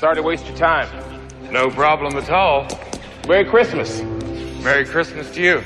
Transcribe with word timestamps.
Sorry 0.00 0.16
to 0.16 0.22
waste 0.22 0.46
your 0.46 0.56
time. 0.56 0.88
No 1.52 1.68
problem 1.68 2.16
at 2.16 2.30
all. 2.30 2.66
Merry 3.28 3.44
Christmas. 3.44 4.00
Merry 4.64 4.86
Christmas 4.86 5.30
to 5.32 5.42
you. 5.42 5.62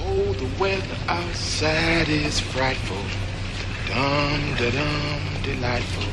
Oh, 0.00 0.32
the 0.32 0.50
weather 0.58 0.96
outside 1.06 2.08
is 2.08 2.40
frightful. 2.40 2.96
Dum 3.86 4.56
da 4.56 4.70
dum 4.72 5.42
delightful. 5.44 6.10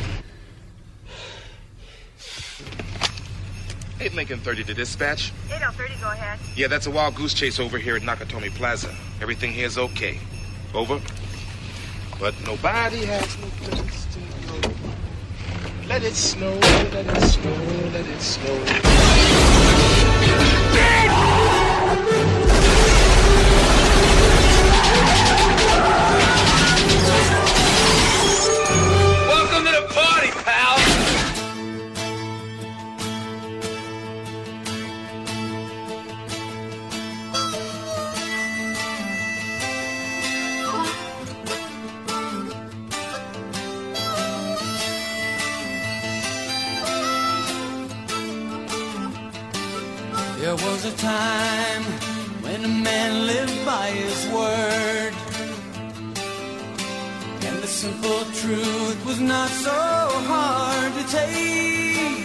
8 3.99 4.13
Lincoln 4.13 4.40
30 4.41 4.63
to 4.66 4.74
dispatch. 4.76 5.34
8030, 5.48 5.96
go 6.02 6.12
ahead. 6.12 6.38
Yeah, 6.55 6.68
that's 6.68 6.85
a 6.85 6.91
wild 6.91 7.16
goose 7.16 7.34
chase 7.34 7.60
over 7.60 7.80
here 7.80 7.96
at 7.96 8.04
Nakatomi 8.04 8.52
Plaza. 8.52 8.96
Everything 9.22 9.52
here 9.52 9.66
is 9.66 9.80
okay. 9.80 10.20
Over. 10.76 11.02
But 12.20 12.34
nobody 12.45 13.05
has 13.05 13.38
no 13.38 13.48
place 13.62 14.07
to 14.13 14.20
go. 14.48 14.71
Let 15.87 16.04
it 16.04 16.15
snow, 16.15 16.54
let 16.55 17.05
it 17.05 17.21
snow, 17.21 17.54
let 17.93 18.07
it 18.07 18.21
snow. 18.21 18.57
A 50.88 50.91
time 50.98 51.84
when 52.43 52.63
a 52.63 52.74
man 52.90 53.27
lived 53.27 53.66
by 53.66 53.88
his 53.90 54.20
word. 54.27 55.13
And 57.48 57.55
the 57.63 57.68
simple 57.68 58.24
truth 58.41 58.99
was 59.05 59.20
not 59.20 59.49
so 59.49 59.82
hard 60.32 60.91
to 60.99 61.04
take. 61.20 62.21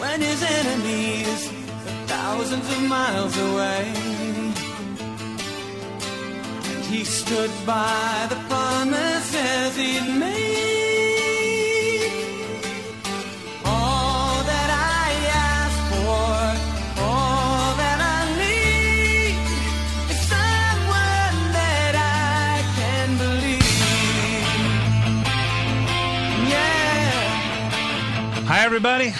When 0.00 0.20
his 0.20 0.40
enemies 0.58 1.40
were 1.84 2.06
thousands 2.14 2.68
of 2.74 2.80
miles 2.96 3.36
away. 3.48 3.84
And 6.70 6.84
he 6.92 7.02
stood 7.04 7.52
by 7.66 8.26
the 8.32 8.38
promises 8.48 9.76
he'd 9.76 10.08
made. 10.20 10.55
Everybody. 28.76 29.10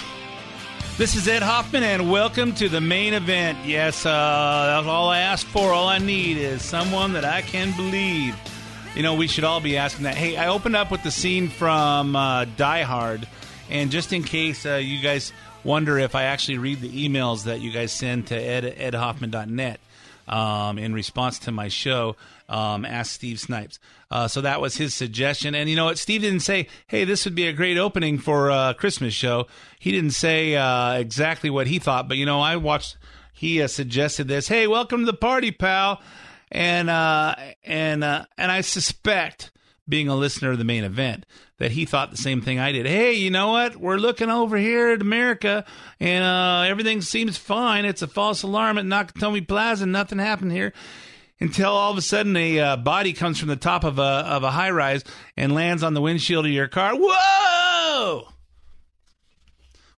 This 0.98 1.14
is 1.14 1.26
Ed 1.26 1.42
Hoffman, 1.42 1.82
and 1.82 2.10
welcome 2.10 2.52
to 2.56 2.68
the 2.68 2.82
main 2.82 3.14
event. 3.14 3.56
Yes, 3.64 4.04
uh, 4.04 4.10
that's 4.10 4.86
all 4.86 5.08
I 5.08 5.20
ask 5.20 5.46
for. 5.46 5.72
All 5.72 5.88
I 5.88 5.96
need 5.96 6.36
is 6.36 6.62
someone 6.62 7.14
that 7.14 7.24
I 7.24 7.40
can 7.40 7.74
believe. 7.74 8.36
You 8.94 9.02
know, 9.02 9.14
we 9.14 9.26
should 9.26 9.44
all 9.44 9.60
be 9.60 9.78
asking 9.78 10.02
that. 10.04 10.14
Hey, 10.14 10.36
I 10.36 10.48
opened 10.48 10.76
up 10.76 10.90
with 10.90 11.02
the 11.02 11.10
scene 11.10 11.48
from 11.48 12.14
uh, 12.14 12.44
Die 12.58 12.82
Hard, 12.82 13.26
and 13.70 13.90
just 13.90 14.12
in 14.12 14.24
case 14.24 14.66
uh, 14.66 14.74
you 14.74 15.00
guys 15.00 15.32
wonder 15.64 15.98
if 15.98 16.14
I 16.14 16.24
actually 16.24 16.58
read 16.58 16.82
the 16.82 17.08
emails 17.08 17.44
that 17.44 17.62
you 17.62 17.72
guys 17.72 17.92
send 17.92 18.26
to 18.26 18.36
ed 18.36 18.76
edhoffman.net 18.76 19.80
um, 20.28 20.78
in 20.78 20.92
response 20.92 21.38
to 21.38 21.50
my 21.50 21.68
show, 21.68 22.16
um, 22.48 22.84
Ask 22.84 23.12
Steve 23.12 23.40
Snipes. 23.40 23.78
Uh, 24.10 24.28
so 24.28 24.40
that 24.40 24.60
was 24.60 24.76
his 24.76 24.94
suggestion. 24.94 25.54
And 25.54 25.68
you 25.68 25.76
know 25.76 25.86
what? 25.86 25.98
Steve 25.98 26.22
didn't 26.22 26.40
say, 26.40 26.68
hey, 26.86 27.04
this 27.04 27.24
would 27.24 27.34
be 27.34 27.46
a 27.46 27.52
great 27.52 27.78
opening 27.78 28.18
for 28.18 28.50
a 28.50 28.74
Christmas 28.76 29.14
show. 29.14 29.46
He 29.78 29.92
didn't 29.92 30.12
say 30.12 30.56
uh, 30.56 30.92
exactly 30.92 31.50
what 31.50 31.66
he 31.66 31.78
thought, 31.78 32.08
but 32.08 32.16
you 32.16 32.26
know, 32.26 32.40
I 32.40 32.56
watched, 32.56 32.96
he 33.32 33.62
uh, 33.62 33.68
suggested 33.68 34.28
this. 34.28 34.48
Hey, 34.48 34.66
welcome 34.66 35.00
to 35.00 35.06
the 35.06 35.16
party, 35.16 35.50
pal. 35.50 36.00
And, 36.52 36.88
uh, 36.88 37.34
and, 37.64 38.04
uh, 38.04 38.26
and 38.38 38.52
I 38.52 38.60
suspect, 38.60 39.50
being 39.88 40.08
a 40.08 40.16
listener 40.16 40.50
of 40.50 40.58
the 40.58 40.64
main 40.64 40.84
event, 40.84 41.26
that 41.58 41.70
he 41.70 41.84
thought 41.84 42.10
the 42.10 42.16
same 42.16 42.40
thing 42.42 42.58
I 42.58 42.72
did. 42.72 42.86
Hey, 42.86 43.14
you 43.14 43.30
know 43.30 43.52
what? 43.52 43.76
We're 43.76 43.96
looking 43.96 44.30
over 44.30 44.56
here 44.56 44.90
at 44.90 45.00
America, 45.00 45.64
and 45.98 46.24
uh, 46.24 46.68
everything 46.68 47.00
seems 47.00 47.36
fine. 47.36 47.84
It's 47.84 48.02
a 48.02 48.06
false 48.06 48.42
alarm 48.42 48.78
at 48.78 48.84
Nakatomi 48.84 49.46
Plaza. 49.46 49.84
And 49.84 49.92
nothing 49.92 50.18
happened 50.18 50.52
here 50.52 50.72
until 51.40 51.70
all 51.70 51.92
of 51.92 51.98
a 51.98 52.02
sudden 52.02 52.36
a 52.36 52.58
uh, 52.58 52.76
body 52.76 53.12
comes 53.12 53.38
from 53.38 53.48
the 53.48 53.56
top 53.56 53.84
of 53.84 53.98
a 53.98 54.02
of 54.02 54.42
a 54.42 54.50
high 54.50 54.70
rise 54.70 55.04
and 55.36 55.54
lands 55.54 55.82
on 55.82 55.94
the 55.94 56.00
windshield 56.00 56.46
of 56.46 56.52
your 56.52 56.68
car. 56.68 56.92
Whoa! 56.94 58.28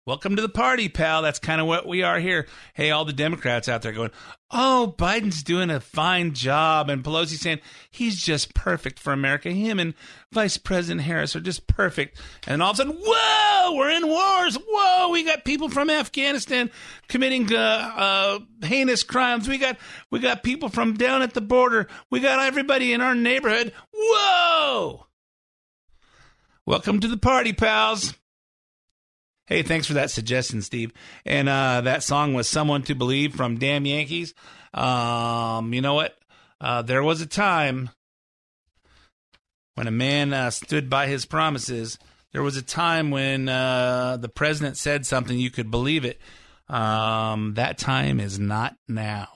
Welcome 0.08 0.36
to 0.36 0.42
the 0.42 0.48
party, 0.48 0.88
pal. 0.88 1.20
That's 1.20 1.38
kind 1.38 1.60
of 1.60 1.66
what 1.66 1.86
we 1.86 2.02
are 2.02 2.18
here. 2.18 2.46
Hey, 2.72 2.90
all 2.90 3.04
the 3.04 3.12
Democrats 3.12 3.68
out 3.68 3.82
there 3.82 3.92
going, 3.92 4.10
"Oh, 4.50 4.94
Biden's 4.96 5.42
doing 5.42 5.68
a 5.68 5.80
fine 5.80 6.32
job," 6.32 6.88
and 6.88 7.04
Pelosi 7.04 7.36
saying 7.36 7.60
he's 7.90 8.22
just 8.22 8.54
perfect 8.54 8.98
for 8.98 9.12
America. 9.12 9.50
Him 9.50 9.78
and 9.78 9.92
Vice 10.32 10.56
President 10.56 11.02
Harris 11.02 11.36
are 11.36 11.40
just 11.40 11.66
perfect. 11.66 12.18
And 12.46 12.62
all 12.62 12.70
of 12.70 12.76
a 12.76 12.78
sudden, 12.78 12.96
whoa, 12.98 13.74
we're 13.74 13.90
in 13.90 14.08
wars. 14.08 14.56
Whoa, 14.56 15.10
we 15.10 15.24
got 15.24 15.44
people 15.44 15.68
from 15.68 15.90
Afghanistan 15.90 16.70
committing 17.08 17.52
uh, 17.52 17.58
uh, 17.58 18.38
heinous 18.62 19.02
crimes. 19.02 19.46
We 19.46 19.58
got 19.58 19.76
we 20.10 20.20
got 20.20 20.42
people 20.42 20.70
from 20.70 20.94
down 20.94 21.20
at 21.20 21.34
the 21.34 21.42
border. 21.42 21.86
We 22.08 22.20
got 22.20 22.46
everybody 22.46 22.94
in 22.94 23.02
our 23.02 23.14
neighborhood. 23.14 23.74
Whoa! 23.92 25.04
Welcome 26.64 26.98
to 27.00 27.08
the 27.08 27.18
party, 27.18 27.52
pals. 27.52 28.14
Hey, 29.48 29.62
thanks 29.62 29.86
for 29.86 29.94
that 29.94 30.10
suggestion, 30.10 30.60
Steve. 30.60 30.92
And 31.24 31.48
uh, 31.48 31.80
that 31.80 32.02
song 32.02 32.34
was 32.34 32.46
"Someone 32.46 32.82
to 32.82 32.94
Believe" 32.94 33.34
from 33.34 33.56
Damn 33.56 33.86
Yankees. 33.86 34.34
Um, 34.74 35.72
you 35.72 35.80
know 35.80 35.94
what? 35.94 36.18
Uh, 36.60 36.82
there 36.82 37.02
was 37.02 37.22
a 37.22 37.26
time 37.26 37.88
when 39.74 39.86
a 39.86 39.90
man 39.90 40.34
uh, 40.34 40.50
stood 40.50 40.90
by 40.90 41.06
his 41.06 41.24
promises. 41.24 41.98
There 42.32 42.42
was 42.42 42.58
a 42.58 42.62
time 42.62 43.10
when 43.10 43.48
uh, 43.48 44.18
the 44.18 44.28
president 44.28 44.76
said 44.76 45.06
something 45.06 45.38
you 45.38 45.50
could 45.50 45.70
believe 45.70 46.04
it. 46.04 46.20
Um, 46.68 47.54
that 47.54 47.78
time 47.78 48.20
is 48.20 48.38
not 48.38 48.76
now. 48.86 49.28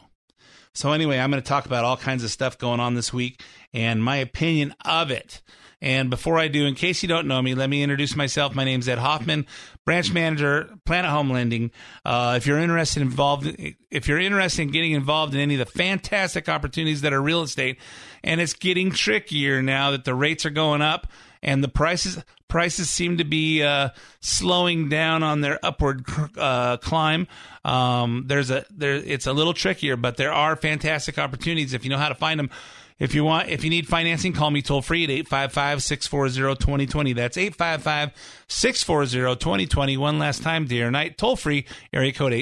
So 0.74 0.92
anyway, 0.92 1.20
I'm 1.20 1.30
going 1.30 1.42
to 1.42 1.48
talk 1.48 1.64
about 1.64 1.84
all 1.84 1.96
kinds 1.96 2.22
of 2.22 2.30
stuff 2.30 2.58
going 2.58 2.80
on 2.80 2.94
this 2.94 3.14
week 3.14 3.42
and 3.72 4.04
my 4.04 4.16
opinion 4.16 4.74
of 4.84 5.10
it. 5.10 5.40
And 5.82 6.10
before 6.10 6.38
I 6.38 6.46
do, 6.46 6.64
in 6.64 6.76
case 6.76 7.02
you 7.02 7.08
don't 7.08 7.26
know 7.26 7.42
me, 7.42 7.56
let 7.56 7.68
me 7.68 7.82
introduce 7.82 8.14
myself. 8.14 8.54
My 8.54 8.62
name's 8.62 8.88
Ed 8.88 8.98
Hoffman, 8.98 9.46
branch 9.84 10.12
manager, 10.12 10.70
Planet 10.84 11.10
Home 11.10 11.28
Lending. 11.28 11.72
Uh, 12.04 12.34
if 12.36 12.46
you're 12.46 12.60
interested 12.60 13.02
involved, 13.02 13.52
if 13.90 14.06
you're 14.06 14.20
interested 14.20 14.62
in 14.62 14.70
getting 14.70 14.92
involved 14.92 15.34
in 15.34 15.40
any 15.40 15.54
of 15.54 15.58
the 15.58 15.66
fantastic 15.66 16.48
opportunities 16.48 17.00
that 17.00 17.12
are 17.12 17.20
real 17.20 17.42
estate, 17.42 17.80
and 18.22 18.40
it's 18.40 18.54
getting 18.54 18.92
trickier 18.92 19.60
now 19.60 19.90
that 19.90 20.04
the 20.04 20.14
rates 20.14 20.46
are 20.46 20.50
going 20.50 20.82
up 20.82 21.08
and 21.42 21.64
the 21.64 21.68
prices 21.68 22.22
prices 22.46 22.88
seem 22.88 23.16
to 23.16 23.24
be 23.24 23.62
uh, 23.62 23.88
slowing 24.20 24.88
down 24.88 25.24
on 25.24 25.40
their 25.40 25.58
upward 25.64 26.04
uh, 26.36 26.76
climb. 26.76 27.26
Um, 27.64 28.24
there's 28.28 28.52
a 28.52 28.64
there 28.70 28.94
it's 28.94 29.26
a 29.26 29.32
little 29.32 29.54
trickier, 29.54 29.96
but 29.96 30.16
there 30.16 30.32
are 30.32 30.54
fantastic 30.54 31.18
opportunities 31.18 31.74
if 31.74 31.82
you 31.82 31.90
know 31.90 31.98
how 31.98 32.08
to 32.08 32.14
find 32.14 32.38
them. 32.38 32.50
If 32.98 33.14
you 33.14 33.24
want, 33.24 33.48
if 33.48 33.64
you 33.64 33.70
need 33.70 33.88
financing, 33.88 34.32
call 34.32 34.50
me 34.50 34.62
toll 34.62 34.82
free 34.82 35.04
at 35.04 35.10
855-640-2020. 35.26 37.14
That's 37.14 37.36
855-640-2020. 37.36 39.98
One 39.98 40.18
last 40.18 40.42
time, 40.42 40.66
day 40.66 40.82
or 40.82 40.90
night, 40.90 41.18
toll 41.18 41.36
free, 41.36 41.66
area 41.92 42.12
code 42.12 42.32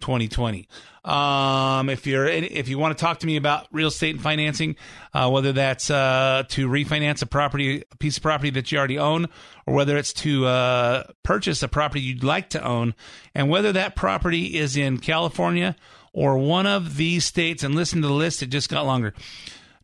2020. 0.00 0.68
Um, 1.04 1.88
if 1.88 2.06
you're 2.06 2.26
if 2.26 2.68
you 2.68 2.78
want 2.78 2.96
to 2.96 3.02
talk 3.02 3.20
to 3.20 3.26
me 3.26 3.36
about 3.36 3.66
real 3.72 3.88
estate 3.88 4.16
and 4.16 4.22
financing, 4.22 4.76
uh, 5.14 5.30
whether 5.30 5.52
that's 5.52 5.90
uh, 5.90 6.44
to 6.48 6.68
refinance 6.68 7.22
a 7.22 7.26
property, 7.26 7.84
a 7.90 7.96
piece 7.96 8.18
of 8.18 8.22
property 8.22 8.50
that 8.50 8.70
you 8.70 8.78
already 8.78 8.98
own, 8.98 9.28
or 9.66 9.74
whether 9.74 9.96
it's 9.96 10.12
to 10.12 10.46
uh, 10.46 11.04
purchase 11.22 11.62
a 11.62 11.68
property 11.68 12.02
you'd 12.02 12.24
like 12.24 12.50
to 12.50 12.62
own, 12.62 12.94
and 13.34 13.48
whether 13.48 13.72
that 13.72 13.96
property 13.96 14.58
is 14.58 14.76
in 14.76 14.98
California 14.98 15.74
or 16.12 16.38
one 16.38 16.66
of 16.66 16.96
these 16.96 17.24
states, 17.24 17.62
and 17.62 17.74
listen 17.74 18.02
to 18.02 18.08
the 18.08 18.14
list; 18.14 18.42
it 18.42 18.46
just 18.46 18.68
got 18.68 18.86
longer. 18.86 19.14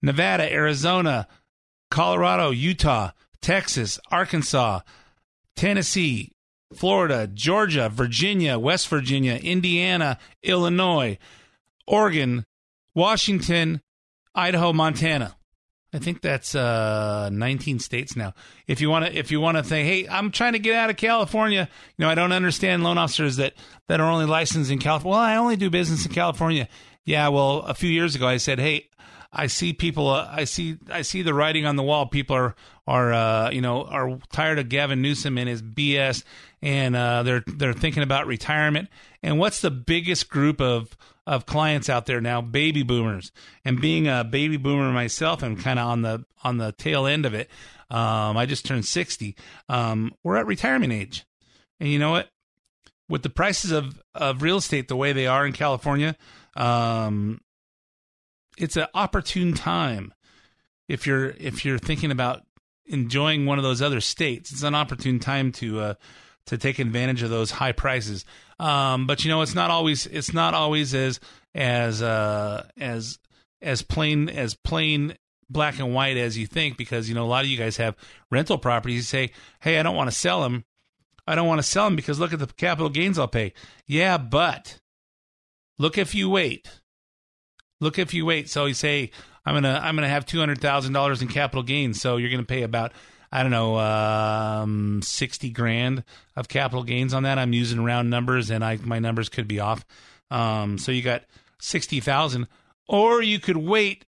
Nevada, 0.03 0.51
Arizona, 0.53 1.27
Colorado, 1.91 2.51
Utah, 2.51 3.11
Texas, 3.41 3.99
Arkansas, 4.11 4.81
Tennessee, 5.55 6.33
Florida, 6.75 7.27
Georgia, 7.27 7.89
Virginia, 7.89 8.59
West 8.59 8.89
Virginia, 8.89 9.35
Indiana, 9.35 10.19
Illinois, 10.43 11.19
Oregon, 11.87 12.45
Washington, 12.95 13.81
Idaho, 14.35 14.73
Montana. 14.73 15.37
I 15.95 15.99
think 15.99 16.21
that's 16.21 16.55
uh, 16.55 17.31
19 17.33 17.79
states 17.79 18.17
now. 18.17 18.35
If 18.67 18.81
you 18.81 18.91
want 18.91 19.07
to, 19.07 19.17
if 19.17 19.31
you 19.31 19.41
want 19.41 19.57
to 19.57 19.65
say, 19.65 19.85
hey, 19.85 20.09
I'm 20.09 20.31
trying 20.31 20.53
to 20.53 20.59
get 20.59 20.75
out 20.75 20.91
of 20.91 20.97
California. 20.97 21.69
You 21.97 22.05
know, 22.05 22.11
I 22.11 22.15
don't 22.15 22.33
understand 22.33 22.83
loan 22.83 22.99
officers 22.99 23.37
that 23.37 23.55
that 23.89 24.01
are 24.01 24.11
only 24.11 24.27
licensed 24.27 24.71
in 24.71 24.79
California. 24.79 25.11
Well, 25.17 25.21
I 25.21 25.37
only 25.37 25.57
do 25.57 25.71
business 25.71 26.05
in 26.05 26.13
California. 26.13 26.69
Yeah, 27.05 27.29
well, 27.29 27.61
a 27.61 27.75
few 27.75 27.89
years 27.89 28.17
ago, 28.17 28.27
I 28.27 28.39
said, 28.39 28.59
hey, 28.59 28.89
I 29.33 29.47
see 29.47 29.73
people. 29.73 30.09
Uh, 30.09 30.29
I 30.31 30.45
see. 30.45 30.79
I 30.91 31.03
see 31.03 31.23
the 31.23 31.35
writing 31.35 31.67
on 31.67 31.77
the 31.77 31.83
wall. 31.83 32.07
People 32.07 32.37
are 32.37 32.55
are 32.87 33.13
uh, 33.13 33.51
you 33.51 33.61
know 33.61 33.85
are 33.85 34.19
tired 34.33 34.59
of 34.59 34.69
Gavin 34.69 35.03
Newsom 35.03 35.39
and 35.39 35.49
his 35.49 35.63
BS, 35.63 36.25
and 36.63 36.97
uh, 36.97 37.23
they're 37.23 37.45
they're 37.47 37.73
thinking 37.73 38.03
about 38.03 38.27
retirement. 38.27 38.89
And 39.23 39.39
what's 39.39 39.61
the 39.61 39.71
biggest 39.71 40.31
group 40.31 40.61
of 40.61 40.97
of 41.27 41.47
clients 41.47 41.89
out 41.89 42.07
there 42.07 42.21
now? 42.21 42.41
Baby 42.41 42.83
boomers. 42.83 43.33
And 43.65 43.81
being 43.81 44.07
a 44.07 44.25
baby 44.25 44.57
boomer 44.57 44.93
myself, 44.93 45.43
I'm 45.43 45.57
kind 45.57 45.79
of 45.79 45.87
on 45.87 46.03
the 46.03 46.25
on 46.45 46.59
the 46.59 46.73
tail 46.73 47.07
end 47.07 47.27
of 47.27 47.35
it. 47.35 47.51
Um, 47.91 48.37
I 48.37 48.47
just 48.47 48.65
turned 48.65 48.85
sixty. 48.85 49.37
Um, 49.69 50.15
we're 50.23 50.37
at 50.37 50.47
retirement 50.47 50.93
age, 50.93 51.25
and 51.81 51.89
you 51.89 51.99
know 51.99 52.11
what? 52.11 52.29
With 53.09 53.23
the 53.23 53.31
prices 53.31 53.71
of 53.71 54.01
of 54.15 54.43
real 54.43 54.57
estate 54.57 54.89
the 54.89 54.97
way 54.97 55.13
they 55.13 55.27
are 55.27 55.47
in 55.47 55.53
California, 55.53 56.17
um, 56.57 57.41
it's 58.59 58.77
an 58.77 58.87
opportune 58.95 59.55
time 59.55 60.13
if 60.89 61.07
you're 61.07 61.31
if 61.31 61.65
you're 61.65 61.79
thinking 61.79 62.11
about 62.11 62.43
enjoying 62.87 63.47
one 63.47 63.59
of 63.59 63.65
those 63.65 63.83
other 63.83 64.01
states. 64.01 64.53
It's 64.53 64.63
an 64.63 64.75
opportune 64.75 65.19
time 65.19 65.53
to 65.53 65.81
uh, 65.81 65.95
to 66.47 66.59
take 66.59 66.79
advantage 66.79 67.23
of 67.23 67.31
those 67.31 67.51
high 67.53 67.73
prices. 67.73 68.25
Um, 68.59 69.07
but 69.07 69.25
you 69.25 69.31
know, 69.31 69.43
it's 69.43 69.55
not 69.55 69.71
always 69.71 70.07
it's 70.07 70.33
not 70.33 70.55
always 70.55 70.95
as 70.95 71.21
as 71.55 72.03
uh, 72.03 72.67
as 72.79 73.19
as 73.61 73.83
plain 73.83 74.29
as 74.29 74.55
plain 74.55 75.17
black 75.49 75.79
and 75.79 75.95
white 75.95 76.17
as 76.17 76.37
you 76.37 76.47
think 76.47 76.77
because 76.77 77.09
you 77.09 77.15
know 77.15 77.25
a 77.25 77.29
lot 77.29 77.45
of 77.45 77.51
you 77.51 77.57
guys 77.57 77.77
have 77.77 77.97
rental 78.31 78.59
properties. 78.59 78.97
You 78.97 79.03
say, 79.03 79.31
"Hey, 79.61 79.79
I 79.79 79.83
don't 79.83 79.97
want 79.97 80.11
to 80.11 80.17
sell 80.17 80.43
them. 80.43 80.65
I 81.27 81.35
don't 81.35 81.49
want 81.49 81.59
to 81.59 81.65
sell 81.67 81.85
them 81.85 81.97
because 81.97 82.19
look 82.19 82.33
at 82.33 82.39
the 82.39 82.47
capital 82.47 82.89
gains 82.89 83.19
I'll 83.19 83.29
pay." 83.29 83.53
Yeah, 83.87 84.17
but 84.19 84.81
look 85.79 85.99
if 85.99 86.15
you 86.15 86.31
wait. 86.31 86.81
Look 87.81 87.99
if 87.99 88.15
you 88.15 88.25
wait. 88.25 88.49
So 88.49 88.65
you 88.65 88.75
say, 88.75 89.11
"I'm 89.45 89.55
gonna 89.55 89.81
I'm 89.83 89.97
gonna 89.97 90.09
have 90.09 90.25
two 90.25 90.39
hundred 90.39 90.61
thousand 90.61 90.95
dollars 90.95 91.21
in 91.21 91.29
capital 91.29 91.63
gains." 91.63 92.01
So 92.01 92.17
you're 92.17 92.31
gonna 92.31 92.43
pay 92.43 92.63
about 92.63 92.93
I 93.37 93.43
don't 93.43 93.53
know, 93.53 93.79
um, 93.79 95.03
60 95.03 95.51
grand 95.51 96.05
of 96.37 96.49
capital 96.49 96.85
gains 96.85 97.13
on 97.13 97.25
that. 97.25 97.39
I'm 97.39 97.53
using 97.53 97.85
round 97.85 98.09
numbers 98.09 98.49
and 98.49 98.65
I, 98.65 98.79
my 98.79 98.99
numbers 98.99 99.29
could 99.29 99.47
be 99.47 99.61
off. 99.61 99.85
Um, 100.31 100.79
so 100.79 100.91
you 100.91 101.03
got 101.03 101.25
60,000 101.61 102.47
or 102.89 103.21
you 103.21 103.39
could 103.39 103.59
wait 103.59 104.07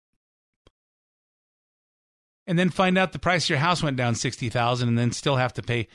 and 2.48 2.60
then 2.60 2.70
find 2.70 2.98
out 2.98 3.14
the 3.14 3.20
price 3.20 3.46
of 3.46 3.52
your 3.52 3.60
house 3.60 3.82
went 3.82 3.96
down 3.96 4.16
60,000 4.16 4.90
and 4.90 4.98
then 4.98 5.14
still 5.14 5.38
have 5.38 5.54
to 5.54 5.62
pay 5.62 5.88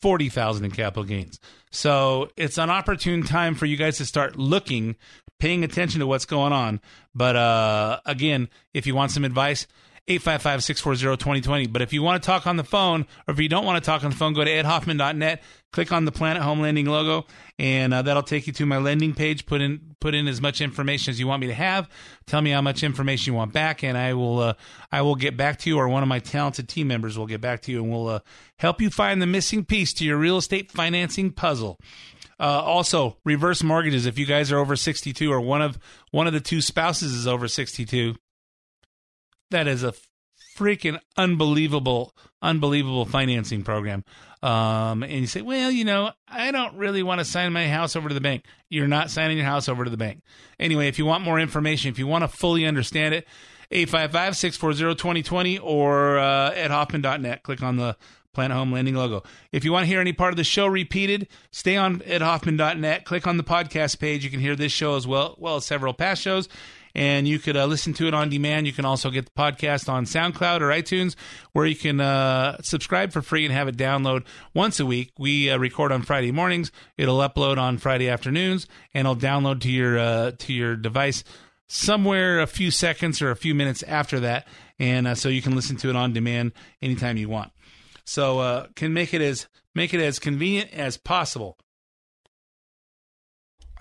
40,000 0.00 0.64
in 0.64 0.72
capital 0.72 1.04
gains. 1.04 1.38
So 1.70 2.30
it's 2.36 2.58
an 2.58 2.68
opportune 2.68 3.22
time 3.22 3.54
for 3.54 3.66
you 3.66 3.76
guys 3.76 3.98
to 3.98 4.06
start 4.06 4.34
looking, 4.34 4.96
paying 5.38 5.62
attention 5.62 6.00
to 6.00 6.08
what's 6.08 6.24
going 6.24 6.52
on. 6.52 6.80
But 7.14 7.36
uh, 7.36 8.00
again, 8.06 8.48
if 8.74 8.88
you 8.88 8.96
want 8.96 9.12
some 9.12 9.24
advice, 9.24 9.68
855 10.08 10.64
640 10.64 11.16
2020. 11.16 11.66
But 11.68 11.80
if 11.80 11.92
you 11.92 12.02
want 12.02 12.20
to 12.22 12.26
talk 12.26 12.46
on 12.46 12.56
the 12.56 12.64
phone, 12.64 13.06
or 13.28 13.32
if 13.32 13.38
you 13.38 13.48
don't 13.48 13.64
want 13.64 13.82
to 13.82 13.86
talk 13.86 14.02
on 14.02 14.10
the 14.10 14.16
phone, 14.16 14.32
go 14.32 14.42
to 14.42 14.50
edhoffman.net, 14.50 15.42
click 15.72 15.92
on 15.92 16.04
the 16.04 16.10
Planet 16.10 16.42
Home 16.42 16.60
Lending 16.60 16.86
logo, 16.86 17.24
and 17.56 17.94
uh, 17.94 18.02
that'll 18.02 18.24
take 18.24 18.48
you 18.48 18.52
to 18.54 18.66
my 18.66 18.78
lending 18.78 19.14
page. 19.14 19.46
Put 19.46 19.60
in 19.60 19.94
put 20.00 20.16
in 20.16 20.26
as 20.26 20.40
much 20.40 20.60
information 20.60 21.12
as 21.12 21.20
you 21.20 21.28
want 21.28 21.40
me 21.40 21.46
to 21.46 21.54
have. 21.54 21.88
Tell 22.26 22.42
me 22.42 22.50
how 22.50 22.60
much 22.60 22.82
information 22.82 23.32
you 23.32 23.36
want 23.36 23.52
back, 23.52 23.84
and 23.84 23.96
I 23.96 24.14
will 24.14 24.40
uh, 24.40 24.54
I 24.90 25.02
will 25.02 25.14
get 25.14 25.36
back 25.36 25.58
to 25.60 25.70
you, 25.70 25.78
or 25.78 25.88
one 25.88 26.02
of 26.02 26.08
my 26.08 26.18
talented 26.18 26.68
team 26.68 26.88
members 26.88 27.16
will 27.16 27.26
get 27.26 27.40
back 27.40 27.62
to 27.62 27.72
you, 27.72 27.80
and 27.82 27.92
we'll 27.92 28.08
uh, 28.08 28.20
help 28.56 28.80
you 28.80 28.90
find 28.90 29.22
the 29.22 29.26
missing 29.26 29.64
piece 29.64 29.92
to 29.94 30.04
your 30.04 30.16
real 30.16 30.38
estate 30.38 30.72
financing 30.72 31.30
puzzle. 31.30 31.78
Uh, 32.40 32.60
also, 32.60 33.16
reverse 33.24 33.62
mortgages. 33.62 34.04
If 34.04 34.18
you 34.18 34.26
guys 34.26 34.50
are 34.50 34.58
over 34.58 34.74
62 34.74 35.32
or 35.32 35.40
one 35.40 35.62
of 35.62 35.78
one 36.10 36.26
of 36.26 36.32
the 36.32 36.40
two 36.40 36.60
spouses 36.60 37.14
is 37.14 37.28
over 37.28 37.46
62, 37.46 38.16
that 39.52 39.66
is 39.66 39.82
a 39.82 39.94
freaking 40.56 40.98
unbelievable, 41.16 42.14
unbelievable 42.42 43.06
financing 43.06 43.62
program. 43.62 44.04
Um, 44.42 45.02
and 45.02 45.12
you 45.12 45.26
say, 45.26 45.40
well, 45.40 45.70
you 45.70 45.84
know, 45.84 46.10
I 46.28 46.50
don't 46.50 46.76
really 46.76 47.02
want 47.02 47.20
to 47.20 47.24
sign 47.24 47.52
my 47.52 47.68
house 47.68 47.94
over 47.94 48.08
to 48.08 48.14
the 48.14 48.20
bank. 48.20 48.44
You're 48.68 48.88
not 48.88 49.10
signing 49.10 49.36
your 49.36 49.46
house 49.46 49.68
over 49.68 49.84
to 49.84 49.90
the 49.90 49.96
bank. 49.96 50.22
Anyway, 50.58 50.88
if 50.88 50.98
you 50.98 51.06
want 51.06 51.24
more 51.24 51.38
information, 51.38 51.90
if 51.90 51.98
you 51.98 52.06
want 52.06 52.22
to 52.22 52.28
fully 52.28 52.66
understand 52.66 53.14
it, 53.14 53.26
855 53.70 54.36
640 54.36 54.96
2020 54.96 55.58
or 55.58 56.18
uh, 56.18 56.50
edhoffman.net. 56.52 57.42
Click 57.42 57.62
on 57.62 57.76
the 57.76 57.96
Planet 58.34 58.56
Home 58.56 58.72
Lending 58.72 58.94
logo. 58.94 59.22
If 59.52 59.64
you 59.64 59.72
want 59.72 59.84
to 59.84 59.86
hear 59.86 60.00
any 60.00 60.12
part 60.12 60.32
of 60.32 60.36
the 60.36 60.44
show 60.44 60.66
repeated, 60.66 61.28
stay 61.52 61.76
on 61.76 62.00
edhoffman.net. 62.00 63.04
Click 63.04 63.26
on 63.26 63.36
the 63.36 63.44
podcast 63.44 63.98
page. 63.98 64.24
You 64.24 64.30
can 64.30 64.40
hear 64.40 64.56
this 64.56 64.72
show 64.72 64.96
as 64.96 65.06
well, 65.06 65.36
well 65.38 65.56
as 65.56 65.64
several 65.64 65.94
past 65.94 66.20
shows 66.20 66.48
and 66.94 67.26
you 67.26 67.38
could 67.38 67.56
uh, 67.56 67.66
listen 67.66 67.92
to 67.94 68.06
it 68.06 68.14
on 68.14 68.28
demand. 68.28 68.66
You 68.66 68.72
can 68.72 68.84
also 68.84 69.10
get 69.10 69.24
the 69.24 69.32
podcast 69.32 69.88
on 69.88 70.04
SoundCloud 70.04 70.60
or 70.60 70.68
iTunes, 70.68 71.14
where 71.52 71.66
you 71.66 71.76
can 71.76 72.00
uh, 72.00 72.60
subscribe 72.62 73.12
for 73.12 73.22
free 73.22 73.44
and 73.44 73.54
have 73.54 73.68
it 73.68 73.76
download 73.76 74.24
once 74.54 74.80
a 74.80 74.86
week. 74.86 75.12
We 75.18 75.50
uh, 75.50 75.58
record 75.58 75.92
on 75.92 76.02
Friday 76.02 76.32
mornings. 76.32 76.72
It'll 76.96 77.18
upload 77.18 77.58
on 77.58 77.78
Friday 77.78 78.08
afternoons, 78.08 78.66
and 78.94 79.06
it'll 79.06 79.16
download 79.16 79.60
to 79.62 79.70
your 79.70 79.98
uh, 79.98 80.32
to 80.38 80.52
your 80.52 80.76
device 80.76 81.24
somewhere 81.68 82.40
a 82.40 82.46
few 82.46 82.70
seconds 82.70 83.22
or 83.22 83.30
a 83.30 83.36
few 83.36 83.54
minutes 83.54 83.82
after 83.84 84.20
that, 84.20 84.46
and 84.78 85.06
uh, 85.06 85.14
so 85.14 85.28
you 85.28 85.40
can 85.40 85.56
listen 85.56 85.76
to 85.78 85.88
it 85.88 85.96
on 85.96 86.12
demand 86.12 86.52
anytime 86.82 87.16
you 87.16 87.28
want. 87.28 87.50
So 88.04 88.40
uh, 88.40 88.66
can 88.74 88.92
make 88.92 89.14
it 89.14 89.22
as 89.22 89.46
make 89.74 89.94
it 89.94 90.00
as 90.00 90.18
convenient 90.18 90.72
as 90.72 90.96
possible. 90.96 91.58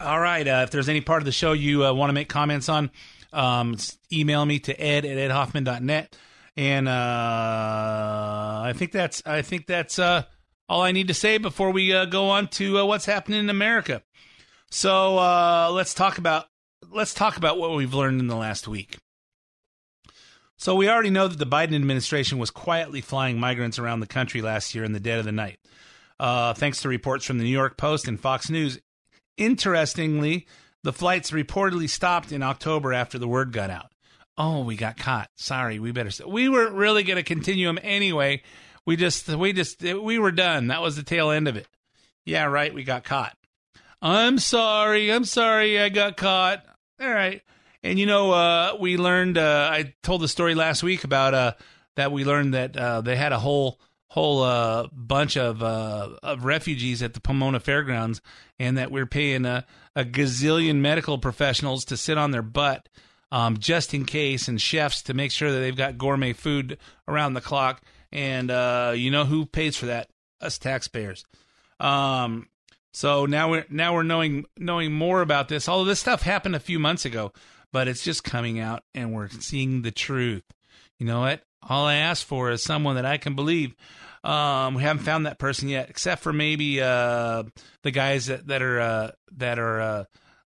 All 0.01 0.20
right. 0.20 0.48
Uh, 0.48 0.62
if 0.63 0.72
there's 0.72 0.89
any 0.89 1.01
part 1.01 1.22
of 1.22 1.25
the 1.25 1.31
show 1.31 1.53
you 1.53 1.86
uh, 1.86 1.93
want 1.93 2.10
to 2.10 2.13
make 2.13 2.29
comments 2.29 2.70
on, 2.70 2.89
um, 3.31 3.75
email 4.12 4.46
me 4.46 4.60
to 4.60 4.81
ed 4.81 5.05
at 5.05 5.17
edhoffman.net. 5.17 6.15
And 6.58 6.88
uh, 6.88 6.91
I 8.65 8.74
think 8.75 8.91
that's 8.91 9.24
I 9.25 9.41
think 9.41 9.67
that's 9.67 10.00
uh, 10.00 10.24
all 10.67 10.81
I 10.81 10.91
need 10.91 11.08
to 11.08 11.13
say 11.13 11.38
before 11.38 11.72
we 11.72 11.93
uh, 11.93 12.05
go 12.05 12.29
on 12.29 12.48
to 12.50 12.79
uh, 12.79 12.86
what's 12.86 13.05
happening 13.05 13.39
in 13.39 13.50
America. 13.50 14.03
So 14.70 15.15
let's 15.72 15.93
talk 15.93 16.17
about 16.17 16.48
let's 16.91 17.13
talk 17.13 17.38
about 17.38 17.58
what 17.58 17.75
we've 17.75 17.93
learned 17.93 18.20
in 18.20 18.27
the 18.27 18.36
last 18.36 18.67
week. 18.67 18.98
So 20.58 20.75
we 20.75 20.89
already 20.89 21.10
know 21.10 21.27
that 21.27 21.39
the 21.39 21.48
Biden 21.48 21.74
administration 21.74 22.38
was 22.38 22.51
quietly 22.51 23.01
flying 23.01 23.39
migrants 23.39 23.79
around 23.79 24.00
the 24.00 24.08
country 24.08 24.41
last 24.41 24.75
year 24.75 24.84
in 24.84 24.91
the 24.91 25.00
dead 25.00 25.20
of 25.20 25.25
the 25.25 25.31
night. 25.31 25.58
Uh, 26.20 26.53
thanks 26.53 26.81
to 26.81 26.89
reports 26.89 27.25
from 27.25 27.39
the 27.39 27.43
New 27.43 27.50
York 27.50 27.77
Post 27.77 28.08
and 28.08 28.20
Fox 28.20 28.48
News, 28.48 28.79
Interestingly, 29.38 30.48
the 30.84 30.94
flights 30.94 31.32
reportedly 31.32 31.90
stopped 31.90 32.32
in 32.32 32.44
October 32.44 32.94
after 32.94 33.18
the 33.18 33.28
word 33.28 33.52
got 33.52 33.70
out. 33.70 33.92
Oh, 34.38 34.64
we 34.64 34.76
got 34.76 34.98
caught. 34.98 35.30
Sorry, 35.36 35.80
we 35.80 35.92
better. 35.92 36.12
St- 36.12 36.30
we 36.30 36.50
weren't 36.50 36.76
really 36.76 37.04
going 37.04 37.18
to 37.18 37.24
continue 37.24 37.68
them 37.68 37.80
anyway. 37.82 38.42
We 38.86 38.96
just, 38.96 39.28
we 39.28 39.54
just, 39.54 39.82
we 39.84 40.18
were 40.18 40.32
done. 40.32 40.68
That 40.68 40.82
was 40.82 40.96
the 40.96 41.04
tail 41.04 41.30
end 41.30 41.48
of 41.48 41.58
it. 41.58 41.68
Yeah, 42.26 42.46
right. 42.46 42.74
We 42.74 42.84
got 42.84 43.04
caught. 43.04 43.36
I'm 44.02 44.40
sorry. 44.40 45.12
I'm 45.12 45.26
sorry. 45.26 45.80
I 45.80 45.90
got 45.90 46.18
caught. 46.18 46.66
All 47.00 47.12
right. 47.12 47.42
And 47.84 48.00
you 48.00 48.06
know, 48.06 48.32
uh, 48.32 48.78
we 48.80 48.98
learned. 48.98 49.38
Uh, 49.38 49.70
I 49.72 49.94
told 50.04 50.22
the 50.22 50.28
story 50.28 50.56
last 50.56 50.84
week 50.84 51.04
about 51.04 51.34
uh, 51.34 51.54
that. 51.96 52.12
We 52.12 52.26
learned 52.26 52.54
that 52.54 52.78
uh, 52.78 53.02
they 53.02 53.16
had 53.16 53.32
a 53.32 53.40
whole 53.40 53.80
whole 54.12 54.44
uh, 54.44 54.88
bunch 54.91 55.38
of 55.38 55.63
uh, 55.63 56.10
of 56.22 56.44
refugees 56.44 57.01
at 57.01 57.13
the 57.13 57.22
Pomona 57.22 57.62
Fairgrounds, 57.62 58.22
and 58.60 58.77
that 58.77 58.91
we're 58.91 59.06
paying 59.06 59.46
a, 59.46 59.65
a 59.96 60.03
gazillion 60.03 60.82
medical 60.82 61.18
professionals 61.18 61.86
to 61.86 61.96
sit 61.96 62.18
on 62.18 62.32
their 62.32 62.41
butt 62.41 62.89
um, 63.32 63.58
just 63.58 63.94
in 63.94 64.03
case, 64.03 64.50
and 64.50 64.62
chefs 64.62 65.01
to 65.03 65.13
make 65.13 65.32
sure 65.32 65.50
that 65.51 65.60
they've 65.60 65.77
got 65.77 65.98
gourmet 65.98 66.34
food 66.34 66.77
around 67.08 67.36
the 67.36 67.41
clock. 67.41 67.82
And 68.12 68.51
uh, 68.51 68.91
you 68.94 69.12
know 69.12 69.24
who 69.24 69.46
pays 69.46 69.77
for 69.77 69.86
that? 69.86 70.10
Us 70.41 70.58
taxpayers. 70.58 71.24
Um, 71.80 72.50
So 72.94 73.25
now 73.25 73.50
we're 73.50 73.65
now 73.70 73.94
we're 73.94 74.03
knowing 74.03 74.44
knowing 74.58 74.91
more 74.91 75.22
about 75.22 75.48
this. 75.48 75.70
Although 75.70 75.86
this 75.86 76.01
stuff 76.01 76.24
happened 76.24 76.58
a 76.58 76.60
few 76.60 76.77
months 76.80 77.06
ago, 77.06 77.32
but 77.72 77.88
it's 77.88 78.03
just 78.03 78.25
coming 78.25 78.60
out 78.60 78.84
and 78.94 79.13
we're 79.13 79.30
seeing 79.30 79.84
the 79.84 79.91
truth. 79.91 80.44
You 81.00 81.06
know 81.06 81.22
what? 81.22 81.41
All 81.68 81.86
I 81.86 81.96
ask 81.96 82.25
for 82.25 82.51
is 82.51 82.63
someone 82.63 82.96
that 82.96 83.06
I 83.06 83.18
can 83.18 83.36
believe. 83.36 83.75
Um, 84.24 84.75
we 84.75 84.84
haven't 84.84 85.03
found 85.03 85.25
that 85.25 85.39
person 85.39 85.68
yet, 85.68 85.89
except 85.89 86.22
for 86.22 86.32
maybe 86.32 86.82
uh, 86.82 87.44
the 87.82 87.91
guys 87.91 88.27
that, 88.27 88.48
that 88.48 88.62
are 88.62 88.80
uh, 88.80 89.12
that 89.38 89.58
are 89.58 89.82
uh, 89.82 90.03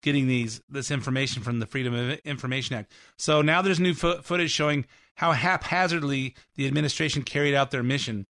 getting 0.02 0.26
these 0.26 0.60
this 0.68 0.90
information 0.90 1.42
from 1.42 1.60
the 1.60 1.66
Freedom 1.66 1.94
of 1.94 2.18
Information 2.24 2.76
Act. 2.76 2.92
So 3.16 3.42
now 3.42 3.62
there's 3.62 3.80
new 3.80 3.94
fo- 3.94 4.22
footage 4.22 4.50
showing 4.50 4.86
how 5.14 5.32
haphazardly 5.32 6.34
the 6.56 6.66
administration 6.66 7.22
carried 7.22 7.54
out 7.54 7.70
their 7.70 7.82
mission. 7.82 8.26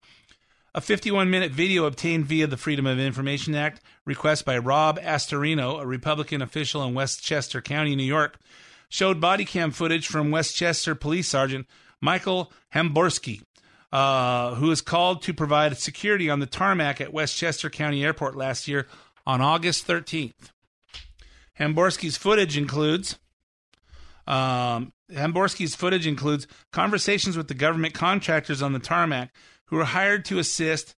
A 0.74 0.80
51 0.80 1.30
minute 1.30 1.52
video 1.52 1.84
obtained 1.84 2.26
via 2.26 2.46
the 2.46 2.56
Freedom 2.56 2.86
of 2.86 2.98
Information 2.98 3.54
Act 3.54 3.80
request 4.04 4.44
by 4.44 4.58
Rob 4.58 5.00
Astorino, 5.00 5.80
a 5.80 5.86
Republican 5.86 6.42
official 6.42 6.84
in 6.84 6.94
Westchester 6.94 7.60
County, 7.60 7.96
New 7.96 8.04
York, 8.04 8.38
showed 8.88 9.20
body 9.20 9.44
cam 9.44 9.70
footage 9.70 10.06
from 10.06 10.30
Westchester 10.30 10.94
Police 10.94 11.28
Sergeant 11.28 11.66
Michael 12.00 12.52
Hamborski, 12.74 13.42
uh, 13.92 14.54
who 14.54 14.68
was 14.68 14.80
called 14.80 15.22
to 15.22 15.34
provide 15.34 15.76
security 15.78 16.30
on 16.30 16.40
the 16.40 16.46
tarmac 16.46 17.00
at 17.00 17.12
Westchester 17.12 17.70
County 17.70 18.04
Airport 18.04 18.36
last 18.36 18.68
year 18.68 18.86
on 19.26 19.40
August 19.40 19.86
13th. 19.86 20.52
Hamborski's 21.58 22.16
footage 22.16 22.56
includes 22.56 23.18
um, 24.26 24.92
Hamborski's 25.10 25.74
footage 25.74 26.06
includes 26.06 26.46
conversations 26.72 27.36
with 27.36 27.48
the 27.48 27.54
government 27.54 27.94
contractors 27.94 28.62
on 28.62 28.72
the 28.72 28.78
tarmac 28.78 29.34
who 29.66 29.76
were 29.76 29.84
hired 29.84 30.24
to 30.26 30.38
assist 30.38 30.94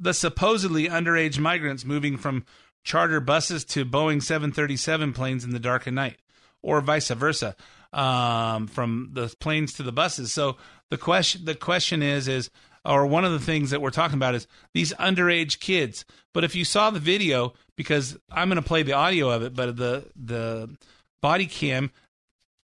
the 0.00 0.14
supposedly 0.14 0.88
underage 0.88 1.38
migrants 1.38 1.84
moving 1.84 2.16
from 2.16 2.44
charter 2.82 3.20
buses 3.20 3.64
to 3.64 3.84
Boeing 3.84 4.22
737 4.22 5.12
planes 5.12 5.44
in 5.44 5.50
the 5.50 5.58
dark 5.58 5.86
of 5.86 5.94
night, 5.94 6.18
or 6.62 6.80
vice 6.80 7.08
versa, 7.08 7.54
um, 7.92 8.66
from 8.66 9.10
the 9.12 9.34
planes 9.40 9.72
to 9.74 9.82
the 9.82 9.92
buses. 9.92 10.32
So 10.32 10.56
the 10.90 10.98
question 10.98 11.44
the 11.44 11.54
question 11.54 12.02
is 12.02 12.28
is 12.28 12.50
or 12.84 13.06
one 13.06 13.24
of 13.24 13.32
the 13.32 13.40
things 13.40 13.70
that 13.70 13.82
we're 13.82 13.90
talking 13.90 14.16
about 14.16 14.34
is 14.34 14.46
these 14.72 14.92
underage 14.94 15.60
kids. 15.60 16.04
But 16.32 16.44
if 16.44 16.54
you 16.54 16.64
saw 16.64 16.90
the 16.90 17.00
video, 17.00 17.52
because 17.76 18.16
I'm 18.30 18.48
going 18.48 18.56
to 18.56 18.66
play 18.66 18.82
the 18.82 18.92
audio 18.94 19.30
of 19.30 19.42
it, 19.42 19.54
but 19.54 19.76
the 19.76 20.06
the 20.16 20.76
body 21.20 21.46
cam 21.46 21.90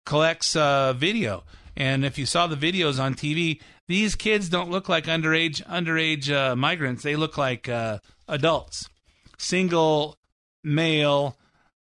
collects 0.05 0.55
uh, 0.55 0.93
video, 0.93 1.43
and 1.75 2.05
if 2.05 2.17
you 2.17 2.25
saw 2.25 2.47
the 2.47 2.55
videos 2.55 2.99
on 3.01 3.15
TV, 3.15 3.61
these 3.87 4.15
kids 4.15 4.49
don't 4.49 4.71
look 4.71 4.87
like 4.87 5.05
underage 5.05 5.65
underage 5.65 6.31
uh, 6.31 6.55
migrants. 6.55 7.03
They 7.03 7.15
look 7.15 7.37
like 7.37 7.67
uh, 7.67 7.99
adults, 8.27 8.89
single 9.37 10.17
male, 10.63 11.37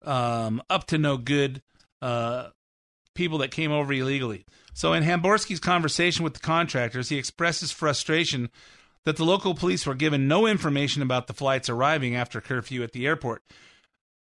um, 0.03 0.61
up 0.69 0.85
to 0.87 0.97
no 0.97 1.17
good 1.17 1.61
uh, 2.01 2.49
people 3.19 3.39
that 3.39 3.51
came 3.51 3.69
over 3.69 3.91
illegally. 3.91 4.45
So, 4.73 4.93
in 4.93 5.03
Hamborski's 5.03 5.59
conversation 5.59 6.23
with 6.23 6.35
the 6.35 6.39
contractors, 6.39 7.09
he 7.09 7.17
expresses 7.17 7.69
frustration 7.69 8.49
that 9.03 9.17
the 9.17 9.25
local 9.25 9.53
police 9.53 9.85
were 9.85 9.93
given 9.93 10.29
no 10.29 10.47
information 10.47 11.01
about 11.01 11.27
the 11.27 11.33
flights 11.33 11.67
arriving 11.67 12.15
after 12.15 12.39
curfew 12.39 12.81
at 12.81 12.93
the 12.93 13.05
airport, 13.05 13.43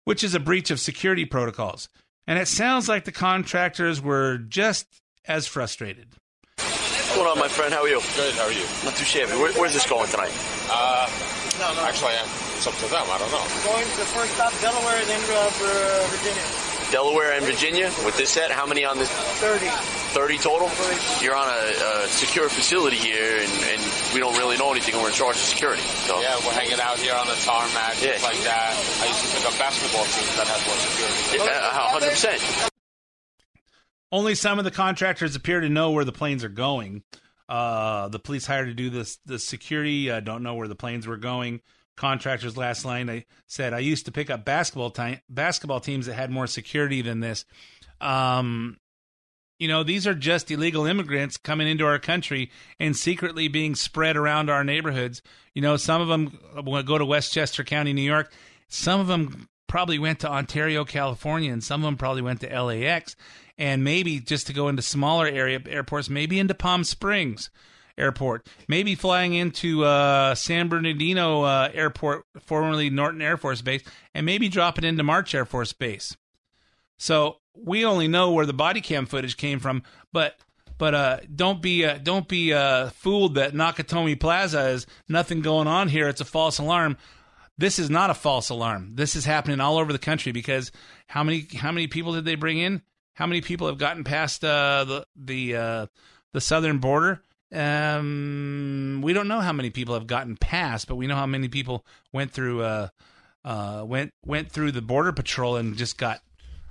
which 0.04 0.24
is 0.24 0.34
a 0.34 0.40
breach 0.40 0.72
of 0.72 0.80
security 0.80 1.24
protocols. 1.24 1.88
And 2.26 2.40
it 2.40 2.48
sounds 2.48 2.88
like 2.88 3.04
the 3.04 3.12
contractors 3.12 4.02
were 4.02 4.36
just 4.36 4.88
as 5.26 5.46
frustrated. 5.46 6.08
What's 6.56 7.14
going 7.14 7.28
on, 7.28 7.38
my 7.38 7.46
friend? 7.46 7.72
How 7.72 7.82
are 7.82 7.88
you? 7.88 8.00
Good, 8.16 8.34
how 8.34 8.50
are 8.50 8.52
you? 8.52 8.66
Not 8.82 8.96
too 8.96 9.04
shabby. 9.04 9.38
Where, 9.38 9.52
where's 9.52 9.74
this 9.74 9.88
going 9.88 10.10
tonight? 10.10 10.34
Uh, 10.68 11.06
no, 11.60 11.72
no. 11.72 11.86
actually, 11.86 12.14
uh, 12.18 12.26
it's 12.58 12.66
up 12.66 12.74
to 12.74 12.90
them. 12.90 13.06
I 13.06 13.18
don't 13.18 13.30
know. 13.30 13.46
Going 13.62 13.86
to 13.86 13.96
the 14.02 14.10
first 14.10 14.34
stop, 14.34 14.52
Delaware, 14.60 15.04
then 15.06 15.22
uh, 15.30 16.06
Virginia. 16.10 16.67
Delaware 16.90 17.32
and 17.32 17.44
Virginia 17.44 17.92
with 18.04 18.16
this 18.16 18.30
set. 18.30 18.50
How 18.50 18.66
many 18.66 18.84
on 18.84 18.96
this? 18.98 19.10
30. 19.10 19.66
30 19.68 20.38
total? 20.38 20.70
You're 21.22 21.36
on 21.36 21.48
a, 21.48 22.04
a 22.04 22.08
secure 22.08 22.48
facility 22.48 22.96
here, 22.96 23.36
and, 23.42 23.52
and 23.68 23.80
we 24.14 24.20
don't 24.20 24.36
really 24.38 24.56
know 24.56 24.70
anything, 24.72 24.94
and 24.94 25.02
we're 25.02 25.10
in 25.10 25.14
charge 25.14 25.36
of 25.36 25.42
security. 25.42 25.82
So 25.82 26.20
Yeah, 26.20 26.34
we're 26.46 26.52
hanging 26.52 26.80
out 26.80 26.98
here 26.98 27.14
on 27.14 27.26
the 27.26 27.34
tarmac, 27.44 28.00
Yeah. 28.00 28.16
like 28.22 28.40
that. 28.44 28.72
I 29.02 29.06
used 29.06 29.20
to 29.20 29.36
pick 29.36 29.46
up 29.46 29.58
basketball 29.58 30.04
teams 30.04 30.36
that 30.36 30.46
had 30.48 30.66
more 30.66 30.76
security. 30.76 31.44
Yeah, 31.44 32.58
100%. 32.58 32.70
Only 34.10 34.34
some 34.34 34.58
of 34.58 34.64
the 34.64 34.70
contractors 34.70 35.36
appear 35.36 35.60
to 35.60 35.68
know 35.68 35.90
where 35.90 36.04
the 36.04 36.12
planes 36.12 36.42
are 36.42 36.48
going. 36.48 37.02
Uh, 37.48 38.08
the 38.08 38.18
police 38.18 38.46
hired 38.46 38.68
to 38.68 38.74
do 38.74 38.90
this 38.90 39.18
the 39.24 39.38
security 39.38 40.10
uh, 40.10 40.20
don't 40.20 40.42
know 40.42 40.54
where 40.54 40.68
the 40.68 40.74
planes 40.74 41.06
were 41.06 41.16
going. 41.16 41.60
Contractors 41.98 42.56
last 42.56 42.84
line 42.84 43.10
I 43.10 43.24
said 43.48 43.74
I 43.74 43.80
used 43.80 44.06
to 44.06 44.12
pick 44.12 44.30
up 44.30 44.44
basketball 44.44 44.90
time 44.90 45.20
basketball 45.28 45.80
teams 45.80 46.06
that 46.06 46.14
had 46.14 46.30
more 46.30 46.46
security 46.46 47.02
than 47.02 47.18
this. 47.18 47.44
Um, 48.00 48.78
you 49.58 49.66
know, 49.66 49.82
these 49.82 50.06
are 50.06 50.14
just 50.14 50.48
illegal 50.52 50.86
immigrants 50.86 51.36
coming 51.36 51.66
into 51.66 51.84
our 51.84 51.98
country 51.98 52.52
and 52.78 52.96
secretly 52.96 53.48
being 53.48 53.74
spread 53.74 54.16
around 54.16 54.48
our 54.48 54.62
neighborhoods. 54.62 55.22
You 55.54 55.62
know, 55.62 55.76
some 55.76 56.00
of 56.00 56.06
them 56.06 56.38
go 56.84 56.98
to 56.98 57.04
Westchester 57.04 57.64
County, 57.64 57.92
New 57.92 58.02
York. 58.02 58.32
Some 58.68 59.00
of 59.00 59.08
them 59.08 59.48
probably 59.66 59.98
went 59.98 60.20
to 60.20 60.30
Ontario, 60.30 60.84
California, 60.84 61.52
and 61.52 61.64
some 61.64 61.82
of 61.82 61.86
them 61.86 61.96
probably 61.96 62.22
went 62.22 62.42
to 62.42 62.62
LAX, 62.62 63.16
and 63.58 63.82
maybe 63.82 64.20
just 64.20 64.46
to 64.46 64.52
go 64.52 64.68
into 64.68 64.82
smaller 64.82 65.26
area 65.26 65.60
airports, 65.68 66.08
maybe 66.08 66.38
into 66.38 66.54
Palm 66.54 66.84
Springs 66.84 67.50
Airport, 67.98 68.46
maybe 68.68 68.94
flying 68.94 69.34
into 69.34 69.84
uh, 69.84 70.34
San 70.34 70.68
Bernardino 70.68 71.42
uh, 71.42 71.70
Airport, 71.72 72.24
formerly 72.40 72.90
Norton 72.90 73.20
Air 73.20 73.36
Force 73.36 73.62
Base, 73.62 73.82
and 74.14 74.24
maybe 74.24 74.48
dropping 74.48 74.84
into 74.84 75.02
March 75.02 75.34
Air 75.34 75.44
Force 75.44 75.72
Base. 75.72 76.16
So 76.98 77.38
we 77.54 77.84
only 77.84 78.08
know 78.08 78.32
where 78.32 78.46
the 78.46 78.52
body 78.52 78.80
cam 78.80 79.06
footage 79.06 79.36
came 79.36 79.58
from, 79.60 79.82
but 80.12 80.36
but 80.78 80.94
uh, 80.94 81.18
don't 81.34 81.60
be 81.60 81.84
uh, 81.84 81.98
don't 81.98 82.28
be 82.28 82.52
uh, 82.52 82.90
fooled 82.90 83.34
that 83.34 83.52
Nakatomi 83.52 84.18
Plaza 84.18 84.68
is 84.68 84.86
nothing 85.08 85.40
going 85.40 85.66
on 85.66 85.88
here. 85.88 86.08
It's 86.08 86.20
a 86.20 86.24
false 86.24 86.58
alarm. 86.58 86.96
This 87.58 87.80
is 87.80 87.90
not 87.90 88.10
a 88.10 88.14
false 88.14 88.50
alarm. 88.50 88.92
This 88.94 89.16
is 89.16 89.24
happening 89.24 89.60
all 89.60 89.78
over 89.78 89.92
the 89.92 89.98
country 89.98 90.30
because 90.30 90.70
how 91.08 91.24
many 91.24 91.46
how 91.56 91.72
many 91.72 91.88
people 91.88 92.12
did 92.12 92.24
they 92.24 92.36
bring 92.36 92.58
in? 92.58 92.82
How 93.14 93.26
many 93.26 93.40
people 93.40 93.66
have 93.66 93.78
gotten 93.78 94.04
past 94.04 94.44
uh, 94.44 94.84
the 94.84 95.06
the 95.16 95.56
uh, 95.56 95.86
the 96.32 96.40
southern 96.40 96.78
border? 96.78 97.20
Um, 97.52 99.00
we 99.02 99.12
don't 99.12 99.28
know 99.28 99.40
how 99.40 99.52
many 99.52 99.70
people 99.70 99.94
have 99.94 100.06
gotten 100.06 100.36
past, 100.36 100.86
but 100.86 100.96
we 100.96 101.06
know 101.06 101.16
how 101.16 101.26
many 101.26 101.48
people 101.48 101.84
went 102.12 102.30
through 102.30 102.62
uh, 102.62 102.88
uh, 103.44 103.84
went 103.86 104.12
went 104.26 104.50
through 104.50 104.72
the 104.72 104.82
border 104.82 105.12
patrol 105.12 105.56
and 105.56 105.76
just 105.76 105.96
got 105.96 106.20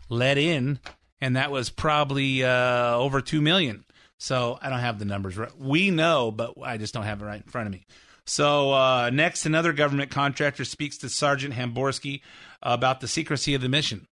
let 0.10 0.38
in, 0.38 0.79
and 1.19 1.36
that 1.36 1.51
was 1.51 1.69
probably 1.69 2.43
uh, 2.43 2.96
over 2.96 3.22
two 3.22 3.41
million. 3.41 3.86
So 4.19 4.57
I 4.62 4.69
don't 4.69 4.79
have 4.79 5.00
the 5.00 5.05
numbers 5.05 5.38
right. 5.38 5.55
We 5.57 5.91
know, 5.91 6.31
but 6.31 6.53
I 6.63 6.77
just 6.77 6.93
don't 6.93 7.03
have 7.03 7.22
it 7.22 7.25
right 7.25 7.41
in 7.41 7.50
front 7.50 7.67
of 7.67 7.74
me. 7.74 7.86
So 8.25 8.74
uh, 8.74 9.10
next, 9.12 9.46
another 9.46 9.74
government 9.74 10.12
contractor 10.12 10.65
speaks 10.65 10.98
to 11.00 11.10
Sergeant 11.10 11.53
Hamborski 11.53 12.22
about 12.62 13.00
the 13.00 13.07
secrecy 13.07 13.53
of 13.53 13.62
the 13.62 13.69
mission. 13.69 14.07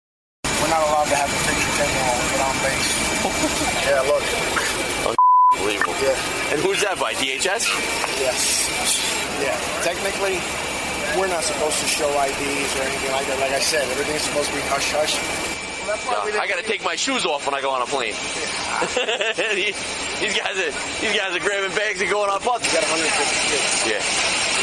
We're 0.45 0.69
not 0.69 0.81
allowed 0.87 1.05
to 1.05 1.15
have 1.15 1.29
a 1.29 1.37
picture 1.47 1.71
taken 1.77 2.01
when 2.07 2.17
we 2.23 2.31
get 2.31 2.41
on 2.41 2.55
base. 2.63 3.05
yeah, 3.87 4.01
look. 4.01 4.54
Unbelievable. 5.65 5.97
Yeah. 5.97 6.53
And 6.53 6.61
who's 6.61 6.77
that 6.85 7.01
by? 7.01 7.17
DHS? 7.17 7.65
Yes. 8.21 8.69
Yeah. 9.41 9.57
Technically, 9.81 10.37
we're 11.17 11.25
not 11.25 11.41
supposed 11.41 11.81
to 11.81 11.87
show 11.89 12.05
IDs 12.05 12.69
or 12.77 12.85
anything 12.85 13.09
like 13.17 13.25
that. 13.25 13.41
Like 13.41 13.49
I 13.57 13.59
said, 13.65 13.81
everything's 13.89 14.21
supposed 14.29 14.53
to 14.53 14.55
be 14.55 14.61
hush 14.69 14.93
hush. 14.93 15.17
That's 15.89 16.05
No, 16.05 16.21
I 16.37 16.45
got 16.45 16.61
to 16.61 16.67
take 16.69 16.85
my 16.85 16.93
shoes 16.93 17.25
off 17.25 17.49
when 17.49 17.57
I 17.57 17.61
go 17.65 17.73
on 17.73 17.81
a 17.81 17.89
plane. 17.89 18.13
these, 19.57 19.73
these 20.21 20.35
guys 20.37 20.53
are 20.53 20.73
these 21.01 21.17
guys 21.17 21.33
are 21.33 21.41
grabbing 21.41 21.73
bags 21.73 21.97
and 21.97 22.09
going 22.13 22.29
on 22.29 22.37
We 22.41 22.45
butts. 22.45 22.69
got 22.69 22.85
150 22.85 23.09
kids. 23.49 23.89
Yeah. 23.89 24.01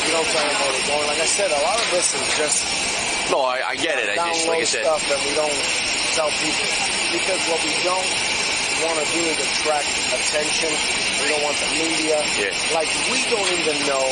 You 0.06 0.10
don't 0.14 0.26
plan 0.30 0.46
on 0.54 0.62
where 0.70 0.86
going. 0.86 1.06
Like 1.10 1.18
I 1.18 1.26
said, 1.26 1.50
a 1.50 1.62
lot 1.66 1.82
of 1.82 1.86
this 1.90 2.14
is 2.14 2.26
just 2.38 2.62
No, 3.34 3.42
I, 3.42 3.74
I 3.74 3.74
get 3.74 3.98
it. 3.98 4.06
I 4.06 4.14
just 4.22 4.46
download 4.46 4.54
like 4.54 4.62
I 4.62 4.70
said. 4.70 4.82
stuff 4.86 5.02
that 5.10 5.18
we 5.26 5.34
don't 5.34 5.58
tell 6.14 6.30
people 6.38 6.66
because 7.10 7.40
what 7.50 7.58
we 7.66 7.74
don't 7.86 8.06
want 8.84 8.98
to 9.04 9.08
do 9.12 9.20
is 9.22 9.38
attract 9.38 9.86
attention. 10.12 10.70
We 11.22 11.28
don't 11.30 11.42
want 11.42 11.56
the 11.58 11.70
media. 11.78 12.18
Yeah. 12.38 12.52
Like 12.74 12.88
we 13.10 13.22
don't 13.30 13.50
even 13.58 13.76
know 13.86 14.04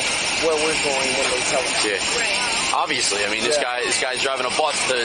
where 0.46 0.56
we're 0.58 0.80
going 0.84 1.10
when 1.18 1.28
they 1.34 1.42
tell 1.50 1.62
us. 1.62 1.84
Yeah. 1.84 2.76
Obviously, 2.76 3.24
I 3.24 3.30
mean, 3.30 3.42
this 3.42 3.56
Yeah. 3.56 3.62
guy 3.62 3.84
this 3.84 4.00
guy's 4.00 4.22
driving 4.22 4.46
a 4.46 4.54
bus 4.56 4.76
to 4.88 4.96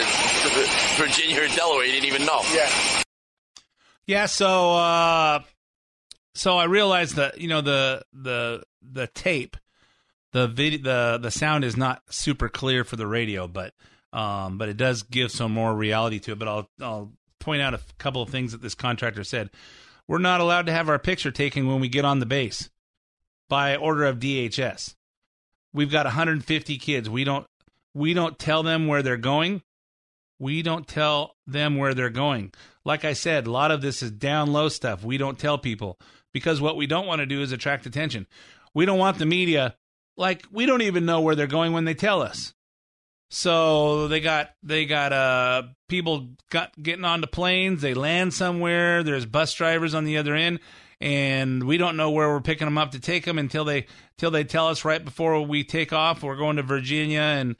Virginia 1.02 1.42
or 1.42 1.48
Delaware. 1.48 1.84
He 1.86 1.92
didn't 1.92 2.06
even 2.06 2.24
know. 2.26 2.42
Yeah. 2.54 2.70
Yeah, 4.06 4.26
so 4.26 4.74
uh 4.76 5.40
so 6.34 6.56
I 6.58 6.64
realized 6.64 7.16
that 7.16 7.40
you 7.40 7.48
know 7.48 7.60
the 7.60 8.02
the 8.12 8.62
the 8.82 9.06
tape, 9.08 9.56
the 10.32 10.46
video, 10.46 10.78
the 10.82 11.18
the 11.22 11.30
sound 11.30 11.64
is 11.64 11.76
not 11.76 12.02
super 12.10 12.48
clear 12.48 12.84
for 12.84 12.96
the 12.96 13.06
radio, 13.06 13.48
but 13.48 13.74
um 14.12 14.58
but 14.58 14.68
it 14.68 14.76
does 14.76 15.02
give 15.02 15.32
some 15.32 15.50
more 15.52 15.74
reality 15.74 16.20
to 16.20 16.32
it. 16.32 16.38
But 16.38 16.46
I'll 16.48 16.70
I'll 16.80 17.12
point 17.46 17.62
out 17.62 17.74
a 17.74 17.80
couple 17.98 18.20
of 18.20 18.28
things 18.28 18.50
that 18.50 18.60
this 18.60 18.74
contractor 18.74 19.22
said. 19.22 19.50
We're 20.08 20.18
not 20.18 20.40
allowed 20.40 20.66
to 20.66 20.72
have 20.72 20.88
our 20.88 20.98
picture 20.98 21.30
taken 21.30 21.68
when 21.68 21.80
we 21.80 21.88
get 21.88 22.04
on 22.04 22.18
the 22.18 22.26
base 22.26 22.70
by 23.48 23.76
order 23.76 24.04
of 24.04 24.18
DHS. 24.18 24.96
We've 25.72 25.90
got 25.90 26.06
150 26.06 26.76
kids. 26.78 27.08
We 27.08 27.22
don't 27.22 27.46
we 27.94 28.14
don't 28.14 28.36
tell 28.38 28.64
them 28.64 28.88
where 28.88 29.02
they're 29.02 29.16
going. 29.16 29.62
We 30.40 30.60
don't 30.62 30.88
tell 30.88 31.36
them 31.46 31.76
where 31.76 31.94
they're 31.94 32.10
going. 32.10 32.52
Like 32.84 33.04
I 33.04 33.12
said, 33.12 33.46
a 33.46 33.50
lot 33.50 33.70
of 33.70 33.80
this 33.80 34.02
is 34.02 34.10
down 34.10 34.52
low 34.52 34.68
stuff. 34.68 35.04
We 35.04 35.16
don't 35.16 35.38
tell 35.38 35.56
people 35.56 35.98
because 36.32 36.60
what 36.60 36.76
we 36.76 36.88
don't 36.88 37.06
want 37.06 37.20
to 37.20 37.26
do 37.26 37.42
is 37.42 37.52
attract 37.52 37.86
attention. 37.86 38.26
We 38.74 38.86
don't 38.86 38.98
want 38.98 39.18
the 39.18 39.24
media 39.24 39.76
like 40.16 40.44
we 40.50 40.66
don't 40.66 40.82
even 40.82 41.06
know 41.06 41.20
where 41.20 41.36
they're 41.36 41.46
going 41.46 41.72
when 41.72 41.84
they 41.84 41.94
tell 41.94 42.22
us. 42.22 42.54
So 43.28 44.08
they 44.08 44.20
got 44.20 44.50
they 44.62 44.86
got 44.86 45.12
uh 45.12 45.62
people 45.88 46.28
got 46.50 46.70
getting 46.80 47.04
onto 47.04 47.26
planes, 47.26 47.82
they 47.82 47.94
land 47.94 48.34
somewhere, 48.34 49.02
there's 49.02 49.26
bus 49.26 49.52
drivers 49.54 49.94
on 49.94 50.04
the 50.04 50.16
other 50.18 50.34
end 50.34 50.60
and 51.00 51.64
we 51.64 51.76
don't 51.76 51.96
know 51.96 52.10
where 52.10 52.28
we're 52.28 52.40
picking 52.40 52.66
them 52.66 52.78
up 52.78 52.92
to 52.92 53.00
take 53.00 53.24
them 53.24 53.38
until 53.38 53.64
they 53.64 53.86
until 54.12 54.30
they 54.30 54.44
tell 54.44 54.68
us 54.68 54.84
right 54.84 55.04
before 55.04 55.40
we 55.42 55.62
take 55.64 55.92
off 55.92 56.22
we're 56.22 56.36
going 56.36 56.56
to 56.56 56.62
Virginia 56.62 57.20
and 57.20 57.56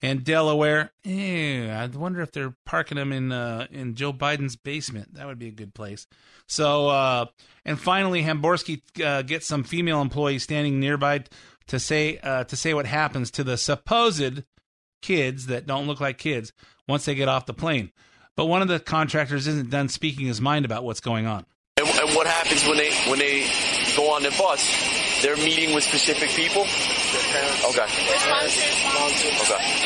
and 0.00 0.24
Delaware. 0.24 0.92
Ew, 1.04 1.68
I 1.68 1.86
wonder 1.86 2.20
if 2.20 2.32
they're 2.32 2.54
parking 2.64 2.96
them 2.96 3.12
in 3.12 3.32
uh, 3.32 3.66
in 3.70 3.94
Joe 3.94 4.12
Biden's 4.12 4.56
basement. 4.56 5.14
That 5.14 5.26
would 5.26 5.38
be 5.38 5.48
a 5.48 5.52
good 5.52 5.74
place. 5.74 6.06
So, 6.46 6.88
uh, 6.88 7.26
and 7.64 7.78
finally, 7.78 8.22
Hamborski 8.22 8.80
uh, 9.04 9.22
gets 9.22 9.46
some 9.46 9.64
female 9.64 10.00
employees 10.00 10.44
standing 10.44 10.80
nearby 10.80 11.24
to 11.66 11.80
say 11.80 12.18
uh, 12.18 12.44
to 12.44 12.56
say 12.56 12.74
what 12.74 12.86
happens 12.86 13.30
to 13.32 13.44
the 13.44 13.56
supposed 13.56 14.42
kids 15.00 15.46
that 15.46 15.66
don't 15.66 15.86
look 15.86 16.00
like 16.00 16.18
kids 16.18 16.52
once 16.86 17.04
they 17.04 17.14
get 17.14 17.28
off 17.28 17.46
the 17.46 17.54
plane. 17.54 17.90
But 18.36 18.46
one 18.46 18.62
of 18.62 18.68
the 18.68 18.78
contractors 18.78 19.46
isn't 19.46 19.70
done 19.70 19.88
speaking 19.88 20.26
his 20.26 20.40
mind 20.40 20.64
about 20.64 20.84
what's 20.84 21.00
going 21.00 21.26
on. 21.26 21.44
And, 21.76 21.88
and 21.88 22.14
what 22.14 22.26
happens 22.26 22.66
when 22.66 22.76
they 22.76 22.90
when 23.10 23.18
they 23.18 23.50
go 23.96 24.10
on 24.14 24.22
the 24.22 24.34
bus? 24.38 24.62
They're 25.22 25.36
meeting 25.36 25.74
with 25.74 25.82
specific 25.84 26.30
people. 26.30 26.62
Okay. 26.62 27.42
Okay. 27.70 27.82
Okay. 27.82 28.46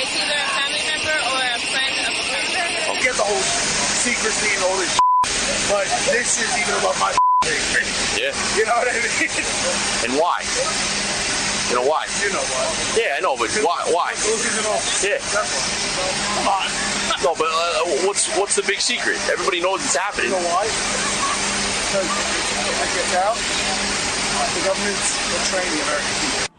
It's 0.01 0.17
either 0.21 0.37
a 0.37 0.49
family 0.53 0.85
member 0.85 1.17
or 1.17 1.41
a 1.41 1.61
friend 1.73 1.95
of 2.05 2.13
a 2.13 2.25
friend. 2.29 3.03
Get 3.03 3.17
the 3.17 3.25
whole 3.25 3.41
secrecy 3.41 4.55
and 4.55 4.65
all 4.65 4.79
this 4.79 5.03
but 5.71 5.87
this 6.13 6.43
is 6.43 6.59
even 6.59 6.75
above 6.81 6.99
my 7.01 7.13
thing. 7.45 7.87
Yeah. 8.21 8.35
You 8.57 8.67
know 8.67 8.77
what 8.77 8.89
I 8.89 8.95
mean? 8.95 9.31
And 10.05 10.21
why? 10.21 11.12
You 11.73 11.81
know 11.81 11.89
why? 11.89 12.05
You 12.21 12.29
know 12.29 12.45
why. 12.53 13.01
Yeah, 13.01 13.17
I 13.17 13.21
know, 13.25 13.33
but 13.33 13.49
why? 13.65 13.81
Why? 13.89 14.13
Look 14.13 14.45
at 14.45 14.61
it 14.61 14.67
all. 14.69 14.77
Yeah. 15.01 15.17
Come 15.33 16.49
on. 16.53 16.69
No, 17.25 17.33
but 17.33 17.49
uh, 17.49 18.05
what's 18.05 18.29
what's 18.37 18.57
the 18.57 18.63
big 18.69 18.79
secret? 18.79 19.17
Everybody 19.33 19.63
knows 19.63 19.81
it's 19.81 19.97
happening. 19.97 20.27
You 20.27 20.37
know 20.37 20.45
why? 20.53 20.69
Because 20.69 22.13
if 22.69 22.77
it 22.77 22.93
gets 22.93 23.17
out, 23.17 23.41
the 24.53 24.69
government's 24.69 25.17
betraying 25.33 25.73
the 25.73 25.83
American 25.89 26.15
people. 26.21 26.53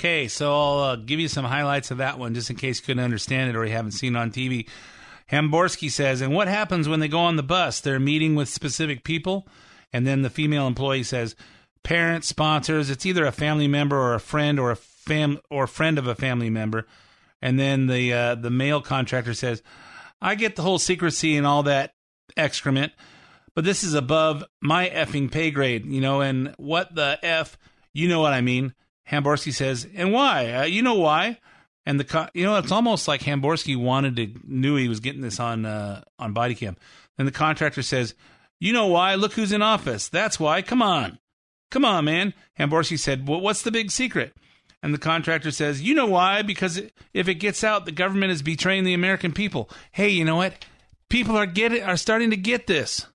Okay, 0.00 0.26
so 0.26 0.52
I'll 0.52 0.78
uh, 0.80 0.96
give 0.96 1.20
you 1.20 1.28
some 1.28 1.44
highlights 1.44 1.92
of 1.92 1.98
that 1.98 2.18
one 2.18 2.34
just 2.34 2.50
in 2.50 2.56
case 2.56 2.80
you 2.80 2.86
couldn't 2.86 3.04
understand 3.04 3.50
it 3.50 3.56
or 3.56 3.64
you 3.64 3.70
haven't 3.70 3.92
seen 3.92 4.16
it 4.16 4.18
on 4.18 4.32
TV. 4.32 4.68
Hamborski 5.30 5.92
says, 5.92 6.22
and 6.22 6.34
what 6.34 6.48
happens 6.48 6.88
when 6.88 6.98
they 6.98 7.06
go 7.06 7.20
on 7.20 7.36
the 7.36 7.44
bus? 7.44 7.78
They're 7.78 8.00
meeting 8.00 8.34
with 8.34 8.48
specific 8.48 9.04
people. 9.04 9.46
And 9.92 10.04
then 10.04 10.22
the 10.22 10.30
female 10.30 10.66
employee 10.66 11.04
says, 11.04 11.36
parents, 11.86 12.26
sponsors, 12.26 12.90
it's 12.90 13.06
either 13.06 13.24
a 13.24 13.32
family 13.32 13.68
member 13.68 13.96
or 13.96 14.14
a 14.14 14.20
friend 14.20 14.58
or 14.58 14.72
a 14.72 14.76
fam 14.76 15.38
or 15.48 15.68
friend 15.68 15.98
of 15.98 16.08
a 16.08 16.16
family 16.16 16.50
member. 16.50 16.84
And 17.40 17.60
then 17.60 17.86
the 17.86 18.12
uh, 18.12 18.34
the 18.34 18.50
male 18.50 18.80
contractor 18.80 19.34
says, 19.34 19.62
I 20.20 20.34
get 20.34 20.56
the 20.56 20.62
whole 20.62 20.80
secrecy 20.80 21.36
and 21.36 21.46
all 21.46 21.62
that 21.62 21.94
excrement, 22.36 22.92
but 23.54 23.64
this 23.64 23.84
is 23.84 23.94
above 23.94 24.42
my 24.60 24.88
effing 24.88 25.30
pay 25.30 25.52
grade, 25.52 25.86
you 25.86 26.00
know, 26.00 26.22
and 26.22 26.54
what 26.56 26.92
the 26.92 27.20
F, 27.22 27.56
you 27.92 28.08
know 28.08 28.20
what 28.20 28.32
I 28.32 28.40
mean. 28.40 28.74
Hamborski 29.08 29.54
says, 29.54 29.86
and 29.94 30.12
why? 30.12 30.52
Uh, 30.52 30.64
you 30.64 30.82
know 30.82 30.94
why? 30.94 31.38
And 31.84 32.00
the 32.00 32.30
you 32.34 32.42
know 32.42 32.56
it's 32.56 32.72
almost 32.72 33.06
like 33.06 33.20
Hamborski 33.20 33.76
wanted 33.76 34.16
to 34.16 34.34
knew 34.44 34.74
he 34.74 34.88
was 34.88 34.98
getting 34.98 35.20
this 35.20 35.38
on 35.38 35.64
uh, 35.64 36.02
on 36.18 36.32
body 36.32 36.56
cam. 36.56 36.76
And 37.16 37.28
the 37.28 37.32
contractor 37.32 37.82
says, 37.82 38.14
"You 38.58 38.72
know 38.72 38.88
why? 38.88 39.14
Look 39.14 39.34
who's 39.34 39.52
in 39.52 39.62
office. 39.62 40.08
That's 40.08 40.40
why. 40.40 40.62
Come 40.62 40.82
on, 40.82 41.20
come 41.70 41.84
on, 41.84 42.04
man." 42.04 42.34
Hamborski 42.58 42.98
said, 42.98 43.28
"Well, 43.28 43.40
what's 43.40 43.62
the 43.62 43.70
big 43.70 43.90
secret?" 43.90 44.34
And 44.82 44.92
the 44.94 44.98
contractor 44.98 45.50
says, 45.50 45.82
"You 45.82 45.94
know 45.94 46.06
why? 46.06 46.42
Because 46.42 46.80
if 47.12 47.28
it 47.28 47.34
gets 47.34 47.64
out, 47.64 47.84
the 47.84 47.92
government 47.92 48.32
is 48.32 48.42
betraying 48.42 48.84
the 48.84 48.94
American 48.94 49.32
people. 49.32 49.70
Hey, 49.92 50.08
you 50.08 50.24
know 50.24 50.36
what? 50.36 50.64
People 51.08 51.36
are 51.36 51.46
get 51.46 51.72
it, 51.72 51.82
are 51.82 51.96
starting 51.96 52.30
to 52.30 52.36
get 52.36 52.66
this. 52.66 53.06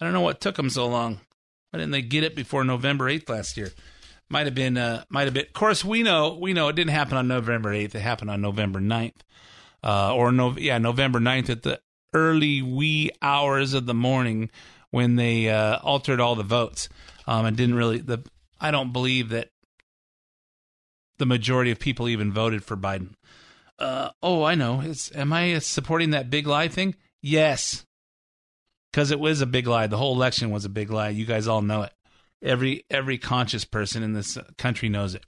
I 0.00 0.04
don't 0.04 0.14
know 0.14 0.20
what 0.20 0.40
took 0.40 0.56
them 0.56 0.70
so 0.70 0.86
long. 0.86 1.20
Why 1.70 1.78
didn't 1.78 1.92
they 1.92 2.02
get 2.02 2.24
it 2.24 2.34
before 2.36 2.64
November 2.64 3.08
eighth 3.08 3.28
last 3.28 3.56
year?" 3.56 3.72
might 4.32 4.46
have 4.46 4.54
been 4.54 4.78
uh, 4.78 5.04
might 5.10 5.24
have 5.24 5.34
been 5.34 5.44
of 5.44 5.52
course 5.52 5.84
we 5.84 6.02
know 6.02 6.38
we 6.40 6.54
know 6.54 6.68
it 6.68 6.74
didn't 6.74 6.90
happen 6.90 7.18
on 7.18 7.28
november 7.28 7.70
8th 7.70 7.94
it 7.94 8.00
happened 8.00 8.30
on 8.30 8.40
november 8.40 8.80
9th 8.80 9.12
uh, 9.84 10.14
or 10.14 10.32
no 10.32 10.56
yeah 10.56 10.78
november 10.78 11.20
9th 11.20 11.50
at 11.50 11.62
the 11.62 11.78
early 12.14 12.62
wee 12.62 13.10
hours 13.20 13.74
of 13.74 13.84
the 13.84 13.94
morning 13.94 14.50
when 14.90 15.16
they 15.16 15.50
uh, 15.50 15.78
altered 15.80 16.18
all 16.18 16.34
the 16.34 16.42
votes 16.42 16.88
um, 17.26 17.46
and 17.46 17.56
didn't 17.56 17.74
really 17.74 17.98
the 17.98 18.18
i 18.60 18.70
don't 18.70 18.92
believe 18.92 19.30
that 19.30 19.48
the 21.18 21.26
majority 21.26 21.70
of 21.70 21.78
people 21.78 22.08
even 22.08 22.32
voted 22.32 22.64
for 22.64 22.76
biden. 22.76 23.10
Uh, 23.78 24.10
oh 24.22 24.44
i 24.44 24.54
know. 24.54 24.80
It's 24.80 25.14
am 25.14 25.32
i 25.32 25.58
supporting 25.58 26.10
that 26.10 26.30
big 26.30 26.46
lie 26.46 26.68
thing? 26.68 26.94
Yes. 27.20 27.84
Because 28.90 29.10
it 29.10 29.20
was 29.20 29.40
a 29.40 29.46
big 29.46 29.66
lie. 29.66 29.86
The 29.86 29.96
whole 29.96 30.14
election 30.14 30.50
was 30.50 30.64
a 30.64 30.68
big 30.68 30.90
lie. 30.90 31.08
You 31.08 31.24
guys 31.24 31.48
all 31.48 31.62
know 31.62 31.82
it. 31.82 31.92
Every 32.42 32.84
every 32.90 33.18
conscious 33.18 33.64
person 33.64 34.02
in 34.02 34.12
this 34.12 34.36
country 34.58 34.88
knows 34.88 35.14
it. 35.14 35.24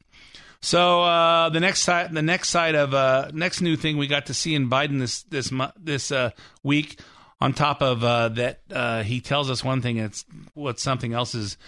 So 0.65 1.03
uh, 1.03 1.51
the 1.51 1.61
next 1.61 1.81
side, 1.81 2.13
the 2.13 2.23
next 2.23 2.49
side 2.49 2.75
of 2.75 2.95
uh, 2.95 3.31
next 3.35 3.61
new 3.61 3.77
thing 3.77 3.99
we 3.99 4.07
got 4.07 4.27
to 4.27 4.35
see 4.35 4.55
in 4.55 4.71
Biden 4.71 4.99
this 4.99 5.23
this 5.25 5.53
this 5.79 6.11
uh, 6.11 6.31
week, 6.63 6.99
on 7.45 7.53
top 7.53 7.83
of 7.83 8.03
uh, 8.03 8.31
that, 8.31 8.61
uh, 8.73 9.03
he 9.03 9.21
tells 9.21 9.51
us 9.51 9.63
one 9.63 9.83
thing, 9.83 9.99
it's 9.99 10.25
what 10.55 10.81
something 10.81 11.13
else 11.13 11.35
is, 11.35 11.59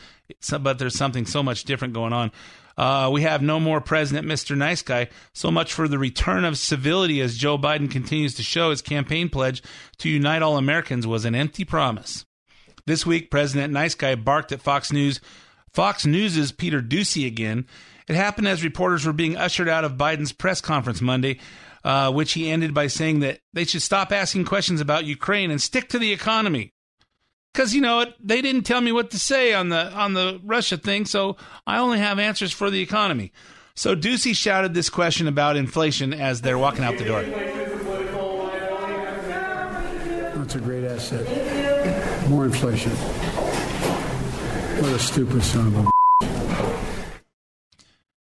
but 0.58 0.78
there's 0.78 0.96
something 0.96 1.26
so 1.26 1.42
much 1.42 1.64
different 1.64 1.92
going 1.92 2.14
on. 2.14 2.32
Uh, 2.78 3.10
we 3.12 3.20
have 3.22 3.42
no 3.42 3.60
more 3.60 3.82
President 3.82 4.26
Mr. 4.26 4.56
Nice 4.56 4.80
Guy. 4.80 5.08
So 5.34 5.50
much 5.50 5.74
for 5.74 5.86
the 5.86 5.98
return 5.98 6.46
of 6.46 6.56
civility 6.56 7.20
as 7.20 7.36
Joe 7.36 7.58
Biden 7.58 7.90
continues 7.90 8.34
to 8.36 8.42
show 8.42 8.70
his 8.70 8.80
campaign 8.80 9.28
pledge 9.28 9.62
to 9.98 10.08
unite 10.08 10.40
all 10.40 10.56
Americans 10.56 11.06
was 11.06 11.26
an 11.26 11.34
empty 11.34 11.66
promise. 11.66 12.24
This 12.86 13.04
week, 13.04 13.30
President 13.30 13.70
Nice 13.70 13.94
Guy 13.94 14.14
barked 14.14 14.52
at 14.52 14.62
Fox 14.62 14.90
News. 14.90 15.20
Fox 15.74 16.06
News' 16.06 16.52
Peter 16.52 16.80
Doocy 16.80 17.26
again. 17.26 17.66
It 18.08 18.16
happened 18.16 18.48
as 18.48 18.64
reporters 18.64 19.04
were 19.04 19.12
being 19.12 19.36
ushered 19.36 19.68
out 19.68 19.84
of 19.84 19.98
Biden's 19.98 20.32
press 20.32 20.62
conference 20.62 21.02
Monday, 21.02 21.38
uh, 21.86 22.10
which 22.10 22.32
he 22.32 22.50
ended 22.50 22.74
by 22.74 22.88
saying 22.88 23.20
that 23.20 23.38
they 23.52 23.64
should 23.64 23.80
stop 23.80 24.10
asking 24.10 24.44
questions 24.44 24.80
about 24.80 25.04
Ukraine 25.04 25.52
and 25.52 25.62
stick 25.62 25.88
to 25.90 26.00
the 26.00 26.12
economy. 26.12 26.72
Because 27.54 27.76
you 27.76 27.80
know 27.80 28.04
they 28.18 28.42
didn't 28.42 28.64
tell 28.64 28.80
me 28.80 28.90
what 28.90 29.12
to 29.12 29.20
say 29.20 29.54
on 29.54 29.68
the 29.68 29.92
on 29.92 30.12
the 30.12 30.40
Russia 30.42 30.76
thing, 30.76 31.04
so 31.04 31.36
I 31.64 31.78
only 31.78 32.00
have 32.00 32.18
answers 32.18 32.52
for 32.52 32.70
the 32.70 32.80
economy. 32.80 33.30
So 33.76 33.94
Doocy 33.94 34.34
shouted 34.34 34.74
this 34.74 34.90
question 34.90 35.28
about 35.28 35.56
inflation 35.56 36.12
as 36.12 36.40
they're 36.40 36.58
walking 36.58 36.82
out 36.82 36.98
the 36.98 37.04
door. 37.04 37.22
That's 40.34 40.56
a 40.56 40.60
great 40.60 40.82
asset. 40.82 42.28
More 42.28 42.46
inflation. 42.46 42.90
What 44.82 44.90
a 44.90 44.98
stupid 44.98 45.44
son 45.44 45.68
of 45.68 45.86
a. 45.86 45.90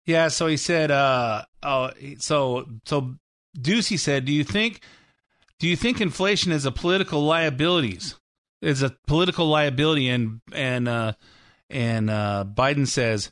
Yeah, 0.05 0.29
so 0.29 0.47
he 0.47 0.55
said, 0.57 0.89
uh, 0.89 1.43
oh, 1.63 1.91
so 2.17 2.65
so 2.85 3.15
Doocy 3.57 3.99
said, 3.99 4.25
do 4.25 4.31
you 4.31 4.43
think, 4.43 4.81
do 5.59 5.67
you 5.67 5.75
think 5.75 6.01
inflation 6.01 6.51
is 6.51 6.65
a 6.65 6.71
political 6.71 7.23
liabilities? 7.23 8.15
Is 8.61 8.83
a 8.83 8.95
political 9.07 9.47
liability, 9.47 10.07
and 10.07 10.39
and 10.53 10.87
uh, 10.87 11.13
and 11.69 12.11
uh, 12.11 12.45
Biden 12.47 12.87
says, 12.87 13.31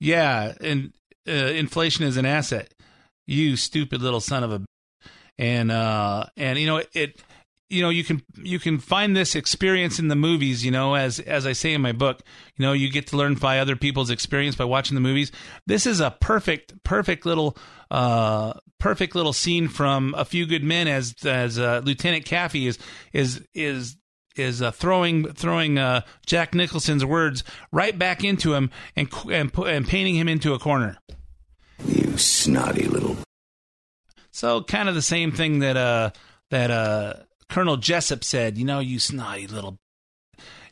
yeah, 0.00 0.52
and 0.60 0.92
uh, 1.26 1.32
inflation 1.32 2.04
is 2.04 2.18
an 2.18 2.26
asset. 2.26 2.74
You 3.26 3.56
stupid 3.56 4.02
little 4.02 4.20
son 4.20 4.44
of 4.44 4.52
a, 4.52 4.60
and 5.38 5.70
uh, 5.70 6.26
and 6.36 6.58
you 6.58 6.66
know 6.66 6.82
it 6.92 7.22
you 7.68 7.82
know 7.82 7.88
you 7.88 8.04
can 8.04 8.22
you 8.36 8.58
can 8.58 8.78
find 8.78 9.16
this 9.16 9.34
experience 9.34 9.98
in 9.98 10.08
the 10.08 10.16
movies 10.16 10.64
you 10.64 10.70
know 10.70 10.94
as 10.94 11.18
as 11.20 11.46
i 11.46 11.52
say 11.52 11.74
in 11.74 11.82
my 11.82 11.92
book 11.92 12.20
you 12.56 12.64
know 12.64 12.72
you 12.72 12.90
get 12.90 13.08
to 13.08 13.16
learn 13.16 13.34
by 13.34 13.58
other 13.58 13.74
people's 13.74 14.10
experience 14.10 14.54
by 14.54 14.64
watching 14.64 14.94
the 14.94 15.00
movies 15.00 15.32
this 15.66 15.86
is 15.86 16.00
a 16.00 16.10
perfect 16.20 16.72
perfect 16.84 17.26
little 17.26 17.56
uh 17.90 18.52
perfect 18.78 19.14
little 19.14 19.32
scene 19.32 19.68
from 19.68 20.14
a 20.16 20.24
few 20.24 20.46
good 20.46 20.62
men 20.62 20.88
as 20.88 21.14
as 21.24 21.58
uh, 21.58 21.80
lieutenant 21.84 22.24
Kaffee 22.24 22.66
is 22.66 22.78
is 23.12 23.46
is 23.54 23.96
is 24.36 24.60
uh, 24.60 24.70
throwing 24.70 25.32
throwing 25.32 25.78
uh, 25.78 26.02
Jack 26.26 26.54
Nicholson's 26.54 27.04
words 27.04 27.42
right 27.72 27.98
back 27.98 28.22
into 28.22 28.54
him 28.54 28.70
and 28.94 29.08
and 29.30 29.50
and 29.58 29.86
painting 29.86 30.14
him 30.14 30.28
into 30.28 30.52
a 30.52 30.58
corner. 30.58 30.98
You 31.84 32.18
snotty 32.18 32.84
little. 32.84 33.16
So 34.30 34.62
kind 34.62 34.88
of 34.88 34.94
the 34.94 35.02
same 35.02 35.32
thing 35.32 35.60
that 35.60 35.76
uh 35.76 36.10
that 36.50 36.70
uh 36.70 37.14
Colonel 37.48 37.76
Jessep 37.76 38.24
said, 38.24 38.58
you 38.58 38.64
know, 38.64 38.80
you 38.80 38.98
snotty 38.98 39.46
little. 39.46 39.78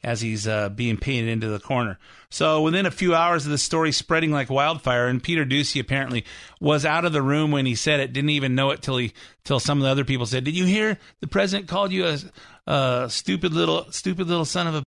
as 0.03 0.21
he's 0.21 0.47
uh, 0.47 0.69
being 0.69 0.99
painted 0.99 1.31
into 1.31 1.49
the 1.49 1.59
corner. 1.59 1.99
So 2.31 2.61
within 2.61 2.85
a 2.85 2.91
few 2.91 3.15
hours 3.15 3.47
of 3.47 3.53
the 3.53 3.59
story 3.59 3.91
spreading 3.91 4.31
like 4.31 4.51
wildfire, 4.51 5.07
and 5.07 5.23
Peter 5.23 5.47
Doocy 5.47 5.81
apparently 5.81 6.25
was 6.61 6.85
out 6.85 7.07
of 7.07 7.13
the 7.13 7.23
room 7.23 7.51
when 7.51 7.65
he 7.65 7.75
said 7.75 8.01
it. 8.01 8.13
Didn't 8.13 8.31
even 8.31 8.55
know 8.55 8.71
it 8.71 8.83
till 8.83 8.99
he 8.99 9.13
till 9.45 9.59
some 9.59 9.79
of 9.79 9.85
the 9.85 9.91
other 9.91 10.05
people 10.05 10.27
said, 10.27 10.45
"Did 10.45 10.57
you 10.57 10.67
hear 10.67 10.99
the 11.21 11.27
president 11.27 11.69
called 11.69 11.91
you 11.91 12.07
a, 12.07 12.19
a 12.71 13.11
stupid 13.11 13.55
little 13.55 13.91
stupid 13.93 14.27
little 14.27 14.45
son 14.45 14.67
of 14.67 14.75
a?" 14.75 14.83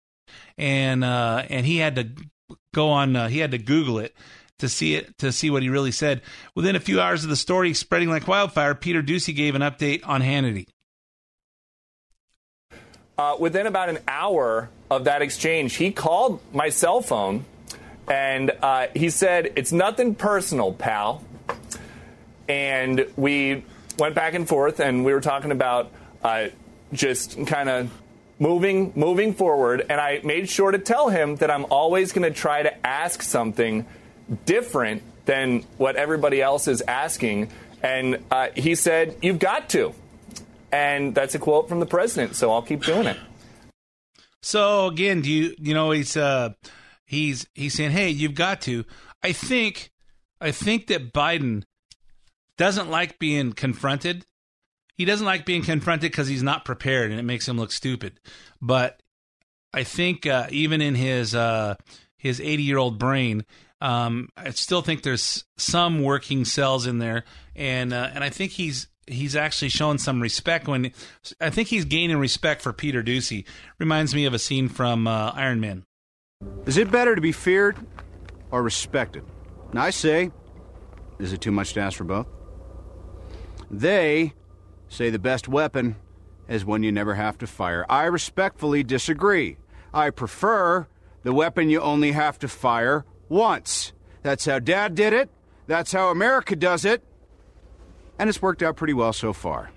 And 0.58 1.04
uh, 1.04 1.44
and 1.48 1.64
he 1.64 1.78
had 1.78 1.94
to 1.96 2.08
go 2.74 2.88
on. 2.90 3.14
Uh, 3.14 3.28
he 3.28 3.38
had 3.38 3.52
to 3.52 3.58
Google 3.58 4.00
it 4.00 4.14
to 4.58 4.68
see 4.68 4.96
it 4.96 5.16
to 5.18 5.30
see 5.30 5.48
what 5.50 5.62
he 5.62 5.68
really 5.68 5.92
said. 5.92 6.22
Within 6.56 6.74
a 6.74 6.80
few 6.80 7.00
hours 7.00 7.22
of 7.22 7.30
the 7.30 7.36
story 7.36 7.72
spreading 7.72 8.08
like 8.08 8.26
wildfire, 8.26 8.74
Peter 8.74 9.02
Doocy 9.02 9.34
gave 9.34 9.54
an 9.54 9.62
update 9.62 10.00
on 10.04 10.22
Hannity. 10.22 10.66
Uh, 13.16 13.36
within 13.38 13.66
about 13.66 13.88
an 13.88 13.98
hour 14.08 14.68
of 14.90 15.04
that 15.04 15.22
exchange, 15.22 15.76
he 15.76 15.92
called 15.92 16.40
my 16.52 16.68
cell 16.68 17.00
phone 17.00 17.44
and 18.08 18.50
uh, 18.60 18.88
he 18.94 19.08
said, 19.10 19.52
It's 19.56 19.72
nothing 19.72 20.14
personal, 20.14 20.72
pal. 20.72 21.22
And 22.48 23.06
we 23.16 23.64
went 23.98 24.14
back 24.14 24.34
and 24.34 24.48
forth 24.48 24.80
and 24.80 25.04
we 25.04 25.12
were 25.12 25.20
talking 25.20 25.52
about 25.52 25.92
uh, 26.22 26.48
just 26.92 27.46
kind 27.46 27.68
of 27.68 27.90
moving 28.38 28.92
moving 28.96 29.32
forward. 29.32 29.86
And 29.88 30.00
I 30.00 30.20
made 30.24 30.48
sure 30.48 30.72
to 30.72 30.78
tell 30.78 31.08
him 31.08 31.36
that 31.36 31.50
I'm 31.50 31.66
always 31.70 32.12
going 32.12 32.30
to 32.30 32.36
try 32.36 32.62
to 32.62 32.86
ask 32.86 33.22
something 33.22 33.86
different 34.44 35.02
than 35.24 35.60
what 35.78 35.96
everybody 35.96 36.42
else 36.42 36.66
is 36.66 36.82
asking. 36.82 37.50
And 37.80 38.24
uh, 38.30 38.48
he 38.56 38.74
said 38.74 39.16
you've 39.22 39.38
got 39.38 39.70
to 39.70 39.94
and 40.74 41.14
that's 41.14 41.36
a 41.36 41.38
quote 41.38 41.68
from 41.68 41.78
the 41.78 41.86
president. 41.86 42.34
So 42.34 42.52
I'll 42.52 42.62
keep 42.62 42.82
doing 42.82 43.06
it. 43.06 43.16
So 44.42 44.88
again, 44.88 45.20
do 45.20 45.30
you 45.30 45.54
you 45.58 45.72
know 45.72 45.92
he's 45.92 46.16
uh 46.16 46.50
he's 47.04 47.46
he's 47.54 47.74
saying, 47.74 47.92
hey, 47.92 48.10
you've 48.10 48.34
got 48.34 48.60
to. 48.62 48.84
I 49.22 49.32
think 49.32 49.92
I 50.40 50.50
think 50.50 50.88
that 50.88 51.12
Biden 51.12 51.62
doesn't 52.58 52.90
like 52.90 53.18
being 53.18 53.52
confronted. 53.52 54.26
He 54.96 55.04
doesn't 55.04 55.26
like 55.26 55.46
being 55.46 55.62
confronted 55.62 56.10
because 56.10 56.28
he's 56.28 56.42
not 56.42 56.64
prepared 56.64 57.10
and 57.10 57.18
it 57.18 57.24
makes 57.24 57.48
him 57.48 57.56
look 57.56 57.72
stupid. 57.72 58.20
But 58.60 59.00
I 59.72 59.84
think 59.84 60.26
uh, 60.26 60.48
even 60.50 60.80
in 60.80 60.94
his 60.96 61.34
uh, 61.34 61.76
his 62.18 62.40
80 62.40 62.62
year 62.64 62.78
old 62.78 62.98
brain, 62.98 63.44
um, 63.80 64.28
I 64.36 64.50
still 64.50 64.82
think 64.82 65.02
there's 65.02 65.44
some 65.56 66.02
working 66.02 66.44
cells 66.44 66.86
in 66.86 66.98
there, 66.98 67.24
and 67.54 67.92
uh, 67.92 68.10
and 68.12 68.24
I 68.24 68.30
think 68.30 68.52
he's 68.52 68.88
he's 69.06 69.36
actually 69.36 69.68
shown 69.68 69.98
some 69.98 70.20
respect 70.20 70.68
when 70.68 70.92
I 71.40 71.50
think 71.50 71.68
he's 71.68 71.84
gaining 71.84 72.16
respect 72.18 72.62
for 72.62 72.72
Peter 72.72 73.02
Doocy. 73.02 73.44
Reminds 73.78 74.14
me 74.14 74.24
of 74.24 74.34
a 74.34 74.38
scene 74.38 74.68
from 74.68 75.06
uh, 75.06 75.32
Iron 75.34 75.60
Man. 75.60 75.84
Is 76.66 76.76
it 76.76 76.90
better 76.90 77.14
to 77.14 77.20
be 77.20 77.32
feared 77.32 77.76
or 78.50 78.62
respected? 78.62 79.24
And 79.70 79.78
I 79.78 79.90
say, 79.90 80.30
is 81.18 81.32
it 81.32 81.40
too 81.40 81.52
much 81.52 81.72
to 81.74 81.80
ask 81.80 81.96
for 81.96 82.04
both? 82.04 82.26
They 83.70 84.34
say 84.88 85.10
the 85.10 85.18
best 85.18 85.48
weapon 85.48 85.96
is 86.48 86.64
one 86.64 86.82
you 86.82 86.92
never 86.92 87.14
have 87.14 87.38
to 87.38 87.46
fire. 87.46 87.86
I 87.88 88.04
respectfully 88.04 88.82
disagree. 88.82 89.56
I 89.92 90.10
prefer 90.10 90.86
the 91.22 91.32
weapon 91.32 91.70
you 91.70 91.80
only 91.80 92.12
have 92.12 92.38
to 92.40 92.48
fire 92.48 93.04
once. 93.28 93.92
That's 94.22 94.44
how 94.44 94.58
Dad 94.58 94.94
did 94.94 95.12
it. 95.12 95.30
That's 95.66 95.92
how 95.92 96.10
America 96.10 96.56
does 96.56 96.84
it 96.84 97.02
and 98.18 98.28
it's 98.28 98.42
worked 98.42 98.62
out 98.62 98.76
pretty 98.76 98.94
well 98.94 99.12
so 99.12 99.32
far. 99.32 99.70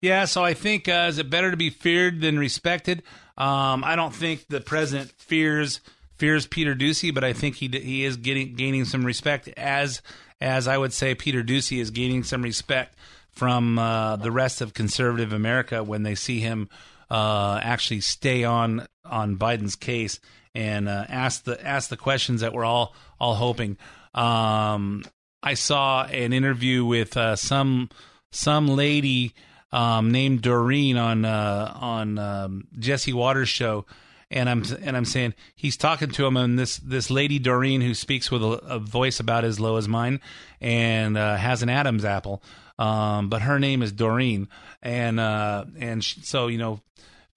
Yeah, 0.00 0.26
so 0.26 0.44
I 0.44 0.54
think 0.54 0.88
uh, 0.88 1.06
is 1.08 1.18
it 1.18 1.28
better 1.28 1.50
to 1.50 1.56
be 1.56 1.70
feared 1.70 2.20
than 2.20 2.38
respected? 2.38 3.02
Um, 3.36 3.82
I 3.84 3.96
don't 3.96 4.14
think 4.14 4.46
the 4.48 4.60
president 4.60 5.10
fears 5.18 5.80
fears 6.16 6.46
Peter 6.46 6.74
Doocy, 6.74 7.12
but 7.12 7.24
I 7.24 7.32
think 7.32 7.56
he 7.56 7.68
he 7.68 8.04
is 8.04 8.16
getting 8.16 8.54
gaining 8.54 8.84
some 8.84 9.04
respect 9.04 9.48
as 9.56 10.02
as 10.40 10.68
I 10.68 10.78
would 10.78 10.92
say 10.92 11.14
Peter 11.14 11.42
Doocy 11.42 11.80
is 11.80 11.90
gaining 11.90 12.22
some 12.22 12.42
respect 12.42 12.94
from 13.30 13.78
uh, 13.78 14.16
the 14.16 14.30
rest 14.30 14.60
of 14.60 14.74
conservative 14.74 15.32
America 15.32 15.82
when 15.82 16.02
they 16.02 16.14
see 16.14 16.40
him 16.40 16.68
uh, 17.10 17.60
actually 17.62 18.00
stay 18.00 18.44
on 18.44 18.86
on 19.04 19.36
Biden's 19.36 19.76
case 19.76 20.20
and 20.54 20.88
uh, 20.88 21.04
ask 21.08 21.44
the 21.44 21.64
ask 21.64 21.88
the 21.88 21.96
questions 21.96 22.40
that 22.40 22.52
we're 22.52 22.64
all 22.64 22.94
all 23.18 23.34
hoping. 23.34 23.76
Um, 24.14 25.04
I 25.42 25.54
saw 25.54 26.04
an 26.04 26.32
interview 26.32 26.84
with 26.84 27.16
uh, 27.16 27.36
some 27.36 27.90
some 28.30 28.68
lady 28.68 29.34
um, 29.72 30.10
named 30.10 30.42
Doreen 30.42 30.96
on 30.96 31.24
uh, 31.24 31.72
on 31.80 32.18
um, 32.18 32.68
Jesse 32.78 33.12
Watters 33.12 33.48
show, 33.48 33.86
and 34.30 34.48
I'm 34.48 34.64
and 34.82 34.96
I'm 34.96 35.04
saying 35.04 35.34
he's 35.54 35.76
talking 35.76 36.10
to 36.10 36.26
him, 36.26 36.36
and 36.36 36.58
this 36.58 36.78
this 36.78 37.10
lady 37.10 37.38
Doreen 37.38 37.80
who 37.80 37.94
speaks 37.94 38.30
with 38.30 38.42
a, 38.42 38.60
a 38.66 38.78
voice 38.78 39.20
about 39.20 39.44
as 39.44 39.60
low 39.60 39.76
as 39.76 39.86
mine, 39.86 40.20
and 40.60 41.16
uh, 41.16 41.36
has 41.36 41.62
an 41.62 41.68
Adam's 41.68 42.04
apple, 42.04 42.42
um, 42.78 43.28
but 43.28 43.42
her 43.42 43.58
name 43.58 43.82
is 43.82 43.92
Doreen, 43.92 44.48
and 44.82 45.20
uh, 45.20 45.64
and 45.78 46.02
so 46.02 46.48
you 46.48 46.58
know 46.58 46.80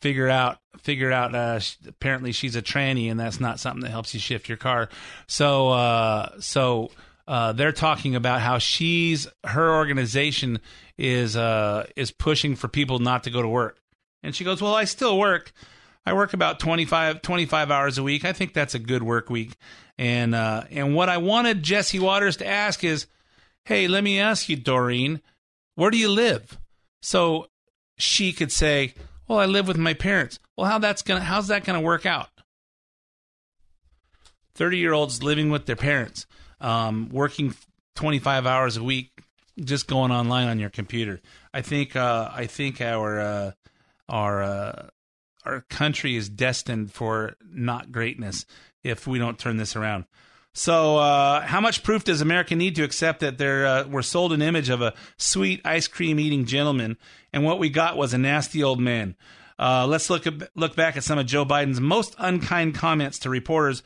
figure 0.01 0.29
out 0.29 0.57
figure 0.79 1.11
out 1.11 1.35
uh, 1.35 1.59
apparently 1.87 2.31
she's 2.31 2.55
a 2.55 2.61
tranny 2.61 3.11
and 3.11 3.19
that's 3.19 3.39
not 3.39 3.59
something 3.59 3.83
that 3.83 3.91
helps 3.91 4.13
you 4.15 4.19
shift 4.19 4.49
your 4.49 4.57
car. 4.57 4.89
So 5.27 5.69
uh, 5.69 6.39
so 6.39 6.89
uh, 7.31 7.53
they're 7.53 7.71
talking 7.71 8.13
about 8.13 8.41
how 8.41 8.57
she's 8.57 9.25
her 9.45 9.73
organization 9.73 10.59
is 10.97 11.37
uh, 11.37 11.87
is 11.95 12.11
pushing 12.11 12.57
for 12.57 12.67
people 12.67 12.99
not 12.99 13.23
to 13.23 13.29
go 13.29 13.41
to 13.41 13.47
work, 13.47 13.79
and 14.21 14.35
she 14.35 14.43
goes, 14.43 14.61
"Well, 14.61 14.75
I 14.75 14.83
still 14.83 15.17
work. 15.17 15.53
I 16.05 16.11
work 16.11 16.33
about 16.33 16.59
25, 16.59 17.21
25 17.21 17.71
hours 17.71 17.97
a 17.97 18.03
week. 18.03 18.25
I 18.25 18.33
think 18.33 18.53
that's 18.53 18.75
a 18.75 18.79
good 18.79 19.01
work 19.01 19.29
week." 19.29 19.55
And 19.97 20.35
uh, 20.35 20.65
and 20.71 20.93
what 20.93 21.07
I 21.07 21.19
wanted 21.19 21.63
Jesse 21.63 21.99
Watters 21.99 22.35
to 22.37 22.45
ask 22.45 22.83
is, 22.83 23.07
"Hey, 23.63 23.87
let 23.87 24.03
me 24.03 24.19
ask 24.19 24.49
you, 24.49 24.57
Doreen, 24.57 25.21
where 25.75 25.89
do 25.89 25.97
you 25.97 26.09
live?" 26.09 26.59
So 27.01 27.47
she 27.97 28.33
could 28.33 28.51
say, 28.51 28.93
"Well, 29.29 29.39
I 29.39 29.45
live 29.45 29.69
with 29.69 29.77
my 29.77 29.93
parents." 29.93 30.37
Well, 30.57 30.69
how 30.69 30.79
that's 30.79 31.01
gonna 31.01 31.21
how's 31.21 31.47
that 31.47 31.63
gonna 31.63 31.79
work 31.79 32.05
out? 32.05 32.27
Thirty 34.53 34.79
year 34.79 34.91
olds 34.91 35.23
living 35.23 35.49
with 35.49 35.65
their 35.65 35.77
parents 35.77 36.27
um, 36.62 37.10
working 37.10 37.54
25 37.95 38.45
hours 38.45 38.78
a 38.78 38.84
week 38.84 39.12
just 39.60 39.88
going 39.88 40.12
online 40.12 40.47
on 40.47 40.60
your 40.60 40.69
computer. 40.69 41.19
I 41.54 41.62
think 41.62 41.95
uh, 41.95 42.30
I 42.34 42.45
think 42.45 42.82
our 42.82 43.19
uh, 43.19 43.52
our 44.08 44.41
uh, 44.41 44.88
our 45.45 45.62
country 45.69 46.15
is 46.15 46.30
destined 46.30 46.93
for 46.93 47.36
not 47.43 47.91
greatness 47.91 48.45
if 48.84 49.08
we 49.08 49.19
don't 49.19 49.38
turn 49.38 49.58
this 49.58 49.76
around. 49.76 50.06
So, 50.54 50.97
uh, 50.97 51.41
how 51.41 51.62
much 51.62 51.82
proof 51.82 52.04
does 52.04 52.19
America 52.19 52.56
need 52.56 52.76
to 52.76 52.84
accept 52.84 53.21
that 53.21 53.38
there 53.38 53.65
uh, 53.65 53.88
we're 53.88 54.02
sold 54.02 54.34
an 54.34 54.41
image 54.41 54.69
of 54.69 54.82
a 54.82 54.93
sweet 55.17 55.62
ice 55.63 55.88
cream 55.88 56.19
eating 56.19 56.45
gentleman, 56.45 56.97
and 57.32 57.45
what 57.45 57.60
we 57.60 57.69
got 57.69 57.95
was 57.97 58.13
a 58.13 58.17
nasty 58.17 58.62
old 58.62 58.80
man? 58.80 59.15
Uh, 59.58 59.86
let's 59.88 60.10
look 60.10 60.28
at, 60.28 60.34
look 60.56 60.76
back 60.76 60.97
at 60.97 61.04
some 61.04 61.19
of 61.19 61.26
Joe 61.26 61.45
Biden's 61.45 61.80
most 61.80 62.15
unkind 62.17 62.76
comments 62.76 63.19
to 63.19 63.30
reporters, 63.30 63.84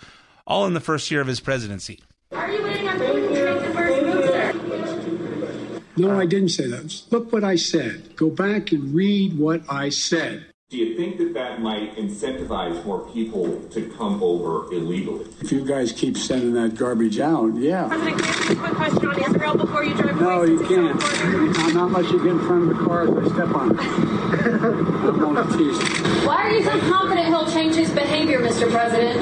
all 0.47 0.65
in 0.65 0.73
the 0.73 0.79
first 0.79 1.11
year 1.11 1.21
of 1.21 1.27
his 1.27 1.39
presidency. 1.39 2.01
Are 2.31 2.49
you 2.49 2.64
sir? 5.95 6.01
No, 6.01 6.11
uh, 6.11 6.19
I 6.19 6.25
didn't 6.25 6.49
say 6.49 6.67
that. 6.67 7.01
Look 7.11 7.31
what 7.31 7.43
I 7.43 7.55
said. 7.55 8.15
Go 8.15 8.29
back 8.29 8.71
and 8.71 8.93
read 8.93 9.37
what 9.37 9.61
I 9.69 9.89
said. 9.89 10.47
Do 10.71 10.77
you 10.77 10.97
think 10.97 11.17
that 11.19 11.33
that 11.35 11.61
might 11.61 11.95
incentivize 11.95 12.83
more 12.85 13.07
people 13.11 13.61
to 13.69 13.87
come 13.97 14.21
over 14.23 14.65
illegally? 14.73 15.25
If 15.39 15.51
you 15.51 15.63
guys 15.63 15.91
keep 15.91 16.17
sending 16.17 16.53
that 16.53 16.73
garbage 16.75 17.19
out, 17.19 17.53
yeah. 17.55 17.87
President, 17.87 18.17
can 18.19 18.25
I 18.25 18.29
ask 18.29 18.49
a 18.49 18.55
quick 18.55 18.71
question 18.73 19.05
on 19.07 19.19
Israel 19.23 19.55
before 19.57 19.83
you 19.83 19.93
drive 19.93 20.19
No, 20.19 20.41
away? 20.41 20.47
you 20.49 20.59
can't. 20.65 21.01
I'm 21.59 21.73
not 21.75 21.91
let 21.91 22.11
you 22.11 22.17
get 22.17 22.27
in 22.31 22.39
front 22.39 22.63
of 22.63 22.77
the 22.77 22.83
car 22.83 23.03
if 23.03 23.31
I 23.31 23.35
step 23.35 23.55
on 23.55 23.71
it. 23.71 23.79
I'm 25.05 25.23
only 25.23 25.43
teasing. 25.55 25.87
Why 26.25 26.35
are 26.37 26.51
you 26.51 26.63
so 26.63 26.79
confident 26.91 27.27
he'll 27.27 27.51
change 27.51 27.75
his 27.75 27.91
behavior, 27.91 28.39
Mr. 28.41 28.69
President? 28.71 29.17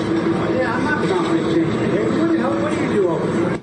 Yeah, 0.55 0.73
I'm 0.73 0.83
not 0.86 1.07
confident. 1.09 1.67
Hey, 1.91 2.19
what 2.21 2.31
the 2.31 2.38
hell? 2.39 2.62
What 2.62 2.73
do 2.73 2.83
you 2.86 2.93
do 2.93 3.09
over 3.09 3.41
there? 3.49 3.59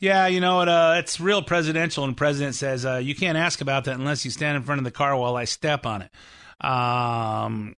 Yeah, 0.00 0.28
you 0.28 0.40
know 0.40 0.56
what? 0.56 0.68
Uh, 0.68 0.94
it's 0.98 1.18
real 1.18 1.42
presidential, 1.42 2.04
and 2.04 2.16
president 2.16 2.54
says 2.54 2.86
uh, 2.86 2.96
you 2.96 3.14
can't 3.14 3.36
ask 3.36 3.60
about 3.60 3.84
that 3.84 3.96
unless 3.96 4.24
you 4.24 4.30
stand 4.30 4.56
in 4.56 4.62
front 4.62 4.78
of 4.78 4.84
the 4.84 4.92
car 4.92 5.16
while 5.16 5.36
I 5.36 5.44
step 5.44 5.86
on 5.86 6.02
it. 6.02 6.64
Um, 6.64 7.74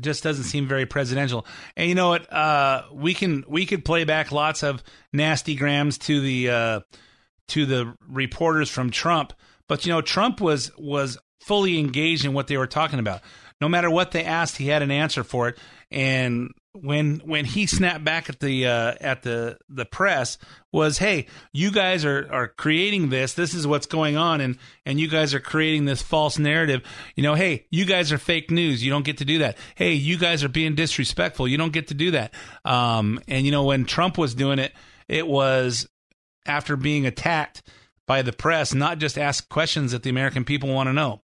just 0.00 0.22
doesn't 0.24 0.44
seem 0.44 0.66
very 0.66 0.86
presidential. 0.86 1.46
And 1.76 1.88
you 1.88 1.94
know 1.94 2.08
what? 2.08 2.32
Uh, 2.32 2.84
we 2.92 3.14
can 3.14 3.44
we 3.48 3.64
could 3.66 3.84
play 3.84 4.04
back 4.04 4.32
lots 4.32 4.62
of 4.62 4.82
nasty 5.12 5.54
grams 5.54 5.98
to 5.98 6.20
the 6.20 6.50
uh, 6.50 6.80
to 7.48 7.66
the 7.66 7.94
reporters 8.08 8.68
from 8.68 8.90
Trump, 8.90 9.32
but 9.68 9.86
you 9.86 9.92
know 9.92 10.00
Trump 10.00 10.40
was 10.40 10.72
was 10.76 11.16
fully 11.40 11.78
engaged 11.78 12.24
in 12.24 12.32
what 12.32 12.48
they 12.48 12.56
were 12.56 12.66
talking 12.66 12.98
about. 12.98 13.20
No 13.60 13.68
matter 13.68 13.90
what 13.90 14.10
they 14.10 14.24
asked, 14.24 14.56
he 14.56 14.68
had 14.68 14.82
an 14.82 14.90
answer 14.90 15.22
for 15.22 15.48
it. 15.48 15.58
And 15.90 16.50
when 16.72 17.20
when 17.24 17.44
he 17.44 17.66
snapped 17.66 18.04
back 18.04 18.28
at 18.28 18.38
the 18.38 18.66
uh, 18.66 18.94
at 19.00 19.22
the 19.22 19.58
the 19.68 19.84
press 19.84 20.38
was, 20.72 20.98
"Hey, 20.98 21.26
you 21.52 21.72
guys 21.72 22.04
are 22.04 22.28
are 22.32 22.48
creating 22.48 23.10
this. 23.10 23.34
This 23.34 23.54
is 23.54 23.66
what's 23.66 23.86
going 23.86 24.16
on, 24.16 24.40
and 24.40 24.56
and 24.86 25.00
you 25.00 25.08
guys 25.08 25.34
are 25.34 25.40
creating 25.40 25.84
this 25.84 26.02
false 26.02 26.38
narrative. 26.38 26.82
You 27.16 27.22
know, 27.22 27.34
hey, 27.34 27.66
you 27.70 27.84
guys 27.84 28.12
are 28.12 28.18
fake 28.18 28.50
news. 28.50 28.84
You 28.84 28.90
don't 28.90 29.04
get 29.04 29.18
to 29.18 29.24
do 29.24 29.38
that. 29.38 29.58
Hey, 29.74 29.94
you 29.94 30.16
guys 30.16 30.44
are 30.44 30.48
being 30.48 30.74
disrespectful. 30.74 31.48
You 31.48 31.58
don't 31.58 31.72
get 31.72 31.88
to 31.88 31.94
do 31.94 32.12
that. 32.12 32.32
Um, 32.64 33.20
and 33.26 33.44
you 33.44 33.50
know, 33.50 33.64
when 33.64 33.84
Trump 33.84 34.16
was 34.16 34.34
doing 34.34 34.58
it, 34.58 34.72
it 35.08 35.26
was 35.26 35.88
after 36.46 36.76
being 36.76 37.04
attacked 37.06 37.62
by 38.06 38.22
the 38.22 38.32
press, 38.32 38.74
not 38.74 38.98
just 38.98 39.18
ask 39.18 39.48
questions 39.48 39.92
that 39.92 40.02
the 40.02 40.10
American 40.10 40.44
people 40.44 40.72
want 40.72 40.88
to 40.88 40.92
know. 40.92 41.22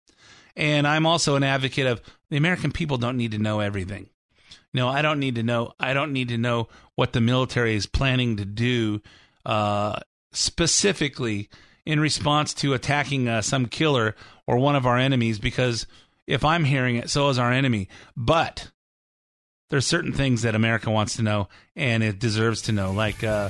And 0.55 0.87
I'm 0.87 1.05
also 1.05 1.35
an 1.35 1.43
advocate 1.43 1.87
of 1.87 2.01
the 2.29 2.37
American 2.37 2.71
people 2.71 2.97
don't 2.97 3.17
need 3.17 3.31
to 3.31 3.37
know 3.37 3.59
everything. 3.59 4.09
No, 4.73 4.87
I 4.87 5.01
don't 5.01 5.19
need 5.19 5.35
to 5.35 5.43
know. 5.43 5.73
I 5.79 5.93
don't 5.93 6.13
need 6.13 6.29
to 6.29 6.37
know 6.37 6.69
what 6.95 7.13
the 7.13 7.21
military 7.21 7.75
is 7.75 7.85
planning 7.85 8.37
to 8.37 8.45
do 8.45 9.01
uh, 9.45 9.99
specifically 10.31 11.49
in 11.85 11.99
response 11.99 12.53
to 12.55 12.73
attacking 12.73 13.27
uh, 13.27 13.41
some 13.41 13.65
killer 13.65 14.15
or 14.47 14.57
one 14.57 14.75
of 14.75 14.85
our 14.85 14.97
enemies. 14.97 15.39
Because 15.39 15.87
if 16.25 16.45
I'm 16.45 16.63
hearing 16.63 16.95
it, 16.95 17.09
so 17.09 17.29
is 17.29 17.39
our 17.39 17.51
enemy. 17.51 17.89
But 18.15 18.71
there's 19.69 19.85
certain 19.85 20.13
things 20.13 20.43
that 20.43 20.55
America 20.55 20.89
wants 20.89 21.17
to 21.17 21.23
know 21.23 21.49
and 21.75 22.03
it 22.03 22.19
deserves 22.19 22.63
to 22.63 22.71
know. 22.71 22.91
Like, 22.91 23.23
uh, 23.23 23.49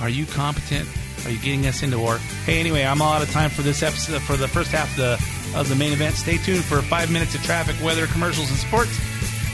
are 0.00 0.08
you 0.08 0.26
competent? 0.26 0.88
Are 1.24 1.30
you 1.30 1.38
getting 1.38 1.66
us 1.66 1.82
into 1.82 1.98
war? 1.98 2.18
Hey, 2.44 2.60
anyway, 2.60 2.84
I'm 2.84 3.02
all 3.02 3.12
out 3.12 3.22
of 3.22 3.30
time 3.30 3.50
for 3.50 3.62
this 3.62 3.82
episode 3.82 4.22
for 4.22 4.36
the 4.36 4.48
first 4.48 4.70
half 4.70 4.90
of 4.92 4.96
the 4.96 5.58
of 5.58 5.68
the 5.68 5.74
main 5.74 5.92
event. 5.92 6.14
Stay 6.14 6.36
tuned 6.36 6.64
for 6.64 6.82
five 6.82 7.10
minutes 7.10 7.34
of 7.34 7.42
traffic, 7.42 7.74
weather, 7.82 8.06
commercials, 8.06 8.50
and 8.50 8.58
sports 8.58 8.98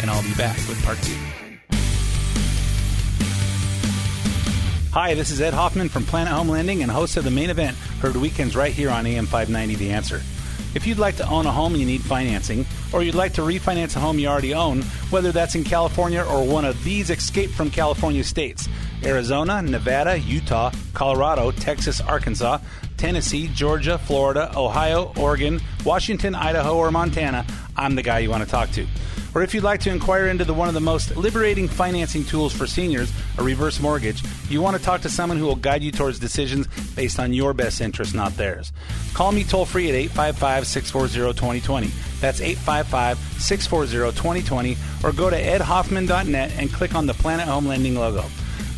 and 0.00 0.10
I'll 0.10 0.22
be 0.22 0.34
back 0.34 0.56
with 0.68 0.82
part 0.84 1.00
two. 1.02 1.16
Hi, 4.92 5.14
this 5.14 5.30
is 5.30 5.40
Ed 5.40 5.54
Hoffman 5.54 5.88
from 5.88 6.04
Planet 6.04 6.32
Home 6.34 6.48
Lending 6.48 6.82
and 6.82 6.90
host 6.92 7.16
of 7.16 7.24
the 7.24 7.30
main 7.30 7.48
event, 7.48 7.76
heard 8.00 8.14
weekends 8.14 8.54
right 8.54 8.72
here 8.72 8.90
on 8.90 9.06
AM 9.06 9.24
590 9.24 9.76
The 9.76 9.90
Answer. 9.90 10.20
If 10.74 10.86
you'd 10.86 10.98
like 10.98 11.16
to 11.16 11.28
own 11.28 11.46
a 11.46 11.52
home 11.52 11.72
and 11.72 11.80
you 11.80 11.86
need 11.86 12.02
financing, 12.02 12.66
or 12.92 13.02
you'd 13.02 13.14
like 13.14 13.34
to 13.34 13.42
refinance 13.42 13.96
a 13.96 14.00
home 14.00 14.18
you 14.18 14.26
already 14.26 14.54
own, 14.54 14.82
whether 15.10 15.32
that's 15.32 15.54
in 15.54 15.64
California 15.64 16.22
or 16.22 16.46
one 16.46 16.64
of 16.64 16.82
these 16.84 17.10
escape 17.10 17.50
from 17.50 17.70
California 17.70 18.24
states 18.24 18.68
Arizona, 19.04 19.60
Nevada, 19.62 20.18
Utah, 20.18 20.70
Colorado, 20.94 21.50
Texas, 21.50 22.00
Arkansas, 22.00 22.58
Tennessee, 23.02 23.48
Georgia, 23.48 23.98
Florida, 23.98 24.52
Ohio, 24.56 25.12
Oregon, 25.16 25.60
Washington, 25.84 26.36
Idaho, 26.36 26.76
or 26.76 26.92
Montana, 26.92 27.44
I'm 27.76 27.96
the 27.96 28.02
guy 28.04 28.20
you 28.20 28.30
want 28.30 28.44
to 28.44 28.48
talk 28.48 28.70
to. 28.70 28.86
Or 29.34 29.42
if 29.42 29.54
you'd 29.54 29.64
like 29.64 29.80
to 29.80 29.90
inquire 29.90 30.28
into 30.28 30.44
the 30.44 30.54
one 30.54 30.68
of 30.68 30.74
the 30.74 30.80
most 30.80 31.16
liberating 31.16 31.66
financing 31.66 32.22
tools 32.22 32.54
for 32.54 32.64
seniors, 32.64 33.12
a 33.38 33.42
reverse 33.42 33.80
mortgage, 33.80 34.22
you 34.48 34.62
want 34.62 34.76
to 34.76 34.82
talk 34.84 35.00
to 35.00 35.08
someone 35.08 35.36
who 35.36 35.46
will 35.46 35.56
guide 35.56 35.82
you 35.82 35.90
towards 35.90 36.20
decisions 36.20 36.68
based 36.94 37.18
on 37.18 37.32
your 37.32 37.52
best 37.52 37.80
interest, 37.80 38.14
not 38.14 38.36
theirs. 38.36 38.72
Call 39.14 39.32
me 39.32 39.42
toll 39.42 39.64
free 39.64 39.88
at 39.88 39.96
855 39.96 40.64
640 40.68 41.36
2020. 41.36 41.90
That's 42.20 42.40
855 42.40 43.18
640 43.42 44.16
2020. 44.16 44.76
Or 45.02 45.10
go 45.10 45.28
to 45.28 45.42
edhoffman.net 45.42 46.52
and 46.56 46.72
click 46.72 46.94
on 46.94 47.06
the 47.06 47.14
Planet 47.14 47.48
Home 47.48 47.66
Lending 47.66 47.96
logo. 47.96 48.26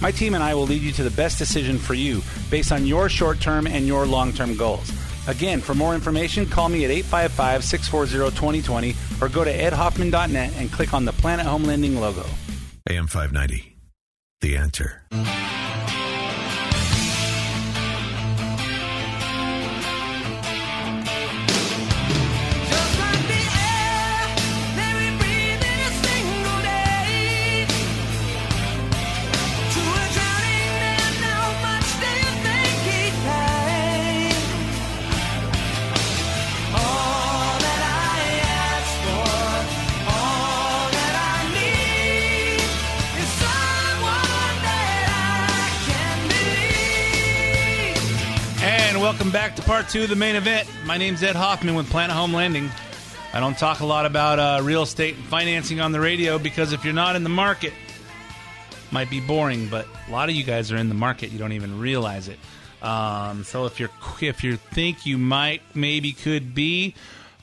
My 0.01 0.11
team 0.11 0.35
and 0.35 0.43
I 0.43 0.55
will 0.55 0.67
lead 0.67 0.83
you 0.83 0.93
to 0.93 1.03
the 1.03 1.11
best 1.11 1.39
decision 1.39 1.79
for 1.79 1.95
you 1.95 2.23
based 2.51 2.73
on 2.73 2.87
your 2.87 3.09
short 3.09 3.41
term 3.41 3.67
and 3.67 3.87
your 3.87 4.07
long 4.07 4.33
term 4.33 4.57
goals. 4.57 4.93
Again, 5.27 5.61
for 5.61 5.75
more 5.75 5.95
information, 5.95 6.47
call 6.47 6.69
me 6.69 6.85
at 6.85 6.91
855 6.91 7.65
640 7.65 8.37
2020 8.37 8.95
or 9.21 9.29
go 9.29 9.45
to 9.45 9.53
edhoffman.net 9.53 10.53
and 10.57 10.71
click 10.71 10.93
on 10.93 11.05
the 11.05 11.13
Planet 11.13 11.47
Home 11.47 11.65
Lending 11.65 11.99
logo. 11.99 12.27
AM 12.89 13.07
590, 13.07 13.77
The 14.43 14.57
Answer. 14.57 15.03
Welcome 49.25 49.41
back 49.41 49.57
to 49.57 49.63
part 49.63 49.89
two 49.89 50.03
of 50.03 50.11
the 50.11 50.17
main 50.17 50.37
event. 50.37 50.69
My 50.85 50.99
name's 50.99 51.23
Ed 51.23 51.35
Hoffman 51.35 51.75
with 51.75 51.89
Planet 51.89 52.15
Home 52.15 52.35
Lending. 52.35 52.71
I 53.33 53.41
don't 53.41 53.57
talk 53.57 53.81
a 53.81 53.87
lot 53.87 54.05
about 54.05 54.39
uh, 54.39 54.63
real 54.63 54.83
estate 54.83 55.15
and 55.17 55.25
financing 55.25 55.81
on 55.81 55.93
the 55.93 56.01
radio 56.01 56.39
because 56.39 56.75
if 56.75 56.85
you're 56.85 56.93
not 56.93 57.17
in 57.17 57.23
the 57.23 57.31
market, 57.31 57.73
might 58.91 59.09
be 59.09 59.21
boring. 59.21 59.69
But 59.69 59.87
a 60.09 60.13
lot 60.13 60.29
of 60.29 60.35
you 60.35 60.45
guys 60.45 60.71
are 60.73 60.77
in 60.77 60.91
the 60.91 60.95
market, 60.95 61.31
you 61.31 61.39
don't 61.39 61.53
even 61.53 61.79
realize 61.81 62.29
it. 62.29 62.39
Um, 62.83 63.45
so 63.45 63.65
if 63.65 63.81
you're 63.81 63.89
if 64.21 64.45
you 64.45 64.57
think 64.57 65.07
you 65.07 65.17
might 65.17 65.63
maybe 65.75 66.13
could 66.13 66.55
be, 66.55 66.95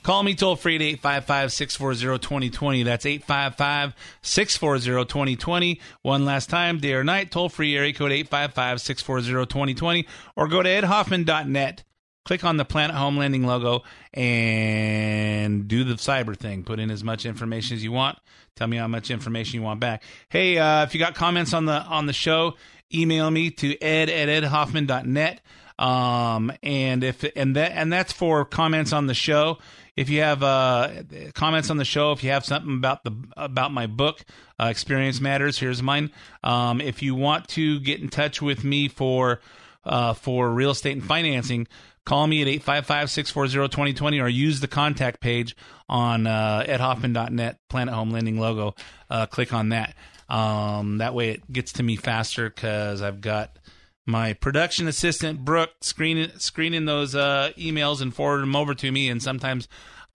call 0.03 0.23
me 0.23 0.35
toll 0.35 0.55
free 0.55 0.75
at 0.75 0.81
855 0.81 1.53
640 1.53 2.19
2020. 2.19 2.83
That's 2.83 3.05
855 3.05 3.93
640 4.21 5.05
2020. 5.05 5.81
One 6.01 6.25
last 6.25 6.49
time, 6.49 6.79
day 6.79 6.93
or 6.93 7.03
night, 7.03 7.31
toll 7.31 7.49
free 7.49 7.75
area 7.75 7.93
code 7.93 8.11
855 8.11 8.81
640 8.81 9.45
2020. 9.45 10.07
Or 10.35 10.47
go 10.47 10.61
to 10.61 10.69
edhoffman.net. 10.69 11.83
Click 12.23 12.43
on 12.43 12.57
the 12.57 12.65
Planet 12.65 12.95
Home 12.95 13.17
Lending 13.17 13.47
logo 13.47 13.81
and 14.13 15.67
do 15.67 15.83
the 15.83 15.95
cyber 15.95 16.37
thing. 16.37 16.63
Put 16.63 16.79
in 16.79 16.91
as 16.91 17.03
much 17.03 17.25
information 17.25 17.75
as 17.75 17.83
you 17.83 17.91
want. 17.91 18.19
Tell 18.55 18.67
me 18.67 18.77
how 18.77 18.87
much 18.87 19.09
information 19.09 19.59
you 19.59 19.63
want 19.63 19.79
back. 19.79 20.03
Hey, 20.29 20.57
uh, 20.59 20.83
if 20.83 20.93
you 20.93 20.99
got 20.99 21.15
comments 21.15 21.51
on 21.51 21.65
the 21.65 21.81
on 21.81 22.05
the 22.05 22.13
show, 22.13 22.57
email 22.93 23.31
me 23.31 23.49
to 23.49 23.81
ed 23.81 24.09
at 24.09 24.43
edhoffman.net. 24.43 25.41
Um, 25.79 26.51
and 26.61 27.03
if 27.03 27.25
and 27.35 27.55
that 27.55 27.71
and 27.71 27.91
that's 27.91 28.13
for 28.13 28.45
comments 28.45 28.93
on 28.93 29.07
the 29.07 29.15
show. 29.15 29.57
If 29.97 30.09
you 30.09 30.21
have 30.21 30.41
uh, 30.41 31.03
comments 31.33 31.69
on 31.69 31.77
the 31.77 31.85
show, 31.85 32.13
if 32.13 32.23
you 32.23 32.31
have 32.31 32.45
something 32.45 32.75
about 32.75 33.03
the 33.03 33.11
about 33.35 33.73
my 33.73 33.87
book, 33.87 34.23
uh, 34.59 34.67
Experience 34.67 35.19
Matters, 35.19 35.59
here's 35.59 35.83
mine. 35.83 36.11
Um, 36.43 36.79
if 36.79 37.03
you 37.03 37.13
want 37.13 37.49
to 37.49 37.79
get 37.81 37.99
in 37.99 38.07
touch 38.07 38.41
with 38.41 38.63
me 38.63 38.87
for 38.87 39.41
uh, 39.83 40.13
for 40.13 40.49
real 40.49 40.71
estate 40.71 40.93
and 40.93 41.03
financing, 41.03 41.67
call 42.05 42.25
me 42.27 42.41
at 42.41 42.47
855-640-2020 42.63 44.23
or 44.23 44.27
use 44.27 44.59
the 44.59 44.67
contact 44.67 45.19
page 45.19 45.55
on 45.89 46.25
uh, 46.25 46.63
edhoffman.net, 46.67 47.59
Planet 47.69 47.93
Home 47.93 48.11
Lending 48.11 48.39
logo. 48.39 48.75
Uh, 49.09 49.25
click 49.25 49.53
on 49.53 49.69
that. 49.69 49.95
Um, 50.29 50.99
that 50.99 51.13
way 51.13 51.31
it 51.31 51.51
gets 51.51 51.73
to 51.73 51.83
me 51.83 51.97
faster 51.97 52.49
because 52.49 53.01
I've 53.01 53.19
got 53.19 53.57
my 54.05 54.33
production 54.33 54.87
assistant 54.87 55.45
Brooke 55.45 55.71
screening 55.81 56.31
screening 56.37 56.85
those 56.85 57.15
uh, 57.15 57.51
emails 57.57 58.01
and 58.01 58.13
forwarding 58.13 58.47
them 58.47 58.55
over 58.55 58.73
to 58.73 58.91
me, 58.91 59.09
and 59.09 59.21
sometimes 59.21 59.67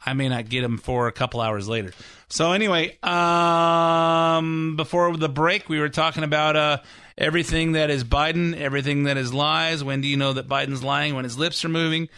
I 0.05 0.13
may 0.13 0.29
not 0.29 0.49
get 0.49 0.63
them 0.63 0.79
for 0.79 1.09
a 1.09 1.13
couple 1.13 1.41
hours 1.41 1.69
later. 1.69 1.93
So 2.29 2.53
anyway, 2.53 2.99
um, 3.03 4.77
before 4.77 5.17
the 5.17 5.29
break, 5.29 5.69
we 5.69 5.81
were 5.81 5.89
talking 5.89 6.25
about 6.25 6.57
uh, 6.57 6.79
everything 7.17 7.73
that 7.73 7.91
is 7.91 8.05
Biden, 8.05 8.57
everything 8.57 9.05
that 9.05 9.17
is 9.17 9.33
lies. 9.33 9.83
When 9.83 10.01
do 10.01 10.09
you 10.09 10.17
know 10.17 10.33
that 10.35 10.49
Biden's 10.49 10.83
lying? 10.83 11.15
When 11.15 11.25
his 11.25 11.39
lips 11.39 11.65
are 11.65 11.71
moving, 11.71 12.09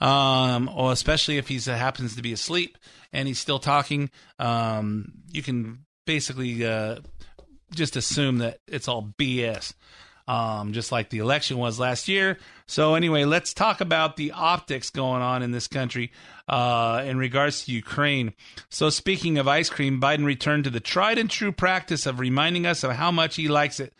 um, 0.00 0.68
or 0.74 0.92
especially 0.92 1.38
if 1.38 1.48
he 1.48 1.58
happens 1.58 2.16
to 2.16 2.22
be 2.22 2.32
asleep 2.32 2.78
and 3.12 3.28
he's 3.28 3.38
still 3.38 3.58
talking. 3.58 4.10
Um, 4.38 5.12
you 5.30 5.42
can 5.42 5.86
basically 6.06 6.64
uh, 6.66 6.96
just 7.74 7.96
assume 7.96 8.38
that 8.38 8.58
it's 8.66 8.88
all 8.88 9.14
BS 9.18 9.74
um, 10.28 10.74
just 10.74 10.92
like 10.92 11.08
the 11.08 11.18
election 11.18 11.56
was 11.56 11.80
last 11.80 12.06
year. 12.06 12.38
So, 12.66 12.94
anyway, 12.94 13.24
let's 13.24 13.54
talk 13.54 13.80
about 13.80 14.16
the 14.16 14.32
optics 14.32 14.90
going 14.90 15.22
on 15.22 15.42
in 15.42 15.52
this 15.52 15.66
country 15.66 16.12
uh, 16.46 17.02
in 17.06 17.16
regards 17.16 17.64
to 17.64 17.72
Ukraine. 17.72 18.34
So, 18.68 18.90
speaking 18.90 19.38
of 19.38 19.48
ice 19.48 19.70
cream, 19.70 20.00
Biden 20.00 20.26
returned 20.26 20.64
to 20.64 20.70
the 20.70 20.80
tried 20.80 21.16
and 21.16 21.30
true 21.30 21.50
practice 21.50 22.04
of 22.04 22.20
reminding 22.20 22.66
us 22.66 22.84
of 22.84 22.92
how 22.92 23.10
much 23.10 23.36
he 23.36 23.48
likes 23.48 23.80
it, 23.80 23.94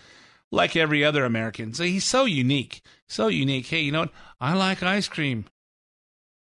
like 0.52 0.76
every 0.76 1.02
other 1.02 1.24
American. 1.24 1.72
So, 1.72 1.84
he's 1.84 2.04
so 2.04 2.26
unique. 2.26 2.82
So 3.08 3.28
unique. 3.28 3.66
Hey, 3.66 3.80
you 3.80 3.92
know 3.92 4.00
what? 4.00 4.12
I 4.38 4.52
like 4.52 4.82
ice 4.82 5.08
cream. 5.08 5.46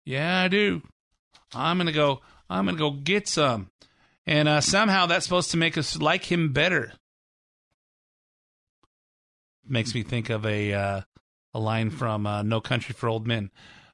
Yeah, 0.05 0.43
I 0.43 0.49
do. 0.49 0.83
I'm 1.55 1.79
going 1.79 1.87
to 1.87 1.93
go. 1.93 2.21
I'm 2.51 2.67
going 2.67 2.77
to 2.77 2.81
go 2.81 2.91
get 2.91 3.29
some. 3.29 3.71
And 4.27 4.47
uh, 4.47 4.61
somehow 4.61 5.07
that's 5.07 5.25
supposed 5.25 5.53
to 5.53 5.57
make 5.57 5.79
us 5.79 5.99
like 5.99 6.31
him 6.31 6.53
better 6.53 6.93
makes 9.71 9.95
me 9.95 10.03
think 10.03 10.31
of 10.31 10.45
a 10.45 10.73
uh, 10.73 11.01
a 11.55 11.59
line 11.59 11.91
from 11.91 12.27
uh, 12.27 12.43
No 12.43 12.61
Country 12.61 12.95
for 12.95 13.09
Old 13.09 13.27
Men. 13.27 13.51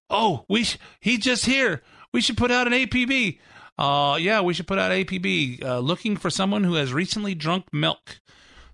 Oh, 0.08 0.44
we 0.48 0.64
sh- 0.64 0.78
he's 1.00 1.20
just 1.20 1.46
here. 1.46 1.82
We 2.12 2.20
should 2.20 2.36
put 2.36 2.50
out 2.50 2.66
an 2.66 2.72
APB. 2.72 3.38
Uh, 3.78 4.16
yeah, 4.20 4.40
we 4.40 4.54
should 4.54 4.66
put 4.66 4.78
out 4.78 4.90
APB 4.90 5.62
uh, 5.62 5.78
looking 5.80 6.16
for 6.16 6.30
someone 6.30 6.64
who 6.64 6.74
has 6.74 6.92
recently 6.92 7.34
drunk 7.34 7.66
milk. 7.72 8.20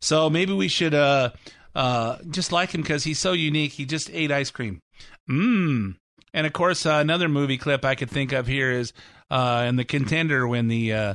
So 0.00 0.28
maybe 0.28 0.52
we 0.52 0.68
should 0.68 0.94
uh, 0.94 1.30
uh, 1.74 2.18
just 2.30 2.52
like 2.52 2.72
him 2.72 2.82
because 2.82 3.04
he's 3.04 3.18
so 3.18 3.32
unique. 3.32 3.72
He 3.72 3.84
just 3.84 4.10
ate 4.10 4.30
ice 4.30 4.50
cream. 4.50 4.80
Mmm. 5.28 5.96
And 6.34 6.46
of 6.46 6.52
course, 6.52 6.86
uh, 6.86 6.94
another 6.94 7.28
movie 7.28 7.58
clip 7.58 7.84
I 7.84 7.94
could 7.94 8.10
think 8.10 8.32
of 8.32 8.46
here 8.46 8.70
is 8.70 8.92
uh, 9.30 9.64
in 9.68 9.76
the 9.76 9.84
contender 9.84 10.46
when 10.46 10.68
the 10.68 10.92
uh, 10.92 11.14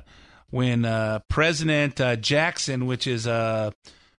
when 0.49 0.85
uh, 0.85 1.19
President 1.29 1.99
uh, 1.99 2.15
Jackson, 2.15 2.85
which 2.85 3.07
is 3.07 3.27
uh, 3.27 3.71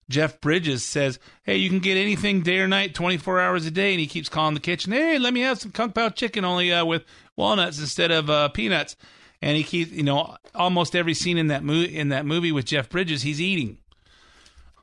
Jeff 0.08 0.40
Bridges, 0.40 0.84
says, 0.84 1.18
"Hey, 1.42 1.56
you 1.56 1.68
can 1.68 1.80
get 1.80 1.96
anything 1.96 2.42
day 2.42 2.58
or 2.58 2.68
night, 2.68 2.94
twenty 2.94 3.16
four 3.16 3.40
hours 3.40 3.66
a 3.66 3.70
day," 3.70 3.92
and 3.92 4.00
he 4.00 4.06
keeps 4.06 4.28
calling 4.28 4.54
the 4.54 4.60
kitchen, 4.60 4.92
"Hey, 4.92 5.18
let 5.18 5.34
me 5.34 5.40
have 5.40 5.58
some 5.58 5.72
kung 5.72 5.92
pao 5.92 6.08
chicken 6.08 6.44
only 6.44 6.72
uh, 6.72 6.84
with 6.84 7.04
walnuts 7.36 7.78
instead 7.78 8.10
of 8.10 8.30
uh, 8.30 8.48
peanuts." 8.48 8.96
And 9.40 9.56
he 9.56 9.62
keeps, 9.62 9.92
you 9.92 10.02
know, 10.02 10.36
almost 10.54 10.96
every 10.96 11.14
scene 11.14 11.38
in 11.38 11.48
that 11.48 11.62
movie 11.62 11.96
in 11.96 12.08
that 12.08 12.26
movie 12.26 12.52
with 12.52 12.64
Jeff 12.64 12.88
Bridges, 12.88 13.22
he's 13.22 13.40
eating. 13.40 13.78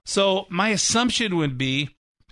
So 0.05 0.45
my 0.49 0.69
assumption 0.69 1.35
would 1.35 1.57
be 1.57 1.89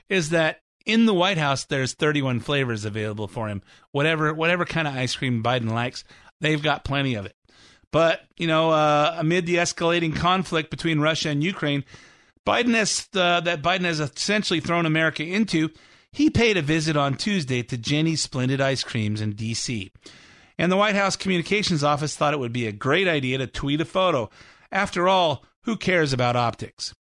is 0.08 0.30
that 0.30 0.62
in 0.86 1.06
the 1.06 1.14
White 1.14 1.38
House 1.38 1.66
there's 1.66 1.94
31 1.94 2.40
flavors 2.40 2.86
available 2.86 3.28
for 3.28 3.48
him. 3.48 3.62
Whatever 3.92 4.34
whatever 4.34 4.66
kind 4.66 4.88
of 4.88 4.96
ice 4.96 5.16
cream 5.16 5.44
Biden 5.44 5.72
likes, 5.72 6.04
they've 6.40 6.62
got 6.62 6.86
plenty 6.86 7.16
of 7.16 7.26
it. 7.26 7.36
But 7.92 8.22
you 8.38 8.48
know, 8.48 8.72
uh, 8.72 9.16
amid 9.18 9.46
the 9.46 9.56
escalating 9.56 10.16
conflict 10.16 10.70
between 10.70 11.00
Russia 11.00 11.30
and 11.30 11.44
Ukraine, 11.44 11.84
Biden 12.46 12.74
has 12.74 13.08
uh, 13.14 13.40
that 13.42 13.62
Biden 13.62 13.86
has 13.86 14.00
essentially 14.00 14.60
thrown 14.60 14.86
America 14.86 15.24
into. 15.24 15.70
He 16.12 16.30
paid 16.30 16.58
a 16.58 16.62
visit 16.62 16.96
on 16.96 17.16
Tuesday 17.16 17.64
to 17.64 17.78
Jeni's 17.78 18.22
Splendid 18.22 18.62
Ice 18.62 18.84
Creams 18.84 19.22
in 19.22 19.32
D.C. 19.32 19.92
And 20.58 20.72
the 20.72 20.78
White 20.78 20.96
House 20.96 21.16
Communications 21.16 21.84
Office 21.84 22.16
thought 22.16 22.34
it 22.34 22.40
would 22.40 22.54
be 22.54 22.68
a 22.68 22.72
great 22.72 23.08
idea 23.08 23.40
to 23.40 23.48
tweet 23.48 23.82
a 23.82 23.86
photo. 23.86 24.30
After 24.72 25.08
all, 25.08 25.44
who 25.64 25.76
cares 25.76 26.14
about 26.14 26.36
optics? 26.36 26.94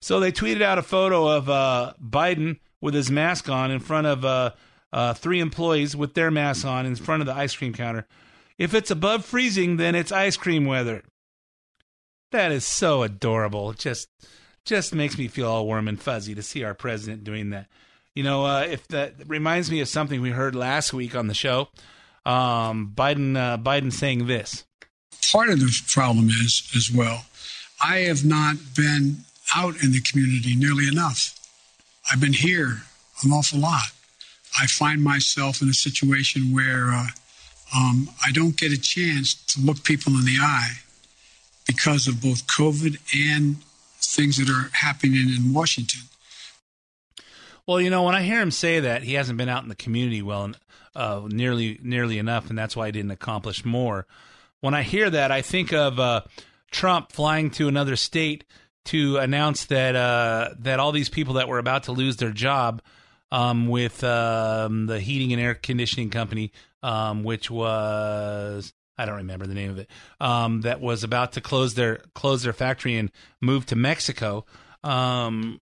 So 0.00 0.20
they 0.20 0.32
tweeted 0.32 0.62
out 0.62 0.78
a 0.78 0.82
photo 0.82 1.28
of 1.28 1.50
uh, 1.50 1.94
Biden 2.02 2.58
with 2.80 2.94
his 2.94 3.10
mask 3.10 3.48
on 3.48 3.70
in 3.70 3.80
front 3.80 4.06
of 4.06 4.24
uh, 4.24 4.50
uh, 4.92 5.14
three 5.14 5.40
employees 5.40 5.96
with 5.96 6.14
their 6.14 6.30
masks 6.30 6.64
on 6.64 6.86
in 6.86 6.96
front 6.96 7.20
of 7.20 7.26
the 7.26 7.34
ice 7.34 7.56
cream 7.56 7.72
counter. 7.72 8.06
If 8.58 8.74
it's 8.74 8.90
above 8.90 9.24
freezing, 9.24 9.76
then 9.76 9.94
it's 9.94 10.12
ice 10.12 10.36
cream 10.36 10.66
weather. 10.66 11.02
That 12.30 12.52
is 12.52 12.64
so 12.64 13.02
adorable. 13.02 13.72
Just 13.72 14.08
just 14.64 14.94
makes 14.94 15.18
me 15.18 15.28
feel 15.28 15.48
all 15.48 15.66
warm 15.66 15.88
and 15.88 16.00
fuzzy 16.00 16.34
to 16.34 16.42
see 16.42 16.64
our 16.64 16.74
president 16.74 17.24
doing 17.24 17.50
that. 17.50 17.66
You 18.14 18.22
know, 18.22 18.46
uh, 18.46 18.60
if 18.60 18.86
that 18.88 19.14
reminds 19.26 19.70
me 19.70 19.80
of 19.80 19.88
something 19.88 20.20
we 20.20 20.30
heard 20.30 20.54
last 20.54 20.92
week 20.92 21.14
on 21.16 21.26
the 21.26 21.34
show, 21.34 21.68
um, 22.24 22.92
Biden 22.94 23.36
uh, 23.36 23.58
Biden 23.58 23.92
saying 23.92 24.26
this. 24.26 24.64
Part 25.32 25.50
of 25.50 25.60
the 25.60 25.72
problem 25.88 26.28
is 26.28 26.70
as 26.76 26.90
well. 26.94 27.26
I 27.82 27.98
have 28.00 28.24
not 28.24 28.56
been 28.76 29.24
out 29.54 29.82
in 29.82 29.92
the 29.92 30.00
community 30.00 30.54
nearly 30.56 30.86
enough. 30.86 31.38
I've 32.10 32.20
been 32.20 32.32
here 32.34 32.82
an 33.22 33.32
awful 33.32 33.58
lot. 33.58 33.82
I 34.60 34.66
find 34.66 35.02
myself 35.02 35.60
in 35.60 35.68
a 35.68 35.74
situation 35.74 36.54
where 36.54 36.92
uh, 36.92 37.06
um, 37.76 38.10
I 38.24 38.30
don't 38.30 38.56
get 38.56 38.72
a 38.72 38.80
chance 38.80 39.34
to 39.34 39.60
look 39.60 39.82
people 39.82 40.12
in 40.14 40.24
the 40.24 40.38
eye 40.40 40.78
because 41.66 42.06
of 42.06 42.22
both 42.22 42.46
COVID 42.46 42.98
and 43.32 43.56
things 44.06 44.36
that 44.36 44.48
are 44.48 44.70
happening 44.72 45.28
in 45.36 45.52
Washington. 45.52 46.02
Well, 47.66 47.80
you 47.80 47.90
know, 47.90 48.02
when 48.02 48.14
I 48.14 48.22
hear 48.22 48.40
him 48.40 48.50
say 48.50 48.80
that, 48.80 49.02
he 49.04 49.14
hasn't 49.14 49.38
been 49.38 49.48
out 49.48 49.62
in 49.62 49.68
the 49.68 49.74
community 49.74 50.20
well 50.20 50.52
uh, 50.94 51.22
nearly 51.26 51.78
nearly 51.82 52.18
enough, 52.18 52.50
and 52.50 52.58
that's 52.58 52.76
why 52.76 52.86
he 52.86 52.92
didn't 52.92 53.10
accomplish 53.10 53.64
more. 53.64 54.06
When 54.60 54.74
I 54.74 54.82
hear 54.82 55.10
that, 55.10 55.30
I 55.30 55.42
think 55.42 55.72
of 55.72 55.98
uh, 55.98 56.22
Trump 56.70 57.12
flying 57.12 57.50
to 57.52 57.68
another 57.68 57.96
state 57.96 58.44
to 58.86 59.16
announce 59.16 59.66
that 59.66 59.96
uh, 59.96 60.50
that 60.58 60.80
all 60.80 60.92
these 60.92 61.08
people 61.08 61.34
that 61.34 61.48
were 61.48 61.58
about 61.58 61.84
to 61.84 61.92
lose 61.92 62.16
their 62.16 62.32
job 62.32 62.82
um, 63.32 63.68
with 63.68 64.04
um, 64.04 64.86
the 64.86 65.00
heating 65.00 65.32
and 65.32 65.40
air 65.40 65.54
conditioning 65.54 66.10
company, 66.10 66.52
um, 66.82 67.24
which 67.24 67.50
was 67.50 68.72
I 68.96 69.06
don't 69.06 69.16
remember 69.16 69.46
the 69.46 69.54
name 69.54 69.70
of 69.70 69.78
it, 69.78 69.90
um, 70.20 70.62
that 70.62 70.80
was 70.80 71.04
about 71.04 71.32
to 71.32 71.40
close 71.40 71.74
their 71.74 71.98
close 72.14 72.42
their 72.42 72.52
factory 72.52 72.96
and 72.96 73.10
move 73.40 73.66
to 73.66 73.76
Mexico, 73.76 74.44
um, 74.82 75.60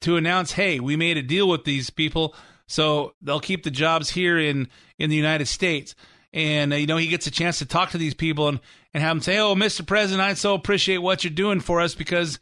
to 0.00 0.16
announce, 0.16 0.52
hey, 0.52 0.80
we 0.80 0.96
made 0.96 1.16
a 1.16 1.22
deal 1.22 1.48
with 1.48 1.64
these 1.64 1.90
people, 1.90 2.34
so 2.66 3.14
they'll 3.20 3.40
keep 3.40 3.62
the 3.62 3.70
jobs 3.70 4.10
here 4.10 4.38
in 4.38 4.68
in 4.98 5.10
the 5.10 5.16
United 5.16 5.46
States. 5.46 5.94
And 6.32 6.72
uh, 6.72 6.76
you 6.76 6.86
know 6.86 6.96
he 6.96 7.08
gets 7.08 7.26
a 7.26 7.30
chance 7.30 7.58
to 7.58 7.66
talk 7.66 7.90
to 7.90 7.98
these 7.98 8.14
people 8.14 8.48
and 8.48 8.60
and 8.94 9.02
have 9.02 9.16
them 9.16 9.22
say, 9.22 9.38
"Oh, 9.38 9.54
Mr. 9.54 9.86
President, 9.86 10.20
I 10.22 10.34
so 10.34 10.54
appreciate 10.54 10.98
what 10.98 11.24
you're 11.24 11.32
doing 11.32 11.60
for 11.60 11.80
us 11.80 11.94
because, 11.94 12.38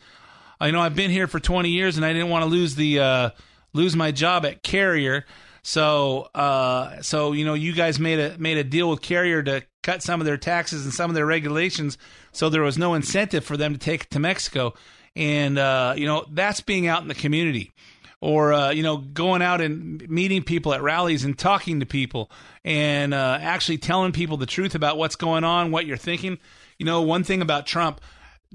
you 0.60 0.72
know, 0.72 0.80
I've 0.80 0.94
been 0.94 1.10
here 1.10 1.26
for 1.26 1.40
20 1.40 1.68
years 1.68 1.96
and 1.96 2.06
I 2.06 2.12
didn't 2.12 2.30
want 2.30 2.44
to 2.44 2.50
lose 2.50 2.74
the 2.74 3.00
uh, 3.00 3.30
lose 3.72 3.96
my 3.96 4.12
job 4.12 4.46
at 4.46 4.62
Carrier." 4.62 5.24
So, 5.62 6.28
uh, 6.34 7.02
so 7.02 7.32
you 7.32 7.44
know, 7.44 7.54
you 7.54 7.72
guys 7.72 7.98
made 7.98 8.18
a 8.18 8.38
made 8.38 8.58
a 8.58 8.64
deal 8.64 8.90
with 8.90 9.02
Carrier 9.02 9.42
to 9.42 9.62
cut 9.82 10.02
some 10.02 10.20
of 10.20 10.26
their 10.26 10.36
taxes 10.36 10.84
and 10.84 10.94
some 10.94 11.10
of 11.10 11.14
their 11.14 11.26
regulations, 11.26 11.98
so 12.32 12.48
there 12.48 12.62
was 12.62 12.78
no 12.78 12.94
incentive 12.94 13.44
for 13.44 13.56
them 13.56 13.72
to 13.72 13.78
take 13.78 14.02
it 14.04 14.10
to 14.10 14.18
Mexico, 14.18 14.74
and 15.16 15.58
uh, 15.58 15.94
you 15.96 16.06
know 16.06 16.26
that's 16.30 16.60
being 16.60 16.86
out 16.86 17.02
in 17.02 17.08
the 17.08 17.14
community, 17.14 17.72
or 18.20 18.52
uh, 18.52 18.70
you 18.70 18.82
know 18.82 18.98
going 18.98 19.42
out 19.42 19.60
and 19.60 20.08
meeting 20.08 20.42
people 20.42 20.72
at 20.72 20.82
rallies 20.82 21.24
and 21.24 21.38
talking 21.38 21.80
to 21.80 21.86
people, 21.86 22.30
and 22.64 23.12
uh, 23.12 23.38
actually 23.40 23.78
telling 23.78 24.12
people 24.12 24.36
the 24.36 24.46
truth 24.46 24.74
about 24.74 24.96
what's 24.96 25.16
going 25.16 25.44
on, 25.44 25.70
what 25.70 25.86
you're 25.86 25.96
thinking. 25.96 26.38
You 26.78 26.86
know, 26.86 27.02
one 27.02 27.24
thing 27.24 27.42
about 27.42 27.66
Trump, 27.66 28.00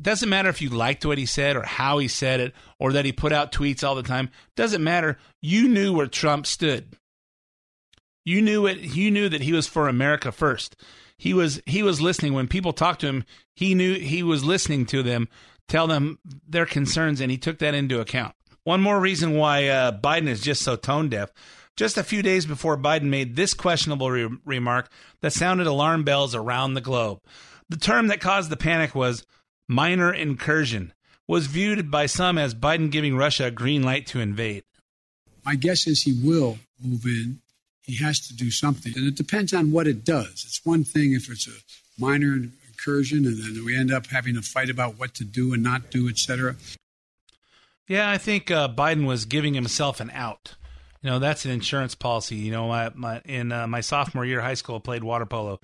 doesn't 0.02 0.30
matter 0.30 0.50
if 0.50 0.62
you 0.62 0.70
liked 0.70 1.06
what 1.06 1.18
he 1.18 1.26
said 1.26 1.56
or 1.56 1.64
how 1.64 2.00
he 2.00 2.08
said 2.08 2.40
it 2.40 2.54
or 2.80 2.94
that 2.94 3.06
he 3.06 3.12
put 3.12 3.32
out 3.32 3.52
tweets 3.52 3.84
all 3.84 3.96
the 3.96 4.04
time. 4.04 4.30
Doesn't 4.56 4.84
matter. 4.84 5.18
You 5.42 5.68
knew 5.68 5.94
where 5.94 6.08
Trump 6.08 6.46
stood. 6.46 6.96
You 8.26 8.42
knew 8.42 8.66
it. 8.66 8.80
You 8.80 9.12
knew 9.12 9.30
that 9.30 9.42
he 9.42 9.54
was 9.54 9.68
for 9.68 9.88
America 9.88 10.32
first. 10.32 10.76
He 11.18 11.34
was 11.34 11.62
he 11.66 11.84
was 11.84 12.02
listening 12.02 12.34
when 12.34 12.48
people 12.48 12.74
talked 12.74 13.02
to 13.02 13.08
him. 13.08 13.26
He 13.56 13.76
knew 13.76 13.96
he 13.96 14.24
was 14.24 14.44
listening 14.44 14.86
to 14.88 15.04
them, 15.04 15.28
tell 15.68 15.88
them 15.88 16.20
their 16.48 16.66
concerns, 16.66 17.22
and 17.22 17.30
he 17.30 17.38
took 17.38 17.60
that 17.60 17.76
into 17.76 18.00
account. 18.00 18.34
One 18.64 18.82
more 18.82 19.00
reason 19.00 19.36
why 19.36 19.68
uh, 19.68 19.92
Biden 19.92 20.28
is 20.28 20.42
just 20.42 20.64
so 20.64 20.76
tone 20.76 21.10
deaf. 21.10 21.32
Just 21.76 21.98
a 21.98 22.04
few 22.04 22.22
days 22.22 22.46
before 22.46 22.78
Biden 22.78 23.04
made 23.04 23.36
this 23.36 23.54
questionable 23.54 24.10
re- 24.10 24.30
remark 24.46 24.90
that 25.22 25.34
sounded 25.34 25.68
alarm 25.68 26.04
bells 26.04 26.36
around 26.36 26.74
the 26.74 26.82
globe. 26.82 27.20
The 27.68 27.78
term 27.78 28.08
that 28.08 28.22
caused 28.22 28.50
the 28.50 28.58
panic 28.58 28.94
was 28.94 29.26
minor 29.74 30.14
incursion, 30.14 30.94
was 31.28 31.48
viewed 31.48 31.90
by 31.90 32.06
some 32.06 32.38
as 32.38 32.54
Biden 32.54 32.92
giving 32.92 33.18
Russia 33.18 33.46
a 33.46 33.52
green 33.52 33.84
light 33.84 34.06
to 34.08 34.20
invade. 34.20 34.64
My 35.46 35.56
guess 35.56 35.88
is 35.88 36.04
he 36.04 36.14
will 36.14 36.60
move 36.82 37.06
in 37.06 37.40
he 37.84 37.98
has 37.98 38.20
to 38.28 38.34
do 38.34 38.50
something. 38.50 38.94
And 38.96 39.06
it 39.08 39.16
depends 39.16 39.54
on 39.54 39.72
what 39.72 39.88
it 39.88 40.04
does. 40.04 40.44
It's 40.48 40.62
one 40.64 40.84
thing 40.84 41.14
if 41.14 41.30
it's 41.30 41.48
a 41.48 42.02
minor 42.02 42.40
incursion 42.68 43.26
and 43.26 43.38
then 43.38 43.66
we 43.66 43.78
end 43.78 43.94
up 43.94 44.08
having 44.08 44.38
a 44.38 44.42
fight 44.42 44.70
about 44.70 44.98
what 44.98 45.14
to 45.16 45.26
do 45.26 45.54
and 45.54 45.62
not 45.62 45.92
do, 45.92 46.10
etc. 46.10 46.56
Yeah, 47.88 48.10
I 48.10 48.18
think 48.18 48.50
uh, 48.50 48.70
Biden 48.70 49.06
was 49.06 49.26
giving 49.26 49.54
himself 49.54 50.00
an 50.00 50.10
out. 50.12 50.56
You 51.02 51.10
know, 51.10 51.20
that's 51.20 51.44
an 51.44 51.52
insurance 51.52 51.96
policy. 51.96 52.38
You 52.38 52.52
know, 52.52 52.70
my, 52.70 52.92
my 52.96 53.22
in 53.26 53.52
uh, 53.52 53.68
my 53.68 53.82
sophomore 53.82 54.26
year 54.26 54.40
of 54.40 54.46
high 54.46 54.54
school, 54.54 54.78
I 54.78 54.80
played 54.80 55.04
water 55.04 55.26
polo, 55.26 55.60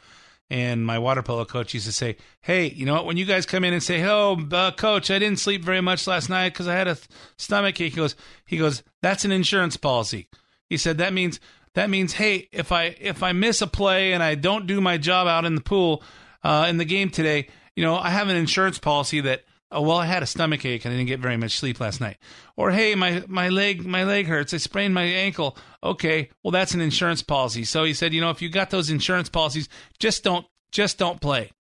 and 0.50 0.86
my 0.86 0.98
water 0.98 1.22
polo 1.22 1.46
coach 1.46 1.74
used 1.74 1.86
to 1.86 1.92
say, 1.92 2.18
"Hey, 2.42 2.70
you 2.70 2.86
know 2.86 2.94
what? 2.94 3.06
When 3.06 3.18
you 3.18 3.26
guys 3.26 3.46
come 3.46 3.64
in 3.64 3.74
and 3.74 3.84
say, 3.84 4.04
"Oh, 4.04 4.38
uh, 4.52 4.72
coach, 4.72 5.12
I 5.12 5.20
didn't 5.20 5.40
sleep 5.40 5.64
very 5.64 5.82
much 5.82 6.08
last 6.08 6.30
night 6.30 6.54
because 6.54 6.68
I 6.68 6.76
had 6.76 6.88
a 6.88 6.96
th- 6.96 7.08
stomach 7.38 7.80
ache," 7.80 7.92
he 7.92 7.98
goes, 7.98 8.16
"He 8.46 8.58
goes, 8.58 8.84
that's 9.02 9.26
an 9.26 9.32
insurance 9.32 9.78
policy." 9.78 10.28
He 10.68 10.78
said 10.78 10.98
that 10.98 11.14
means 11.14 11.40
that 11.74 11.90
means 11.90 12.14
hey, 12.14 12.48
if 12.52 12.72
I 12.72 12.96
if 13.00 13.24
I 13.24 13.32
miss 13.32 13.62
a 13.62 13.68
play 13.68 14.14
and 14.14 14.24
I 14.24 14.36
don't 14.36 14.68
do 14.68 14.82
my 14.82 14.98
job 14.98 15.28
out 15.28 15.46
in 15.46 15.56
the 15.56 15.62
pool 15.62 16.04
uh, 16.44 16.66
in 16.70 16.78
the 16.78 16.86
game 16.86 17.10
today, 17.10 17.48
you 17.76 17.84
know, 17.84 17.96
I 17.96 18.10
have 18.10 18.30
an 18.30 18.36
insurance 18.36 18.80
policy 18.80 19.22
that 19.22 19.44
oh 19.72 19.82
well, 19.82 19.98
I 19.98 20.06
had 20.06 20.24
a 20.24 20.28
stomach 20.28 20.66
ache 20.66 20.86
and 20.86 20.94
I 20.94 20.98
didn't 20.98 21.08
get 21.08 21.20
very 21.20 21.38
much 21.38 21.58
sleep 21.58 21.80
last 21.80 22.02
night. 22.02 22.18
Or 22.56 22.72
hey, 22.72 22.96
my 22.96 23.24
my 23.28 23.50
leg 23.50 23.86
my 23.86 24.04
leg 24.04 24.28
hurts. 24.28 24.54
I 24.54 24.58
sprained 24.58 24.94
my 24.94 25.04
ankle. 25.04 25.58
Okay, 25.84 26.30
well 26.44 26.52
that's 26.52 26.74
an 26.74 26.82
insurance 26.82 27.22
policy. 27.22 27.64
So 27.64 27.84
he 27.84 27.94
said, 27.94 28.14
you 28.14 28.22
know, 28.22 28.30
if 28.30 28.42
you 28.42 28.50
got 28.50 28.70
those 28.70 28.90
insurance 28.90 29.30
policies, 29.30 29.70
just 30.00 30.24
don't 30.24 30.46
just 30.72 30.98
don't 30.98 31.22
play. 31.22 31.52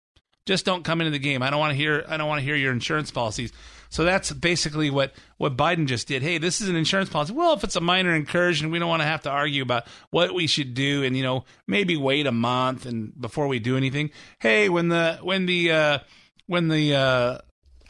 Just 0.45 0.65
don't 0.65 0.83
come 0.83 1.01
into 1.01 1.11
the 1.11 1.19
game. 1.19 1.43
I 1.43 1.49
don't 1.49 1.59
want 1.59 1.71
to 1.71 1.77
hear 1.77 2.05
I 2.07 2.17
don't 2.17 2.27
want 2.27 2.39
to 2.39 2.45
hear 2.45 2.55
your 2.55 2.71
insurance 2.71 3.11
policies. 3.11 3.51
So 3.89 4.03
that's 4.03 4.31
basically 4.31 4.89
what, 4.89 5.13
what 5.37 5.57
Biden 5.57 5.87
just 5.87 6.07
did. 6.07 6.21
Hey, 6.21 6.37
this 6.37 6.61
is 6.61 6.69
an 6.69 6.75
insurance 6.75 7.09
policy. 7.09 7.33
Well, 7.33 7.53
if 7.53 7.63
it's 7.63 7.75
a 7.75 7.81
minor 7.81 8.13
incursion, 8.13 8.69
we 8.69 8.77
don't 8.79 8.87
want 8.87 9.01
to 9.01 9.07
have 9.07 9.23
to 9.23 9.29
argue 9.29 9.63
about 9.63 9.87
what 10.11 10.33
we 10.33 10.45
should 10.47 10.75
do 10.75 11.03
and, 11.03 11.17
you 11.17 11.23
know, 11.23 11.43
maybe 11.67 11.97
wait 11.97 12.27
a 12.27 12.31
month 12.31 12.85
and 12.85 13.19
before 13.19 13.47
we 13.47 13.57
do 13.59 13.75
anything. 13.75 14.11
Hey, 14.39 14.69
when 14.69 14.89
the, 14.89 15.19
when 15.23 15.47
the, 15.47 15.71
uh, 15.71 15.99
when 16.45 16.67
the, 16.67 16.95
uh, 16.95 17.37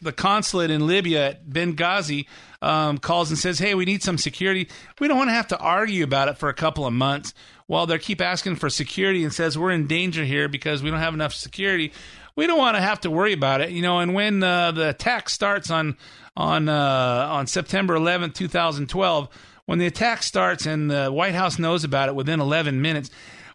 the 0.02 0.12
consulate 0.12 0.70
in 0.70 0.86
Libya 0.86 1.30
at 1.30 1.46
Benghazi 1.46 2.26
um, 2.62 2.98
calls 2.98 3.30
and 3.30 3.38
says, 3.38 3.58
"Hey, 3.58 3.74
we 3.74 3.84
need 3.84 4.02
some 4.02 4.18
security." 4.18 4.68
We 4.98 5.08
don't 5.08 5.18
want 5.18 5.30
to 5.30 5.34
have 5.34 5.48
to 5.48 5.58
argue 5.58 6.04
about 6.04 6.28
it 6.28 6.38
for 6.38 6.48
a 6.48 6.54
couple 6.54 6.86
of 6.86 6.92
months 6.92 7.34
while 7.66 7.86
they 7.86 7.98
keep 7.98 8.20
asking 8.20 8.56
for 8.56 8.68
security 8.68 9.22
and 9.22 9.32
says 9.32 9.56
we're 9.56 9.70
in 9.70 9.86
danger 9.86 10.24
here 10.24 10.48
because 10.48 10.82
we 10.82 10.90
don't 10.90 10.98
have 10.98 11.14
enough 11.14 11.32
security 11.32 11.92
We 12.34 12.48
don't 12.48 12.58
want 12.58 12.76
to 12.76 12.82
have 12.82 13.00
to 13.02 13.10
worry 13.10 13.32
about 13.32 13.60
it, 13.60 13.70
you 13.70 13.82
know. 13.82 14.00
And 14.00 14.12
when 14.14 14.42
uh, 14.42 14.72
the 14.72 14.88
attack 14.88 15.28
starts 15.28 15.70
on 15.70 15.96
on 16.36 16.68
uh, 16.68 17.28
on 17.30 17.46
September 17.46 17.94
11th, 17.94 18.34
2012, 18.34 19.28
when 19.66 19.78
the 19.78 19.86
attack 19.86 20.22
starts 20.22 20.66
and 20.66 20.90
the 20.90 21.10
White 21.12 21.34
House 21.34 21.58
knows 21.58 21.84
about 21.84 22.08
it 22.08 22.14
within 22.14 22.40
11 22.40 22.80
minutes, 22.82 23.10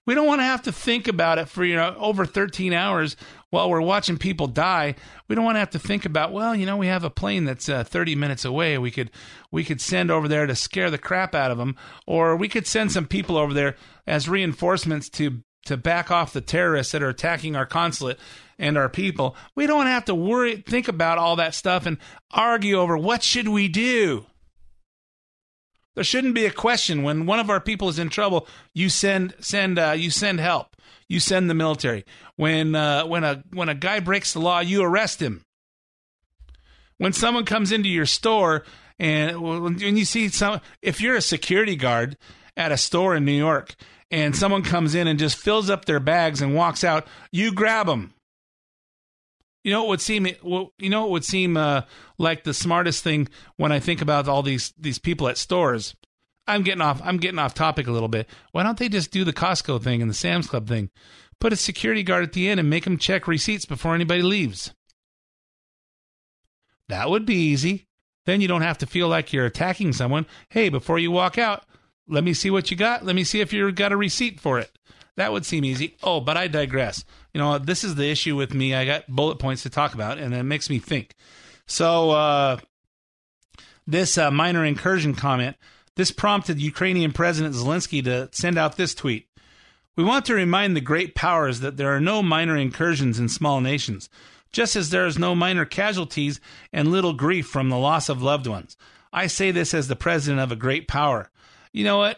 we 0.06 0.14
don't 0.14 0.28
want 0.28 0.39
to 0.39 0.45
have 0.45 0.64
to 0.64 0.72
think 0.72 1.08
about 1.08 1.38
it 1.38 1.49
for 1.49 1.64
you 1.64 1.76
know 1.76 1.95
over 1.97 2.26
13 2.26 2.74
hours 2.74 3.16
while 3.49 3.70
we're 3.70 3.82
watching 3.82 4.18
people 4.18 4.47
die. 4.47 4.95
We 5.28 5.36
don't 5.36 5.45
want 5.45 5.56
to 5.56 5.60
have 5.60 5.72
to 5.72 5.80
think 5.80 6.06
about 6.06 6.32
well, 6.32 6.56
you 6.56 6.66
know, 6.66 6.78
we 6.78 6.88
have 6.88 7.03
a 7.03 7.10
plane 7.10 7.45
that's 7.45 7.70
uh, 7.70 7.84
30 7.84 8.16
minutes 8.16 8.45
away. 8.45 8.78
We 8.78 8.91
could 8.91 9.12
we 9.51 9.64
could 9.64 9.82
send 9.82 10.12
over 10.12 10.28
there 10.28 10.45
to 10.45 10.56
scare 10.56 10.91
the 10.91 10.97
crap 10.97 11.34
out 11.34 11.51
of 11.51 11.58
them, 11.58 11.76
or 12.06 12.36
we 12.36 12.49
could 12.49 12.68
send 12.68 12.91
some 12.91 13.08
people 13.08 13.38
over 13.38 13.53
there 13.53 13.76
as 14.06 14.30
reinforcements 14.30 15.10
to 15.12 15.41
to 15.66 15.78
back 15.78 16.12
off 16.12 16.34
the 16.34 16.41
terrorists 16.41 16.91
that 16.91 17.01
are 17.01 17.10
attacking 17.10 17.56
our 17.56 17.66
consulate 17.66 18.20
and 18.58 18.78
our 18.78 18.89
people. 18.89 19.36
We 19.56 19.68
don't 19.68 19.88
have 19.88 20.06
to 20.06 20.16
worry, 20.16 20.58
think 20.58 20.88
about 20.88 21.18
all 21.18 21.36
that 21.38 21.56
stuff 21.56 21.86
and 21.86 21.97
argue 22.32 22.78
over 22.78 22.97
what 22.97 23.24
should 23.24 23.47
we 23.47 23.68
do. 23.68 24.28
There 25.96 26.04
shouldn't 26.04 26.36
be 26.36 26.46
a 26.46 26.52
question 26.52 27.04
when 27.04 27.26
one 27.26 27.39
of 27.39 27.50
our 27.50 27.60
people 27.60 27.89
is 27.89 28.00
in 28.00 28.10
trouble. 28.10 28.48
You 28.74 28.89
send 28.89 29.34
send 29.39 29.80
uh, 29.80 29.91
you 29.91 30.12
send 30.12 30.39
help. 30.39 30.76
You 31.08 31.20
send 31.20 31.50
the 31.50 31.54
military. 31.54 32.06
When 32.36 32.76
uh, 32.76 33.06
when 33.06 33.24
a 33.24 33.43
when 33.52 33.70
a 33.70 33.76
guy 33.76 34.00
breaks 34.00 34.34
the 34.34 34.39
law, 34.39 34.60
you 34.60 34.84
arrest 34.84 35.22
him. 35.22 35.43
When 36.98 37.14
someone 37.14 37.46
comes 37.46 37.72
into 37.72 37.89
your 37.89 38.06
store 38.06 38.64
and 39.00 39.41
when 39.41 39.98
you 39.98 40.06
see 40.06 40.30
some, 40.30 40.62
if 40.82 41.02
you're 41.02 41.18
a 41.18 41.22
security 41.22 41.76
guard 41.76 42.18
at 42.56 42.72
a 42.72 42.78
store 42.78 43.16
in 43.16 43.26
New 43.26 43.34
York 43.34 43.76
and 44.10 44.36
someone 44.36 44.64
comes 44.64 44.96
in 44.96 45.08
and 45.08 45.20
just 45.20 45.38
fills 45.38 45.70
up 45.70 45.86
their 45.86 46.00
bags 46.00 46.41
and 46.41 46.56
walks 46.56 46.84
out, 46.84 47.06
you 47.32 47.52
grab 47.52 47.88
them. 47.88 48.14
You 49.66 49.72
know, 49.72 49.86
it 49.86 49.89
would 49.89 50.01
seem 50.01 50.28
you 50.28 50.89
know 50.91 51.05
it 51.05 51.09
would 51.09 51.26
seem 51.26 51.57
uh, 51.57 51.82
like 52.20 52.43
the 52.43 52.53
smartest 52.53 53.03
thing 53.03 53.28
when 53.57 53.72
I 53.72 53.80
think 53.80 53.99
about 53.99 54.28
all 54.28 54.43
these 54.43 54.72
these 54.78 54.99
people 54.99 55.28
at 55.28 55.39
stores. 55.39 55.95
I'm 56.45 56.61
getting 56.61 56.82
off. 56.82 57.01
I'm 57.03 57.18
getting 57.18 57.39
off 57.39 57.55
topic 57.55 57.88
a 57.88 57.91
little 57.91 58.07
bit. 58.07 58.30
Why 58.51 58.61
don't 58.61 58.78
they 58.78 58.89
just 58.89 59.09
do 59.09 59.24
the 59.24 59.34
Costco 59.34 59.82
thing 59.82 60.03
and 60.03 60.09
the 60.09 60.13
Sam's 60.13 60.45
Club 60.45 60.68
thing? 60.68 60.91
Put 61.39 61.51
a 61.51 61.55
security 61.55 62.03
guard 62.03 62.24
at 62.24 62.34
the 62.34 62.47
end 62.47 62.59
and 62.59 62.70
make 62.70 62.84
them 62.84 62.99
check 62.99 63.28
receipts 63.28 63.66
before 63.66 63.95
anybody 63.95 64.22
leaves. 64.22 64.72
That 66.88 67.09
would 67.09 67.26
be 67.26 67.34
easy. 67.34 67.88
Then 68.28 68.41
you 68.41 68.47
don't 68.47 68.61
have 68.61 68.78
to 68.78 68.86
feel 68.86 69.07
like 69.07 69.34
you're 69.34 69.47
attacking 69.47 69.93
someone. 69.93 70.28
Hey, 70.49 70.70
before 70.70 70.99
you 70.99 71.09
walk 71.09 71.39
out, 71.39 71.63
let 72.07 72.24
me 72.24 72.36
see 72.36 72.51
what 72.51 72.70
you 72.70 72.78
got. 72.78 73.03
Let 73.03 73.16
me 73.16 73.24
see 73.24 73.41
if 73.41 73.51
you've 73.51 73.74
got 73.74 73.91
a 73.91 73.97
receipt 73.97 74.39
for 74.39 74.59
it. 74.59 74.78
That 75.18 75.32
would 75.32 75.45
seem 75.45 75.66
easy. 75.66 75.97
Oh, 76.03 76.20
but 76.20 76.38
I 76.38 76.47
digress 76.47 77.03
you 77.36 77.42
know, 77.42 77.58
this 77.58 77.84
is 77.84 77.96
the 77.96 78.10
issue 78.10 78.34
with 78.38 78.54
me. 78.54 78.74
I 78.74 78.86
got 78.86 79.10
bullet 79.10 79.40
points 79.40 79.64
to 79.64 79.70
talk 79.70 79.94
about, 79.94 80.20
and 80.20 80.34
it 80.34 80.44
makes 80.44 80.70
me 80.70 80.80
think. 80.80 81.16
So, 81.68 82.12
uh, 82.12 82.60
this 83.86 84.18
uh, 84.18 84.32
minor 84.32 84.64
incursion 84.64 85.16
comment, 85.16 85.58
this 85.98 86.12
prompted 86.12 86.62
Ukrainian 86.62 87.12
President 87.12 87.54
Zelensky 87.54 88.02
to 88.06 88.30
send 88.32 88.58
out 88.58 88.78
this 88.78 88.96
tweet. 88.96 89.28
We 89.98 90.04
want 90.06 90.24
to 90.28 90.34
remind 90.34 90.78
the 90.78 90.82
great 90.82 91.14
powers 91.14 91.60
that 91.60 91.76
there 91.76 91.94
are 91.94 92.00
no 92.00 92.24
minor 92.24 92.56
incursions 92.56 93.20
in 93.20 93.28
small 93.28 93.60
nations, 93.60 94.10
just 94.54 94.78
as 94.78 94.90
there 94.90 95.06
is 95.06 95.20
no 95.20 95.36
minor 95.36 95.66
casualties 95.66 96.40
and 96.72 96.88
little 96.88 97.12
grief 97.12 97.48
from 97.48 97.68
the 97.68 97.78
loss 97.78 98.08
of 98.08 98.24
loved 98.24 98.48
ones. 98.48 98.78
I 99.12 99.28
say 99.28 99.52
this 99.52 99.74
as 99.74 99.90
the 99.90 99.98
president 99.98 100.40
of 100.40 100.54
a 100.54 100.56
great 100.56 100.88
power. 100.88 101.30
You 101.74 101.84
know 101.84 101.98
what? 101.98 102.18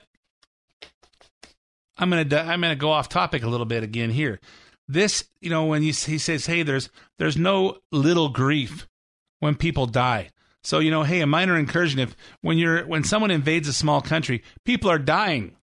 I'm 1.97 2.11
gonna 2.11 2.38
I'm 2.38 2.61
gonna 2.61 2.76
go 2.76 2.91
off 2.91 3.09
topic 3.09 3.41
a 3.41 3.49
little 3.49 3.65
bit 3.65 3.82
again 3.82 4.11
here 4.11 4.39
this, 4.88 5.25
you 5.41 5.49
know, 5.49 5.65
when 5.65 5.81
he, 5.81 5.91
he 5.91 6.17
says, 6.17 6.45
"Hey, 6.45 6.63
there's 6.63 6.89
there's 7.17 7.38
no 7.38 7.79
little 7.91 8.29
grief 8.29 8.88
when 9.39 9.55
people 9.55 9.85
die." 9.85 10.29
So 10.63 10.79
you 10.79 10.91
know, 10.91 11.03
hey, 11.03 11.21
a 11.21 11.27
minor 11.27 11.57
incursion. 11.57 11.99
If 11.99 12.15
when 12.41 12.57
you're 12.57 12.85
when 12.85 13.03
someone 13.03 13.31
invades 13.31 13.67
a 13.67 13.73
small 13.73 14.01
country, 14.01 14.43
people 14.65 14.89
are 14.89 14.99
dying. 14.99 15.55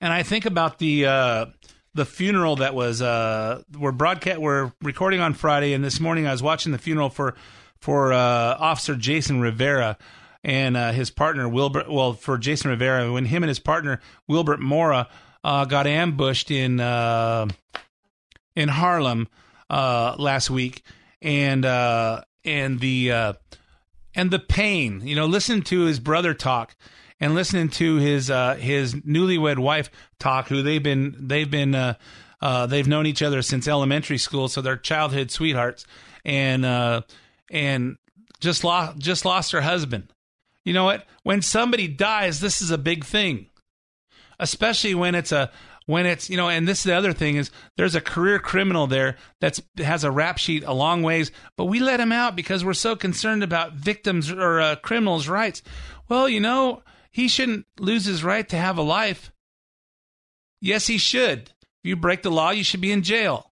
And 0.00 0.12
I 0.12 0.22
think 0.22 0.46
about 0.46 0.78
the 0.78 1.06
uh, 1.06 1.46
the 1.94 2.06
funeral 2.06 2.56
that 2.56 2.74
was 2.74 3.02
uh, 3.02 3.62
we're 3.78 3.92
broadcast 3.92 4.38
we're 4.38 4.72
recording 4.82 5.20
on 5.20 5.34
Friday, 5.34 5.74
and 5.74 5.84
this 5.84 6.00
morning 6.00 6.26
I 6.26 6.32
was 6.32 6.42
watching 6.42 6.72
the 6.72 6.78
funeral 6.78 7.10
for 7.10 7.34
for 7.80 8.12
uh, 8.12 8.56
Officer 8.58 8.94
Jason 8.94 9.40
Rivera 9.40 9.98
and 10.42 10.76
uh, 10.76 10.92
his 10.92 11.10
partner 11.10 11.48
Wilbert. 11.48 11.90
Well, 11.90 12.14
for 12.14 12.38
Jason 12.38 12.70
Rivera, 12.70 13.12
when 13.12 13.26
him 13.26 13.42
and 13.42 13.48
his 13.48 13.58
partner 13.58 14.00
Wilbert 14.28 14.60
Mora 14.60 15.08
uh, 15.44 15.64
got 15.64 15.86
ambushed 15.86 16.50
in 16.50 16.80
uh, 16.80 17.46
in 18.54 18.68
Harlem 18.68 19.28
uh, 19.68 20.16
last 20.18 20.50
week, 20.50 20.82
and 21.22 21.64
uh, 21.64 22.22
and 22.44 22.80
the 22.80 23.12
uh, 23.12 23.32
and 24.14 24.30
the 24.30 24.38
pain. 24.38 25.02
You 25.04 25.16
know, 25.16 25.26
listening 25.26 25.62
to 25.64 25.82
his 25.82 26.00
brother 26.00 26.34
talk 26.34 26.76
and 27.18 27.34
listening 27.34 27.68
to 27.70 27.96
his 27.96 28.30
uh, 28.30 28.54
his 28.56 28.94
newlywed 28.94 29.58
wife 29.58 29.90
talk, 30.18 30.48
who 30.48 30.62
they've 30.62 30.82
been 30.82 31.14
they've 31.18 31.50
been 31.50 31.72
they've 32.68 32.88
known 32.88 33.06
each 33.06 33.22
other 33.22 33.42
since 33.42 33.68
elementary 33.68 34.18
school, 34.18 34.48
so 34.48 34.60
they're 34.60 34.76
childhood 34.76 35.30
sweethearts, 35.30 35.86
and 36.24 37.04
and 37.50 37.96
just 38.40 38.64
lost 38.64 38.98
just 38.98 39.24
lost 39.24 39.52
her 39.52 39.60
husband. 39.60 40.12
You 40.64 40.74
know 40.74 40.84
what? 40.84 41.06
When 41.22 41.40
somebody 41.40 41.88
dies, 41.88 42.40
this 42.40 42.60
is 42.60 42.70
a 42.70 42.76
big 42.76 43.04
thing 43.04 43.49
especially 44.40 44.94
when 44.94 45.14
it's 45.14 45.30
a 45.30 45.50
when 45.86 46.06
it's 46.06 46.28
you 46.28 46.36
know 46.36 46.48
and 46.48 46.66
this 46.66 46.78
is 46.78 46.84
the 46.84 46.94
other 46.94 47.12
thing 47.12 47.36
is 47.36 47.50
there's 47.76 47.94
a 47.94 48.00
career 48.00 48.38
criminal 48.38 48.86
there 48.86 49.16
that's 49.40 49.62
has 49.78 50.02
a 50.02 50.10
rap 50.10 50.38
sheet 50.38 50.64
a 50.64 50.72
long 50.72 51.02
ways 51.02 51.30
but 51.56 51.66
we 51.66 51.78
let 51.78 52.00
him 52.00 52.10
out 52.10 52.34
because 52.34 52.64
we're 52.64 52.74
so 52.74 52.96
concerned 52.96 53.42
about 53.42 53.74
victims 53.74 54.30
or 54.30 54.60
uh, 54.60 54.76
criminals 54.76 55.28
rights. 55.28 55.62
Well 56.08 56.28
you 56.28 56.40
know 56.40 56.82
he 57.12 57.28
shouldn't 57.28 57.66
lose 57.78 58.06
his 58.06 58.24
right 58.24 58.48
to 58.48 58.56
have 58.56 58.78
a 58.78 58.82
life. 58.82 59.30
Yes 60.60 60.86
he 60.86 60.98
should. 60.98 61.50
If 61.50 61.88
you 61.88 61.96
break 61.96 62.22
the 62.22 62.30
law 62.30 62.50
you 62.50 62.64
should 62.64 62.80
be 62.80 62.92
in 62.92 63.02
jail. 63.02 63.52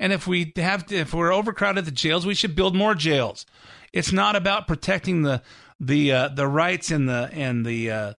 And 0.00 0.12
if 0.12 0.26
we 0.26 0.52
have 0.56 0.86
to, 0.86 0.96
if 0.96 1.14
we're 1.14 1.32
overcrowded 1.32 1.84
the 1.84 1.90
jails 1.90 2.26
we 2.26 2.34
should 2.34 2.56
build 2.56 2.74
more 2.74 2.94
jails. 2.94 3.44
It's 3.92 4.12
not 4.12 4.34
about 4.34 4.66
protecting 4.66 5.22
the 5.22 5.42
the 5.80 6.12
uh, 6.12 6.28
the 6.28 6.48
rights 6.48 6.90
and 6.90 7.08
the 7.08 7.28
and 7.32 7.64
the 7.66 7.90
uh, 7.90 8.12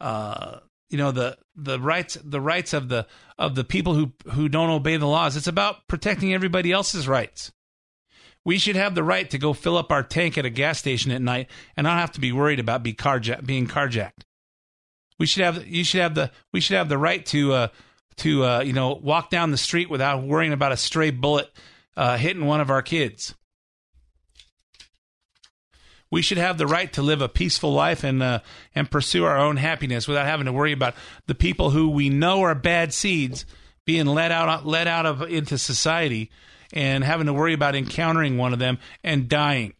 uh, 0.00 0.60
you 0.90 0.98
know 0.98 1.12
the 1.12 1.38
the 1.56 1.80
rights 1.80 2.18
the 2.22 2.40
rights 2.40 2.72
of 2.72 2.88
the 2.88 3.06
of 3.38 3.54
the 3.54 3.64
people 3.64 3.94
who 3.94 4.12
who 4.32 4.48
don't 4.48 4.70
obey 4.70 4.96
the 4.96 5.06
laws. 5.06 5.36
It's 5.36 5.46
about 5.46 5.86
protecting 5.88 6.34
everybody 6.34 6.72
else's 6.72 7.08
rights. 7.08 7.52
We 8.44 8.58
should 8.58 8.76
have 8.76 8.94
the 8.94 9.04
right 9.04 9.28
to 9.30 9.38
go 9.38 9.52
fill 9.52 9.76
up 9.76 9.92
our 9.92 10.02
tank 10.02 10.36
at 10.36 10.46
a 10.46 10.50
gas 10.50 10.78
station 10.78 11.12
at 11.12 11.22
night 11.22 11.48
and 11.76 11.84
not 11.84 11.98
have 11.98 12.12
to 12.12 12.20
be 12.20 12.32
worried 12.32 12.58
about 12.58 12.82
be 12.82 12.94
carja- 12.94 13.44
being 13.44 13.66
carjacked. 13.66 14.24
We 15.18 15.26
should 15.26 15.44
have 15.44 15.66
you 15.66 15.84
should 15.84 16.00
have 16.00 16.14
the 16.14 16.30
we 16.52 16.60
should 16.60 16.76
have 16.76 16.88
the 16.88 16.98
right 16.98 17.24
to 17.26 17.52
uh, 17.52 17.68
to 18.16 18.44
uh, 18.44 18.60
you 18.60 18.72
know 18.72 18.94
walk 18.94 19.30
down 19.30 19.50
the 19.50 19.56
street 19.56 19.90
without 19.90 20.22
worrying 20.22 20.52
about 20.52 20.72
a 20.72 20.76
stray 20.76 21.10
bullet 21.10 21.50
uh, 21.96 22.16
hitting 22.16 22.46
one 22.46 22.60
of 22.60 22.70
our 22.70 22.82
kids. 22.82 23.34
We 26.10 26.22
should 26.22 26.38
have 26.38 26.58
the 26.58 26.66
right 26.66 26.92
to 26.94 27.02
live 27.02 27.22
a 27.22 27.28
peaceful 27.28 27.72
life 27.72 28.02
and 28.02 28.22
uh, 28.22 28.40
and 28.74 28.90
pursue 28.90 29.24
our 29.24 29.38
own 29.38 29.56
happiness 29.56 30.08
without 30.08 30.26
having 30.26 30.46
to 30.46 30.52
worry 30.52 30.72
about 30.72 30.94
the 31.26 31.34
people 31.34 31.70
who 31.70 31.88
we 31.88 32.08
know 32.08 32.42
are 32.42 32.54
bad 32.54 32.92
seeds 32.92 33.46
being 33.84 34.06
let 34.06 34.32
out 34.32 34.66
let 34.66 34.88
out 34.88 35.06
of 35.06 35.22
into 35.22 35.56
society 35.56 36.30
and 36.72 37.04
having 37.04 37.26
to 37.26 37.32
worry 37.32 37.54
about 37.54 37.74
encountering 37.74 38.38
one 38.38 38.52
of 38.52 38.58
them 38.58 38.78
and 39.04 39.28
dying. 39.28 39.74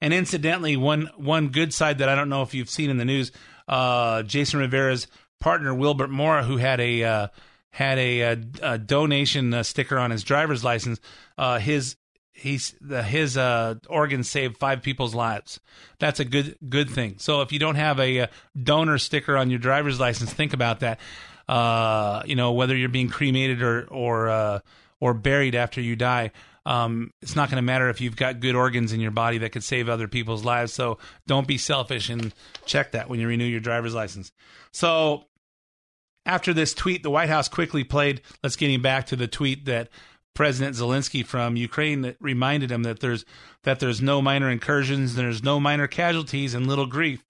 And 0.00 0.14
incidentally, 0.14 0.76
one 0.76 1.10
one 1.16 1.48
good 1.48 1.74
side 1.74 1.98
that 1.98 2.08
I 2.08 2.14
don't 2.14 2.28
know 2.28 2.42
if 2.42 2.54
you've 2.54 2.70
seen 2.70 2.90
in 2.90 2.98
the 2.98 3.04
news, 3.04 3.32
uh, 3.66 4.22
Jason 4.22 4.60
Rivera's 4.60 5.08
partner 5.40 5.74
Wilbert 5.74 6.10
Mora, 6.10 6.44
who 6.44 6.56
had 6.56 6.80
a 6.80 7.02
uh, 7.02 7.28
had 7.70 7.98
a, 7.98 8.20
a, 8.20 8.38
a 8.62 8.78
donation 8.78 9.52
uh, 9.52 9.62
sticker 9.62 9.98
on 9.98 10.10
his 10.10 10.22
driver's 10.22 10.62
license. 10.62 11.00
Uh, 11.36 11.58
his 11.58 11.96
he's 12.38 12.74
the, 12.80 13.02
his 13.02 13.36
uh, 13.36 13.74
organs 13.88 14.28
saved 14.28 14.58
five 14.58 14.82
people's 14.82 15.14
lives. 15.14 15.60
That's 15.98 16.20
a 16.20 16.24
good 16.24 16.56
good 16.68 16.90
thing. 16.90 17.16
So 17.18 17.42
if 17.42 17.52
you 17.52 17.58
don't 17.58 17.74
have 17.76 17.98
a, 17.98 18.18
a 18.18 18.24
uh, 18.24 18.26
donor 18.60 18.98
sticker 18.98 19.36
on 19.36 19.50
your 19.50 19.58
driver's 19.58 20.00
license, 20.00 20.32
think 20.32 20.52
about 20.52 20.80
that. 20.80 20.98
Uh, 21.48 22.22
you 22.26 22.36
know 22.36 22.52
whether 22.52 22.76
you're 22.76 22.88
being 22.88 23.08
cremated 23.08 23.62
or 23.62 23.86
or 23.90 24.28
uh, 24.28 24.60
or 25.00 25.14
buried 25.14 25.54
after 25.54 25.80
you 25.80 25.96
die. 25.96 26.32
Um, 26.66 27.12
it's 27.22 27.34
not 27.34 27.48
going 27.48 27.56
to 27.56 27.62
matter 27.62 27.88
if 27.88 28.02
you've 28.02 28.16
got 28.16 28.40
good 28.40 28.54
organs 28.54 28.92
in 28.92 29.00
your 29.00 29.10
body 29.10 29.38
that 29.38 29.52
could 29.52 29.64
save 29.64 29.88
other 29.88 30.06
people's 30.06 30.44
lives. 30.44 30.74
So 30.74 30.98
don't 31.26 31.46
be 31.46 31.56
selfish 31.56 32.10
and 32.10 32.34
check 32.66 32.92
that 32.92 33.08
when 33.08 33.20
you 33.20 33.26
renew 33.26 33.46
your 33.46 33.60
driver's 33.60 33.94
license. 33.94 34.32
So 34.70 35.24
after 36.26 36.52
this 36.52 36.74
tweet, 36.74 37.02
the 37.02 37.10
White 37.10 37.30
House 37.30 37.48
quickly 37.48 37.84
played. 37.84 38.20
Let's 38.42 38.56
get 38.56 38.70
him 38.70 38.82
back 38.82 39.06
to 39.06 39.16
the 39.16 39.26
tweet 39.26 39.64
that 39.64 39.88
President 40.38 40.76
Zelensky 40.76 41.26
from 41.26 41.56
Ukraine 41.56 42.14
reminded 42.20 42.70
him 42.70 42.84
that 42.84 43.00
there's 43.00 43.24
that 43.64 43.80
there's 43.80 44.00
no 44.00 44.22
minor 44.22 44.48
incursions, 44.48 45.16
there's 45.16 45.42
no 45.42 45.58
minor 45.58 45.88
casualties, 45.88 46.54
and 46.54 46.68
little 46.68 46.86
grief. 46.86 47.24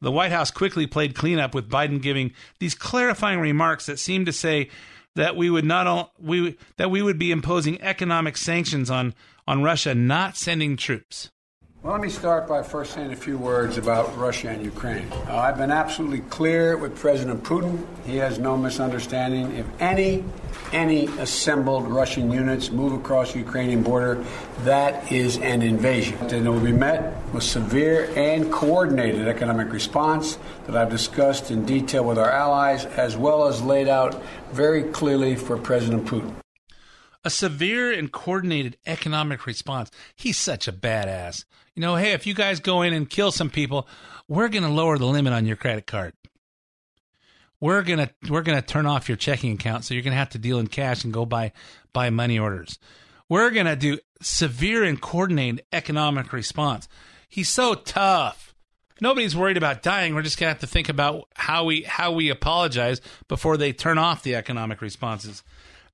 The 0.00 0.10
White 0.10 0.32
House 0.32 0.50
quickly 0.50 0.86
played 0.86 1.14
cleanup 1.14 1.54
with 1.54 1.68
Biden 1.68 2.00
giving 2.00 2.32
these 2.58 2.74
clarifying 2.74 3.40
remarks 3.40 3.84
that 3.84 3.98
seemed 3.98 4.24
to 4.24 4.32
say 4.32 4.70
that 5.16 5.36
we 5.36 5.50
would 5.50 5.66
not 5.66 5.86
all, 5.86 6.14
we 6.18 6.56
that 6.78 6.90
we 6.90 7.02
would 7.02 7.18
be 7.18 7.30
imposing 7.30 7.78
economic 7.82 8.38
sanctions 8.38 8.88
on 8.88 9.12
on 9.46 9.62
Russia 9.62 9.94
not 9.94 10.38
sending 10.38 10.78
troops. 10.78 11.30
Well, 11.86 11.94
let 11.94 12.02
me 12.02 12.08
start 12.08 12.48
by 12.48 12.64
first 12.64 12.94
saying 12.94 13.12
a 13.12 13.16
few 13.16 13.38
words 13.38 13.78
about 13.78 14.18
Russia 14.18 14.48
and 14.48 14.64
Ukraine. 14.64 15.06
Uh, 15.28 15.36
I've 15.36 15.56
been 15.56 15.70
absolutely 15.70 16.18
clear 16.18 16.76
with 16.76 16.98
President 16.98 17.44
Putin. 17.44 17.86
He 18.04 18.16
has 18.16 18.40
no 18.40 18.56
misunderstanding. 18.56 19.54
If 19.54 19.66
any 19.80 20.24
any 20.72 21.06
assembled 21.20 21.86
Russian 21.86 22.32
units 22.32 22.72
move 22.72 22.92
across 22.92 23.34
the 23.34 23.38
Ukrainian 23.38 23.84
border, 23.84 24.24
that 24.64 25.12
is 25.12 25.38
an 25.38 25.62
invasion. 25.62 26.18
And 26.22 26.44
it 26.44 26.50
will 26.50 26.58
be 26.58 26.72
met 26.72 27.14
with 27.32 27.44
severe 27.44 28.10
and 28.16 28.50
coordinated 28.50 29.28
economic 29.28 29.72
response 29.72 30.40
that 30.66 30.76
I've 30.76 30.90
discussed 30.90 31.52
in 31.52 31.64
detail 31.66 32.04
with 32.04 32.18
our 32.18 32.32
allies, 32.32 32.84
as 32.84 33.16
well 33.16 33.46
as 33.46 33.62
laid 33.62 33.86
out 33.86 34.20
very 34.50 34.82
clearly 34.82 35.36
for 35.36 35.56
President 35.56 36.04
Putin. 36.04 36.34
A 37.24 37.30
severe 37.30 37.92
and 37.92 38.10
coordinated 38.10 38.76
economic 38.86 39.46
response. 39.46 39.92
He's 40.16 40.36
such 40.36 40.66
a 40.66 40.72
badass. 40.72 41.44
You 41.76 41.82
know, 41.82 41.96
hey, 41.96 42.12
if 42.12 42.26
you 42.26 42.32
guys 42.32 42.58
go 42.58 42.80
in 42.82 42.94
and 42.94 43.08
kill 43.08 43.30
some 43.30 43.50
people, 43.50 43.86
we're 44.28 44.48
going 44.48 44.62
to 44.64 44.70
lower 44.70 44.96
the 44.96 45.04
limit 45.04 45.34
on 45.34 45.44
your 45.44 45.56
credit 45.56 45.86
card. 45.86 46.14
We're 47.60 47.82
going 47.82 47.98
to 47.98 48.10
we're 48.30 48.42
going 48.42 48.60
to 48.60 48.66
turn 48.66 48.86
off 48.86 49.08
your 49.08 49.16
checking 49.16 49.52
account 49.52 49.84
so 49.84 49.94
you're 49.94 50.02
going 50.02 50.12
to 50.12 50.18
have 50.18 50.30
to 50.30 50.38
deal 50.38 50.58
in 50.58 50.66
cash 50.66 51.04
and 51.04 51.12
go 51.12 51.24
buy 51.24 51.52
buy 51.92 52.10
money 52.10 52.38
orders. 52.38 52.78
We're 53.28 53.50
going 53.50 53.66
to 53.66 53.76
do 53.76 53.98
severe 54.20 54.84
and 54.84 55.00
coordinated 55.00 55.64
economic 55.72 56.32
response. 56.32 56.88
He's 57.28 57.48
so 57.48 57.74
tough. 57.74 58.54
Nobody's 59.00 59.36
worried 59.36 59.56
about 59.58 59.82
dying. 59.82 60.14
We're 60.14 60.22
just 60.22 60.38
going 60.38 60.48
to 60.48 60.54
have 60.54 60.60
to 60.60 60.66
think 60.66 60.88
about 60.88 61.28
how 61.34 61.64
we 61.64 61.82
how 61.82 62.12
we 62.12 62.30
apologize 62.30 63.02
before 63.28 63.56
they 63.58 63.72
turn 63.72 63.98
off 63.98 64.22
the 64.22 64.34
economic 64.34 64.80
responses. 64.80 65.42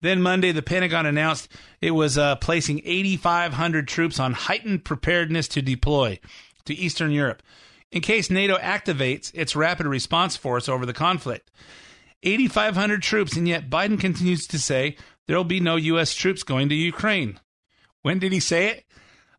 Then 0.03 0.21
Monday, 0.21 0.53
the 0.53 0.63
Pentagon 0.63 1.07
announced 1.07 1.49
it 1.81 1.93
was 1.93 2.19
uh, 2.19 2.37
placing 2.37 2.83
8,500 2.85 3.89
troops 3.89 4.21
on 4.21 4.35
heightened 4.35 4.85
preparedness 4.85 5.49
to 5.49 5.63
deploy 5.63 6.19
to 6.67 6.75
Eastern 6.75 7.13
Europe 7.13 7.43
in 7.93 8.01
case 8.01 8.31
NATO 8.31 8.57
activates 8.57 9.31
its 9.35 9.55
rapid 9.55 9.87
response 9.87 10.37
force 10.37 10.69
over 10.69 10.85
the 10.85 10.93
conflict. 10.93 11.51
8,500 12.23 13.03
troops, 13.03 13.37
and 13.37 13.47
yet 13.47 13.71
Biden 13.71 14.01
continues 14.01 14.47
to 14.49 14.59
say 14.59 14.97
there 15.27 15.37
will 15.37 15.45
be 15.45 15.61
no 15.61 15.77
U.S. 15.77 16.15
troops 16.15 16.43
going 16.43 16.69
to 16.69 16.75
Ukraine. 16.75 17.39
When 18.03 18.19
did 18.19 18.33
he 18.33 18.41
say 18.41 18.69
it? 18.69 18.85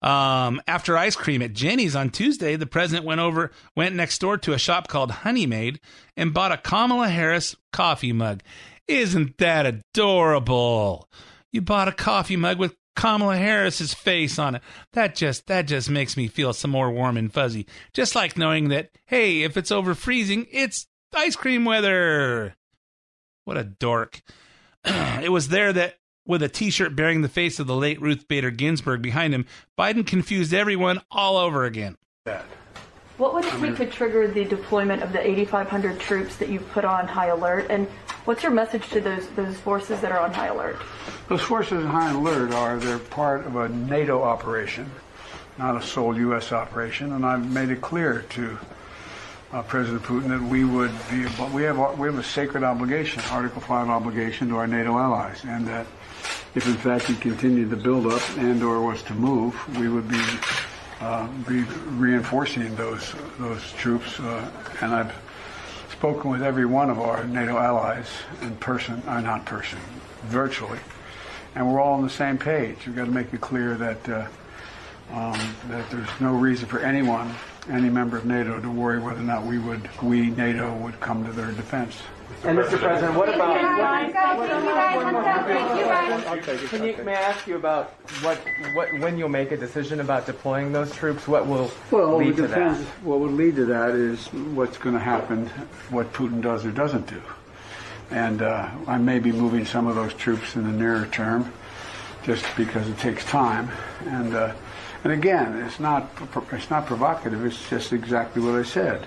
Um, 0.08 0.62
after 0.68 0.98
ice 0.98 1.16
cream 1.16 1.42
at 1.42 1.54
Jeni's 1.54 1.96
on 1.96 2.10
Tuesday, 2.10 2.58
the 2.58 2.66
president 2.66 3.06
went 3.06 3.22
over, 3.22 3.52
went 3.74 3.96
next 3.96 4.20
door 4.20 4.38
to 4.40 4.52
a 4.52 4.58
shop 4.58 4.90
called 4.90 5.12
Honey 5.12 5.46
Maid 5.46 5.80
and 6.18 6.34
bought 6.34 6.52
a 6.52 6.58
Kamala 6.58 7.08
Harris 7.08 7.56
coffee 7.72 8.12
mug. 8.12 8.44
Isn't 8.88 9.38
that 9.38 9.66
adorable? 9.66 11.10
You 11.52 11.62
bought 11.62 11.88
a 11.88 11.94
coffee 11.94 12.36
mug 12.36 12.58
with 12.58 12.76
Kamala 12.96 13.38
Harris's 13.38 13.94
face 13.94 14.38
on 14.38 14.56
it. 14.56 14.62
That 14.94 15.16
just 15.16 15.48
that 15.48 15.64
just 15.64 15.90
makes 15.90 16.16
me 16.18 16.28
feel 16.28 16.54
some 16.54 16.72
more 16.72 16.92
warm 16.92 17.18
and 17.18 17.34
fuzzy. 17.34 17.68
Just 17.94 18.16
like 18.16 18.38
knowing 18.38 18.70
that 18.70 18.90
hey, 19.06 19.44
if 19.44 19.58
it's 19.58 19.72
over 19.72 19.96
freezing, 19.96 20.48
it's 20.52 20.88
ice 21.16 21.36
cream 21.36 21.66
weather. 21.66 22.56
What 23.46 23.58
a 23.58 23.64
dork. 23.64 24.22
it 24.86 25.32
was 25.32 25.50
there 25.50 25.74
that 25.74 25.96
with 26.26 26.42
a 26.42 26.50
t-shirt 26.50 26.96
bearing 26.96 27.22
the 27.22 27.30
face 27.30 27.60
of 27.60 27.68
the 27.68 27.76
late 27.76 28.02
Ruth 28.02 28.28
Bader 28.28 28.52
Ginsburg 28.52 29.02
behind 29.02 29.34
him, 29.34 29.46
Biden 29.78 30.08
confused 30.08 30.54
everyone 30.54 31.02
all 31.12 31.38
over 31.38 31.66
again. 31.66 31.98
What 33.18 33.34
would 33.34 33.46
it 33.46 33.52
take 33.60 33.76
to 33.78 33.86
trigger 33.86 34.28
the 34.28 34.46
deployment 34.46 35.04
of 35.04 35.12
the 35.12 35.20
8,500 35.20 36.00
troops 36.00 36.38
that 36.38 36.50
you've 36.50 36.68
put 36.72 36.86
on 36.86 37.08
high 37.08 37.28
alert? 37.28 37.68
And 37.70 37.88
what's 38.26 38.44
your 38.44 38.52
message 38.52 38.90
to 38.90 39.02
those 39.02 39.28
those 39.30 39.58
forces 39.58 40.02
that 40.02 40.12
are 40.12 40.20
on 40.20 40.34
high 40.34 40.48
alert? 40.48 40.78
Those 41.30 41.42
forces 41.42 41.84
on 41.84 41.92
high 41.92 42.12
alert 42.12 42.54
are 42.54 42.78
they're 42.78 43.00
part 43.00 43.46
of 43.46 43.56
a 43.56 43.70
NATO 43.70 44.22
operation, 44.24 44.90
not 45.58 45.76
a 45.76 45.82
sole 45.82 46.18
U.S. 46.18 46.52
operation, 46.52 47.14
and 47.14 47.26
I've 47.26 47.50
made 47.52 47.70
it 47.70 47.82
clear 47.82 48.26
to 48.30 48.58
uh, 49.52 49.62
President 49.64 50.04
Putin 50.04 50.30
that 50.30 50.42
we 50.42 50.66
would 50.66 50.92
be 51.10 51.26
we 51.54 51.64
have 51.64 52.00
we 52.00 52.08
have 52.08 52.18
a 52.18 52.24
sacred 52.24 52.64
obligation, 52.64 53.22
Article 53.32 53.62
Five 53.62 53.90
obligation 53.90 54.50
to 54.50 54.58
our 54.58 54.68
NATO 54.68 54.98
allies, 54.98 55.44
and 55.46 55.68
that 55.68 55.86
if 56.56 56.68
in 56.68 56.76
fact 56.76 57.06
he 57.06 57.16
continued 57.16 57.70
the 57.70 57.76
buildup 57.76 58.22
and 58.38 58.64
or 58.64 58.82
was 58.82 59.04
to 59.04 59.14
move, 59.14 59.56
we 59.78 59.90
would 59.90 60.08
be 60.08 60.24
uh, 61.02 61.28
be 61.48 61.64
reinforcing 61.98 62.76
those 62.76 63.14
those 63.38 63.72
troops. 63.74 64.20
Uh, 64.20 64.50
and 64.82 64.94
I've 64.94 65.23
spoken 66.04 66.30
with 66.30 66.44
every 66.44 66.66
one 66.66 66.90
of 66.90 67.00
our 67.00 67.24
NATO 67.24 67.58
allies 67.58 68.08
in 68.42 68.54
person, 68.58 69.02
or 69.08 69.22
not 69.22 69.46
person, 69.46 69.80
virtually, 70.24 70.80
and 71.56 71.66
we're 71.66 71.80
all 71.80 71.94
on 71.94 72.04
the 72.04 72.10
same 72.10 72.38
page. 72.38 72.76
We've 72.86 72.94
got 72.94 73.06
to 73.06 73.12
make 73.12 73.34
it 73.34 73.40
clear 73.40 73.76
that 73.76 74.10
uh, 74.10 74.28
um, 75.14 75.40
that 75.70 75.90
there's 75.90 76.10
no 76.20 76.34
reason 76.36 76.68
for 76.68 76.80
anyone, 76.80 77.34
any 77.70 77.90
member 77.90 78.18
of 78.18 78.26
NATO, 78.26 78.60
to 78.60 78.70
worry 78.70 79.00
whether 79.00 79.20
or 79.20 79.24
not 79.24 79.46
we 79.46 79.58
would, 79.58 79.90
we 80.02 80.30
NATO, 80.32 80.74
would 80.78 81.00
come 81.00 81.26
to 81.26 81.32
their 81.32 81.52
defense. 81.52 81.98
And 82.44 82.58
Mr. 82.58 82.78
President, 82.78 83.16
what 83.16 83.34
about? 83.34 83.58
Can 86.70 86.84
you, 86.84 86.98
may 87.04 87.16
I 87.16 87.22
ask 87.22 87.48
you 87.48 87.56
about 87.56 87.92
what, 88.22 88.38
what, 88.74 88.90
when 89.00 89.18
you'll 89.18 89.30
make 89.30 89.52
a 89.52 89.58
decision 89.58 90.02
about 90.02 90.26
deploying 90.26 90.74
those 90.74 90.94
troops? 90.94 91.28
What 91.28 91.48
will 91.48 91.72
Well, 91.90 92.18
lead 92.18 92.34
it 92.34 92.36
to 92.36 92.48
that? 92.48 92.78
What 93.04 93.20
would 93.20 93.32
lead 93.32 93.56
to 93.56 93.66
that 93.66 93.92
is 93.92 94.28
what's 94.28 94.78
going 94.78 94.96
to 94.96 95.02
happen, 95.02 95.48
what 95.90 96.12
Putin 96.12 96.42
does 96.42 96.66
or 96.66 96.72
doesn't 96.72 97.08
do. 97.08 97.22
And 98.12 98.42
uh, 98.42 98.70
I 98.88 98.98
may 98.98 99.20
be 99.20 99.32
moving 99.32 99.66
some 99.66 99.88
of 99.88 99.96
those 99.96 100.14
troops 100.14 100.56
in 100.56 100.64
the 100.64 100.72
nearer 100.72 101.06
term, 101.08 101.52
just 102.24 102.46
because 102.58 102.88
it 102.90 102.98
takes 102.98 103.24
time. 103.26 103.70
And 104.06 104.36
uh, 104.36 104.54
and 105.04 105.14
again, 105.14 105.58
it's 105.64 105.80
not 105.80 106.10
it's 106.52 106.70
not 106.70 106.86
provocative. 106.86 107.46
It's 107.46 107.70
just 107.70 107.94
exactly 107.94 108.42
what 108.42 108.56
I 108.56 108.64
said. 108.64 109.06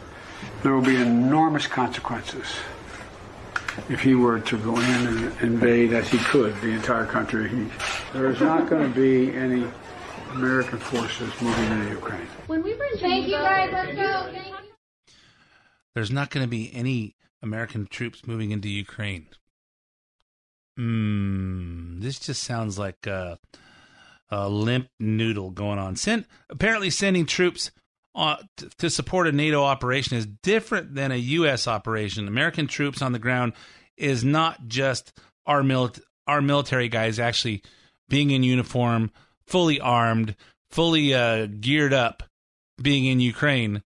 There 0.62 0.72
will 0.74 0.82
be 0.82 0.96
enormous 0.96 1.66
consequences 1.66 2.46
if 3.88 4.00
he 4.00 4.14
were 4.14 4.40
to 4.40 4.58
go 4.58 4.78
in 4.78 5.06
and 5.06 5.40
invade, 5.40 5.92
as 5.92 6.08
he 6.08 6.18
could, 6.18 6.54
the 6.60 6.68
entire 6.68 7.06
country. 7.06 7.48
He, 7.48 7.66
there 8.12 8.30
is 8.30 8.40
not 8.40 8.68
going 8.68 8.90
to 8.90 8.94
be 8.98 9.34
any 9.34 9.66
American 10.32 10.78
forces 10.78 11.30
moving 11.40 11.64
into 11.72 11.90
Ukraine. 11.90 12.26
When 12.46 12.62
we 12.62 12.74
bring 12.74 12.92
Thank 12.98 13.26
you 13.26 13.32
guys, 13.32 13.70
let's 13.72 13.94
go. 13.94 14.32
There's 15.94 16.10
not 16.10 16.30
going 16.30 16.44
to 16.44 16.50
be 16.50 16.74
any 16.74 17.16
American 17.42 17.86
troops 17.86 18.26
moving 18.26 18.50
into 18.50 18.68
Ukraine. 18.68 19.28
Hmm, 20.76 22.00
this 22.00 22.18
just 22.18 22.42
sounds 22.42 22.78
like 22.78 23.06
a, 23.06 23.38
a 24.30 24.48
limp 24.48 24.88
noodle 24.98 25.50
going 25.50 25.78
on. 25.78 25.96
Send 25.96 26.26
apparently 26.50 26.90
sending 26.90 27.26
troops 27.26 27.70
uh, 28.14 28.36
t- 28.56 28.68
to 28.78 28.90
support 28.90 29.26
a 29.26 29.32
NATO 29.32 29.62
operation 29.62 30.16
is 30.16 30.26
different 30.26 30.94
than 30.94 31.12
a 31.12 31.16
U.S. 31.16 31.68
operation. 31.68 32.26
American 32.26 32.66
troops 32.66 33.02
on 33.02 33.12
the 33.12 33.18
ground 33.18 33.52
is 33.96 34.24
not 34.24 34.66
just 34.66 35.12
our 35.46 35.62
mili- 35.62 36.00
our 36.26 36.40
military 36.40 36.88
guys 36.88 37.18
actually 37.18 37.62
being 38.08 38.30
in 38.30 38.42
uniform, 38.42 39.10
fully 39.46 39.80
armed, 39.80 40.34
fully 40.70 41.14
uh, 41.14 41.46
geared 41.46 41.92
up, 41.92 42.22
being 42.80 43.04
in 43.06 43.20
Ukraine. 43.20 43.82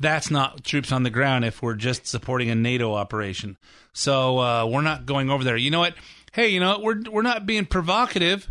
That's 0.00 0.30
not 0.30 0.64
troops 0.64 0.92
on 0.92 1.02
the 1.02 1.10
ground 1.10 1.44
if 1.44 1.62
we're 1.62 1.74
just 1.74 2.06
supporting 2.06 2.50
a 2.50 2.54
NATO 2.54 2.94
operation. 2.94 3.56
So 3.92 4.38
uh, 4.38 4.66
we're 4.66 4.82
not 4.82 5.06
going 5.06 5.30
over 5.30 5.42
there. 5.42 5.56
You 5.56 5.70
know 5.70 5.80
what? 5.80 5.94
Hey, 6.32 6.48
you 6.48 6.60
know 6.60 6.78
what? 6.78 6.82
We're 6.82 7.10
we're 7.10 7.22
not 7.22 7.46
being 7.46 7.66
provocative. 7.66 8.50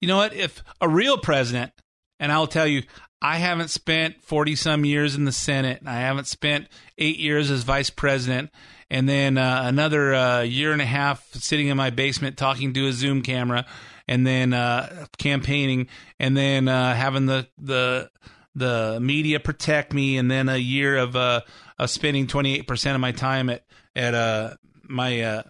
You 0.00 0.08
know 0.08 0.16
what? 0.16 0.34
If 0.34 0.62
a 0.80 0.88
real 0.88 1.18
president, 1.18 1.72
and 2.18 2.32
I'll 2.32 2.46
tell 2.46 2.66
you, 2.66 2.82
I 3.20 3.38
haven't 3.38 3.68
spent 3.68 4.22
40 4.22 4.56
some 4.56 4.84
years 4.84 5.14
in 5.14 5.24
the 5.24 5.32
Senate. 5.32 5.80
I 5.86 6.00
haven't 6.00 6.26
spent 6.26 6.68
eight 6.98 7.18
years 7.18 7.50
as 7.50 7.62
vice 7.62 7.90
president 7.90 8.50
and 8.90 9.08
then 9.08 9.38
uh, 9.38 9.62
another 9.64 10.14
uh, 10.14 10.42
year 10.42 10.72
and 10.72 10.82
a 10.82 10.86
half 10.86 11.26
sitting 11.32 11.68
in 11.68 11.76
my 11.76 11.90
basement 11.90 12.36
talking 12.36 12.72
to 12.74 12.86
a 12.86 12.92
Zoom 12.92 13.22
camera 13.22 13.66
and 14.06 14.26
then 14.26 14.52
uh, 14.52 15.06
campaigning 15.18 15.88
and 16.20 16.36
then 16.36 16.68
uh, 16.68 16.94
having 16.94 17.26
the, 17.26 17.48
the, 17.58 18.10
the 18.54 18.98
media 19.00 19.40
protect 19.40 19.92
me 19.92 20.18
and 20.18 20.30
then 20.30 20.48
a 20.48 20.56
year 20.56 20.96
of, 20.96 21.16
uh, 21.16 21.40
of 21.78 21.90
spending 21.90 22.26
28% 22.26 22.94
of 22.94 23.00
my 23.00 23.12
time 23.12 23.48
at, 23.48 23.64
at 23.96 24.14
uh, 24.14 24.54
my, 24.84 25.42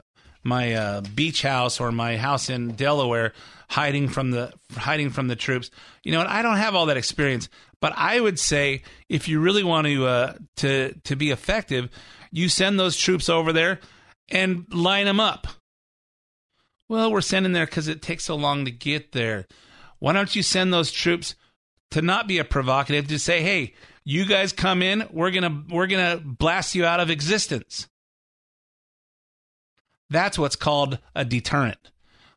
my 0.47 0.74
uh, 0.74 1.01
beach 1.14 1.42
house 1.42 1.80
or 1.80 1.92
my 1.92 2.16
house 2.16 2.49
in 2.49 2.72
Delaware 2.72 3.32
hiding 3.68 4.09
from 4.09 4.30
the 4.30 4.53
hiding 4.76 5.11
from 5.11 5.28
the 5.28 5.36
troops. 5.36 5.70
You 6.05 6.12
know, 6.12 6.24
I 6.26 6.42
don't 6.42 6.57
have 6.57 6.74
all 6.74 6.86
that 6.86 6.97
experience, 6.97 7.49
but 7.80 7.92
I 7.97 8.20
would 8.20 8.38
say 8.38 8.82
if 9.09 9.28
you 9.28 9.40
really 9.40 9.64
want 9.64 9.86
to 9.86 10.07
uh, 10.07 10.34
to 10.59 10.94
to 11.05 11.16
be 11.16 11.30
effective, 11.30 11.90
you 12.30 12.49
send 12.49 12.78
those 12.78 12.97
troops 12.97 13.28
over 13.28 13.53
there 13.53 13.80
and 14.28 14.66
line 14.72 15.07
them 15.07 15.20
up. 15.20 15.47
Well, 16.88 17.11
we're 17.11 17.20
sending 17.20 17.53
there 17.53 17.66
because 17.66 17.88
it 17.88 18.01
takes 18.01 18.24
so 18.24 18.36
long 18.36 18.64
to 18.64 18.70
get 18.70 19.12
there. 19.12 19.47
Why 19.99 20.12
don't 20.12 20.36
you 20.36 20.42
send 20.42 20.72
those 20.72 20.92
troops 20.92 21.34
to 21.90 22.03
not 22.03 22.28
be 22.28 22.38
a 22.38 22.44
provocative 22.44 23.09
to 23.09 23.18
say, 23.18 23.42
hey, 23.42 23.74
You 24.09 24.24
guys 24.24 24.53
come 24.53 24.82
in, 24.82 25.09
we're 25.11 25.32
gonna 25.32 25.64
we're 25.68 25.88
gonna 25.88 26.20
blast 26.24 26.76
you 26.76 26.84
out 26.84 27.01
of 27.01 27.11
existence. 27.11 27.88
That's 30.11 30.38
what's 30.38 30.57
called 30.57 30.98
a 31.14 31.24
deterrent. 31.24 31.78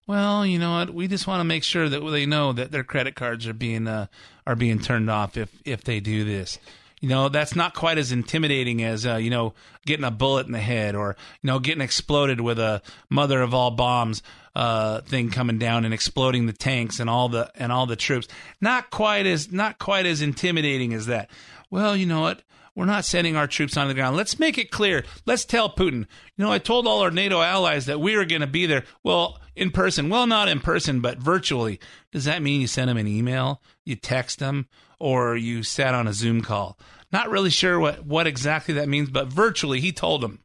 Well, 0.07 0.43
you 0.43 0.57
know 0.57 0.71
what? 0.71 0.93
We 0.93 1.07
just 1.07 1.27
want 1.27 1.41
to 1.41 1.45
make 1.45 1.63
sure 1.63 1.87
that 1.87 1.99
they 1.99 2.25
know 2.25 2.51
that 2.53 2.71
their 2.71 2.83
credit 2.83 3.13
cards 3.13 3.45
are 3.45 3.53
being 3.53 3.87
uh, 3.87 4.07
are 4.47 4.55
being 4.55 4.79
turned 4.79 5.09
off 5.09 5.37
if 5.37 5.51
if 5.65 5.83
they 5.83 5.99
do 5.99 6.23
this. 6.25 6.57
You 6.99 7.07
know, 7.07 7.29
that's 7.29 7.55
not 7.55 7.75
quite 7.75 7.97
as 7.97 8.11
intimidating 8.11 8.83
as 8.83 9.05
uh, 9.05 9.17
you 9.17 9.29
know 9.29 9.53
getting 9.85 10.03
a 10.03 10.11
bullet 10.11 10.47
in 10.47 10.51
the 10.51 10.59
head 10.59 10.95
or 10.95 11.15
you 11.43 11.47
know 11.47 11.59
getting 11.59 11.81
exploded 11.81 12.41
with 12.41 12.57
a 12.57 12.81
mother 13.07 13.41
of 13.41 13.53
all 13.53 13.69
bombs 13.69 14.23
uh, 14.55 15.01
thing 15.01 15.29
coming 15.29 15.59
down 15.59 15.85
and 15.85 15.93
exploding 15.93 16.47
the 16.47 16.53
tanks 16.53 16.99
and 16.99 17.09
all 17.09 17.29
the 17.29 17.51
and 17.55 17.71
all 17.71 17.85
the 17.85 17.95
troops. 17.95 18.27
Not 18.59 18.89
quite 18.89 19.27
as 19.27 19.51
not 19.51 19.77
quite 19.77 20.07
as 20.07 20.23
intimidating 20.23 20.93
as 20.93 21.05
that. 21.05 21.29
Well, 21.69 21.95
you 21.95 22.07
know 22.07 22.21
what? 22.21 22.41
We're 22.79 22.85
not 22.85 23.03
sending 23.03 23.35
our 23.35 23.45
troops 23.45 23.75
on 23.75 23.89
the 23.89 23.93
ground. 23.93 24.15
Let's 24.15 24.39
make 24.39 24.57
it 24.57 24.71
clear. 24.71 25.03
Let's 25.25 25.43
tell 25.43 25.69
Putin, 25.69 26.07
you 26.37 26.45
know, 26.45 26.49
I 26.49 26.59
told 26.59 26.87
all 26.87 27.01
our 27.01 27.11
NATO 27.11 27.41
allies 27.41 27.87
that 27.87 27.99
we 27.99 28.15
were 28.15 28.23
going 28.23 28.39
to 28.39 28.47
be 28.47 28.67
there. 28.67 28.85
Well, 29.03 29.41
in 29.53 29.71
person. 29.71 30.07
Well, 30.07 30.25
not 30.25 30.47
in 30.47 30.61
person, 30.61 31.01
but 31.01 31.17
virtually. 31.17 31.81
Does 32.13 32.23
that 32.23 32.41
mean 32.41 32.61
you 32.61 32.67
sent 32.67 32.87
them 32.87 32.95
an 32.95 33.05
email, 33.05 33.61
you 33.83 33.97
text 33.97 34.39
them, 34.39 34.69
or 34.97 35.35
you 35.35 35.61
sat 35.61 35.93
on 35.93 36.07
a 36.07 36.13
Zoom 36.13 36.39
call? 36.41 36.79
Not 37.11 37.29
really 37.29 37.49
sure 37.49 37.77
what, 37.77 38.05
what 38.05 38.27
exactly 38.27 38.73
that 38.75 38.87
means, 38.87 39.09
but 39.09 39.27
virtually, 39.27 39.81
he 39.81 39.91
told 39.91 40.21
them. 40.21 40.39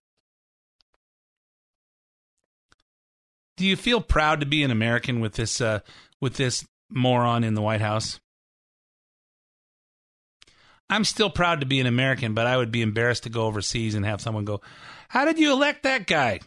Do 3.56 3.64
you 3.64 3.76
feel 3.76 4.00
proud 4.00 4.40
to 4.40 4.46
be 4.46 4.64
an 4.64 4.72
American 4.72 5.20
with 5.20 5.34
this 5.34 5.60
uh, 5.60 5.78
with 6.20 6.34
this 6.34 6.66
moron 6.90 7.44
in 7.44 7.54
the 7.54 7.62
White 7.62 7.80
House? 7.80 8.18
I'm 10.90 11.04
still 11.04 11.30
proud 11.30 11.60
to 11.60 11.66
be 11.66 11.80
an 11.80 11.86
American, 11.86 12.34
but 12.34 12.46
I 12.46 12.56
would 12.56 12.70
be 12.70 12.82
embarrassed 12.82 13.24
to 13.24 13.30
go 13.30 13.46
overseas 13.46 13.94
and 13.94 14.04
have 14.04 14.20
someone 14.20 14.44
go, 14.44 14.60
How 15.08 15.24
did 15.24 15.38
you 15.38 15.52
elect 15.52 15.84
that 15.84 16.06
guy? 16.06 16.40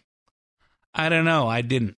I 0.93 1.09
don't 1.09 1.25
know. 1.25 1.47
I 1.47 1.61
didn't. 1.61 1.97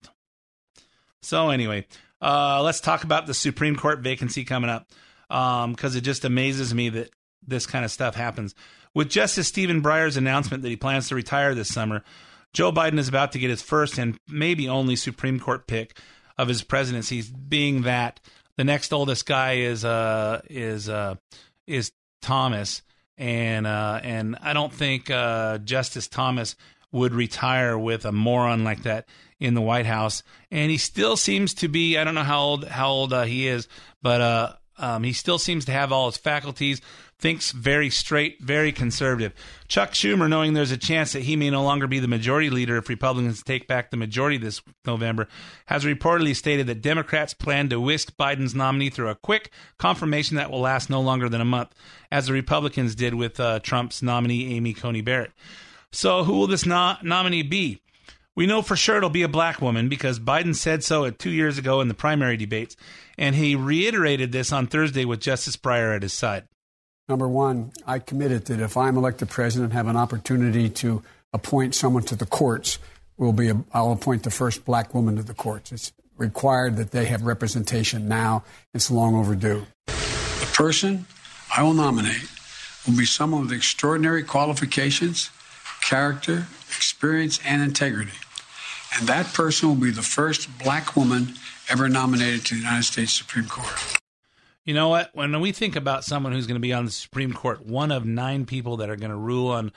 So, 1.22 1.50
anyway, 1.50 1.86
uh, 2.20 2.62
let's 2.62 2.80
talk 2.80 3.04
about 3.04 3.26
the 3.26 3.34
Supreme 3.34 3.76
Court 3.76 4.00
vacancy 4.00 4.44
coming 4.44 4.70
up 4.70 4.88
because 5.28 5.94
um, 5.94 5.96
it 5.96 6.02
just 6.02 6.24
amazes 6.24 6.74
me 6.74 6.88
that 6.90 7.10
this 7.46 7.66
kind 7.66 7.84
of 7.84 7.90
stuff 7.90 8.14
happens. 8.14 8.54
With 8.94 9.10
Justice 9.10 9.48
Stephen 9.48 9.82
Breyer's 9.82 10.16
announcement 10.16 10.62
that 10.62 10.70
he 10.70 10.76
plans 10.76 11.08
to 11.08 11.14
retire 11.14 11.54
this 11.54 11.72
summer, 11.72 12.02
Joe 12.52 12.72
Biden 12.72 12.98
is 12.98 13.08
about 13.08 13.32
to 13.32 13.38
get 13.38 13.50
his 13.50 13.62
first 13.62 13.98
and 13.98 14.18
maybe 14.28 14.68
only 14.68 14.96
Supreme 14.96 15.38
Court 15.38 15.66
pick 15.66 15.98
of 16.36 16.48
his 16.48 16.62
presidency, 16.62 17.22
being 17.22 17.82
that 17.82 18.20
the 18.56 18.64
next 18.64 18.92
oldest 18.92 19.26
guy 19.26 19.54
is 19.54 19.84
uh, 19.84 20.40
is 20.48 20.88
uh, 20.88 21.16
is 21.66 21.92
Thomas, 22.20 22.82
and 23.16 23.66
uh, 23.66 24.00
and 24.02 24.36
I 24.40 24.52
don't 24.52 24.72
think 24.72 25.10
uh, 25.10 25.58
Justice 25.58 26.08
Thomas 26.08 26.56
would 26.92 27.12
retire 27.12 27.78
with 27.78 28.04
a 28.04 28.12
moron 28.12 28.64
like 28.64 28.84
that 28.84 29.06
in 29.38 29.54
the 29.54 29.60
White 29.60 29.86
House. 29.86 30.22
And 30.50 30.70
he 30.70 30.78
still 30.78 31.16
seems 31.16 31.54
to 31.54 31.68
be 31.68 31.98
I 31.98 32.04
don't 32.04 32.14
know 32.14 32.22
how 32.22 32.40
old 32.40 32.64
how 32.66 32.88
old 32.88 33.12
uh, 33.12 33.24
he 33.24 33.46
is, 33.46 33.68
but 34.02 34.20
uh, 34.20 34.52
um, 34.78 35.02
he 35.02 35.12
still 35.12 35.38
seems 35.38 35.64
to 35.66 35.72
have 35.72 35.92
all 35.92 36.06
his 36.06 36.16
faculties. 36.16 36.80
Thinks 37.20 37.50
very 37.50 37.90
straight, 37.90 38.40
very 38.40 38.70
conservative. 38.70 39.32
Chuck 39.66 39.90
Schumer, 39.90 40.28
knowing 40.28 40.52
there's 40.52 40.70
a 40.70 40.76
chance 40.76 41.12
that 41.12 41.24
he 41.24 41.34
may 41.34 41.50
no 41.50 41.64
longer 41.64 41.88
be 41.88 41.98
the 41.98 42.06
majority 42.06 42.48
leader 42.48 42.76
if 42.76 42.88
Republicans 42.88 43.42
take 43.42 43.66
back 43.66 43.90
the 43.90 43.96
majority 43.96 44.38
this 44.38 44.62
November, 44.86 45.26
has 45.66 45.84
reportedly 45.84 46.36
stated 46.36 46.68
that 46.68 46.80
Democrats 46.80 47.34
plan 47.34 47.68
to 47.70 47.80
whisk 47.80 48.16
Biden's 48.16 48.54
nominee 48.54 48.90
through 48.90 49.08
a 49.08 49.16
quick 49.16 49.50
confirmation 49.78 50.36
that 50.36 50.48
will 50.48 50.60
last 50.60 50.90
no 50.90 51.00
longer 51.00 51.28
than 51.28 51.40
a 51.40 51.44
month, 51.44 51.74
as 52.12 52.26
the 52.28 52.32
Republicans 52.32 52.94
did 52.94 53.14
with 53.14 53.40
uh, 53.40 53.58
Trump's 53.60 54.00
nominee, 54.00 54.54
Amy 54.54 54.72
Coney 54.72 55.00
Barrett. 55.00 55.32
So, 55.90 56.22
who 56.22 56.34
will 56.34 56.46
this 56.46 56.66
no- 56.66 56.98
nominee 57.02 57.42
be? 57.42 57.80
We 58.36 58.46
know 58.46 58.62
for 58.62 58.76
sure 58.76 58.98
it'll 58.98 59.10
be 59.10 59.22
a 59.22 59.28
black 59.28 59.60
woman 59.60 59.88
because 59.88 60.20
Biden 60.20 60.54
said 60.54 60.84
so 60.84 61.10
two 61.10 61.30
years 61.30 61.58
ago 61.58 61.80
in 61.80 61.88
the 61.88 61.94
primary 61.94 62.36
debates, 62.36 62.76
and 63.18 63.34
he 63.34 63.56
reiterated 63.56 64.30
this 64.30 64.52
on 64.52 64.68
Thursday 64.68 65.04
with 65.04 65.18
Justice 65.18 65.56
Breyer 65.56 65.96
at 65.96 66.02
his 66.02 66.12
side. 66.12 66.44
Number 67.08 67.26
one, 67.26 67.72
I 67.86 68.00
committed 68.00 68.44
that 68.46 68.60
if 68.60 68.76
I'm 68.76 68.98
elected 68.98 69.30
president, 69.30 69.70
and 69.70 69.72
have 69.72 69.86
an 69.86 69.96
opportunity 69.96 70.68
to 70.70 71.02
appoint 71.32 71.74
someone 71.74 72.02
to 72.04 72.16
the 72.16 72.26
courts, 72.26 72.78
will 73.16 73.32
be 73.32 73.48
a, 73.48 73.64
I'll 73.72 73.92
appoint 73.92 74.24
the 74.24 74.30
first 74.30 74.64
black 74.64 74.94
woman 74.94 75.16
to 75.16 75.22
the 75.22 75.34
courts. 75.34 75.72
It's 75.72 75.92
required 76.18 76.76
that 76.76 76.90
they 76.90 77.06
have 77.06 77.22
representation 77.22 78.08
now. 78.08 78.44
It's 78.74 78.90
long 78.90 79.14
overdue. 79.14 79.66
The 79.86 80.50
person 80.54 81.06
I 81.56 81.62
will 81.62 81.74
nominate 81.74 82.28
will 82.86 82.96
be 82.96 83.06
someone 83.06 83.42
with 83.42 83.52
extraordinary 83.52 84.22
qualifications, 84.22 85.30
character, 85.82 86.46
experience, 86.76 87.40
and 87.44 87.62
integrity. 87.62 88.12
And 88.98 89.08
that 89.08 89.32
person 89.32 89.68
will 89.68 89.76
be 89.76 89.90
the 89.90 90.02
first 90.02 90.58
black 90.58 90.96
woman 90.96 91.34
ever 91.70 91.88
nominated 91.88 92.44
to 92.46 92.54
the 92.54 92.60
United 92.60 92.84
States 92.84 93.12
Supreme 93.12 93.46
Court. 93.46 93.97
You 94.68 94.74
know 94.74 94.90
what? 94.90 95.08
When 95.14 95.40
we 95.40 95.52
think 95.52 95.76
about 95.76 96.04
someone 96.04 96.34
who's 96.34 96.46
going 96.46 96.56
to 96.56 96.60
be 96.60 96.74
on 96.74 96.84
the 96.84 96.90
Supreme 96.90 97.32
Court, 97.32 97.64
one 97.64 97.90
of 97.90 98.04
nine 98.04 98.44
people 98.44 98.76
that 98.76 98.90
are 98.90 98.96
going 98.96 99.10
to 99.10 99.16
rule 99.16 99.48
on 99.48 99.72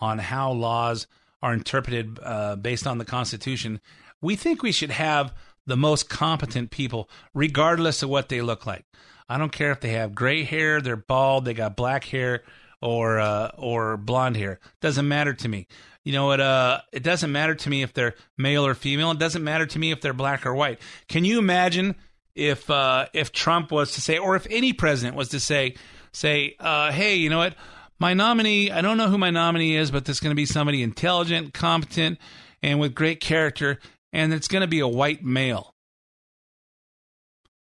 on 0.00 0.18
how 0.18 0.50
laws 0.50 1.06
are 1.40 1.54
interpreted 1.54 2.18
uh, 2.20 2.56
based 2.56 2.84
on 2.84 2.98
the 2.98 3.04
Constitution, 3.04 3.80
we 4.20 4.34
think 4.34 4.60
we 4.60 4.72
should 4.72 4.90
have 4.90 5.32
the 5.64 5.76
most 5.76 6.10
competent 6.10 6.72
people, 6.72 7.08
regardless 7.32 8.02
of 8.02 8.08
what 8.08 8.30
they 8.30 8.40
look 8.40 8.66
like. 8.66 8.84
I 9.28 9.38
don't 9.38 9.52
care 9.52 9.70
if 9.70 9.78
they 9.78 9.90
have 9.90 10.12
gray 10.12 10.42
hair, 10.42 10.80
they're 10.80 10.96
bald, 10.96 11.44
they 11.44 11.54
got 11.54 11.76
black 11.76 12.02
hair, 12.06 12.42
or 12.80 13.20
uh, 13.20 13.52
or 13.56 13.96
blonde 13.96 14.36
hair. 14.36 14.58
Doesn't 14.80 15.06
matter 15.06 15.34
to 15.34 15.48
me. 15.48 15.68
You 16.02 16.14
know 16.14 16.26
what? 16.26 16.40
Uh, 16.40 16.80
it 16.92 17.04
doesn't 17.04 17.30
matter 17.30 17.54
to 17.54 17.70
me 17.70 17.82
if 17.84 17.94
they're 17.94 18.16
male 18.36 18.66
or 18.66 18.74
female. 18.74 19.12
It 19.12 19.20
doesn't 19.20 19.44
matter 19.44 19.66
to 19.66 19.78
me 19.78 19.92
if 19.92 20.00
they're 20.00 20.12
black 20.12 20.44
or 20.44 20.52
white. 20.52 20.80
Can 21.06 21.24
you 21.24 21.38
imagine? 21.38 21.94
If 22.34 22.70
uh, 22.70 23.06
if 23.12 23.32
Trump 23.32 23.70
was 23.70 23.92
to 23.92 24.00
say, 24.00 24.18
or 24.18 24.36
if 24.36 24.46
any 24.50 24.72
president 24.72 25.16
was 25.16 25.28
to 25.30 25.40
say, 25.40 25.74
say, 26.12 26.56
uh, 26.60 26.92
hey, 26.92 27.16
you 27.16 27.30
know 27.30 27.38
what, 27.38 27.54
my 27.98 28.14
nominee, 28.14 28.70
I 28.70 28.80
don't 28.80 28.96
know 28.96 29.08
who 29.08 29.18
my 29.18 29.30
nominee 29.30 29.76
is, 29.76 29.90
but 29.90 30.04
there's 30.04 30.20
going 30.20 30.32
to 30.32 30.36
be 30.36 30.46
somebody 30.46 30.82
intelligent, 30.82 31.54
competent, 31.54 32.18
and 32.62 32.80
with 32.80 32.94
great 32.94 33.20
character, 33.20 33.78
and 34.12 34.32
it's 34.32 34.48
going 34.48 34.62
to 34.62 34.68
be 34.68 34.80
a 34.80 34.88
white 34.88 35.24
male. 35.24 35.72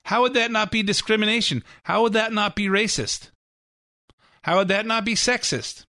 How 0.05 0.21
would 0.21 0.33
that 0.35 0.51
not 0.51 0.71
be 0.71 0.83
discrimination? 0.83 1.63
How 1.83 2.01
would 2.03 2.13
that 2.13 2.31
not 2.31 2.55
be 2.55 2.67
racist? 2.67 3.29
How 4.41 4.57
would 4.57 4.69
that 4.69 4.85
not 4.85 5.03
be 5.03 5.15
sexist? 5.15 5.83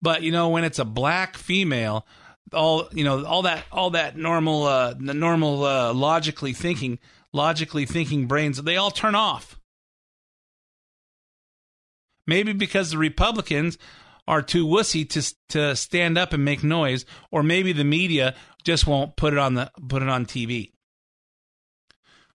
But 0.00 0.22
you 0.22 0.32
know, 0.32 0.48
when 0.48 0.64
it's 0.64 0.78
a 0.78 0.84
black 0.84 1.36
female, 1.36 2.06
all 2.52 2.88
you 2.92 3.04
know, 3.04 3.24
all 3.24 3.42
that, 3.42 3.64
all 3.70 3.90
that 3.90 4.16
normal, 4.16 4.64
uh, 4.64 4.94
normal, 4.98 5.64
uh, 5.64 5.92
logically 5.92 6.52
thinking 6.52 6.98
logically 7.36 7.86
thinking 7.86 8.26
brains, 8.26 8.60
they 8.62 8.76
all 8.76 8.90
turn 8.90 9.14
off. 9.14 9.60
Maybe 12.26 12.52
because 12.52 12.90
the 12.90 12.98
Republicans 12.98 13.78
are 14.26 14.42
too 14.42 14.66
wussy 14.66 15.08
to 15.10 15.34
to 15.50 15.76
stand 15.76 16.18
up 16.18 16.32
and 16.32 16.44
make 16.44 16.64
noise, 16.64 17.04
or 17.30 17.44
maybe 17.44 17.72
the 17.72 17.84
media 17.84 18.34
just 18.64 18.86
won't 18.86 19.14
put 19.14 19.32
it 19.32 19.38
on 19.38 19.54
the 19.54 19.70
put 19.88 20.02
it 20.02 20.08
on 20.08 20.26
TV. 20.26 20.72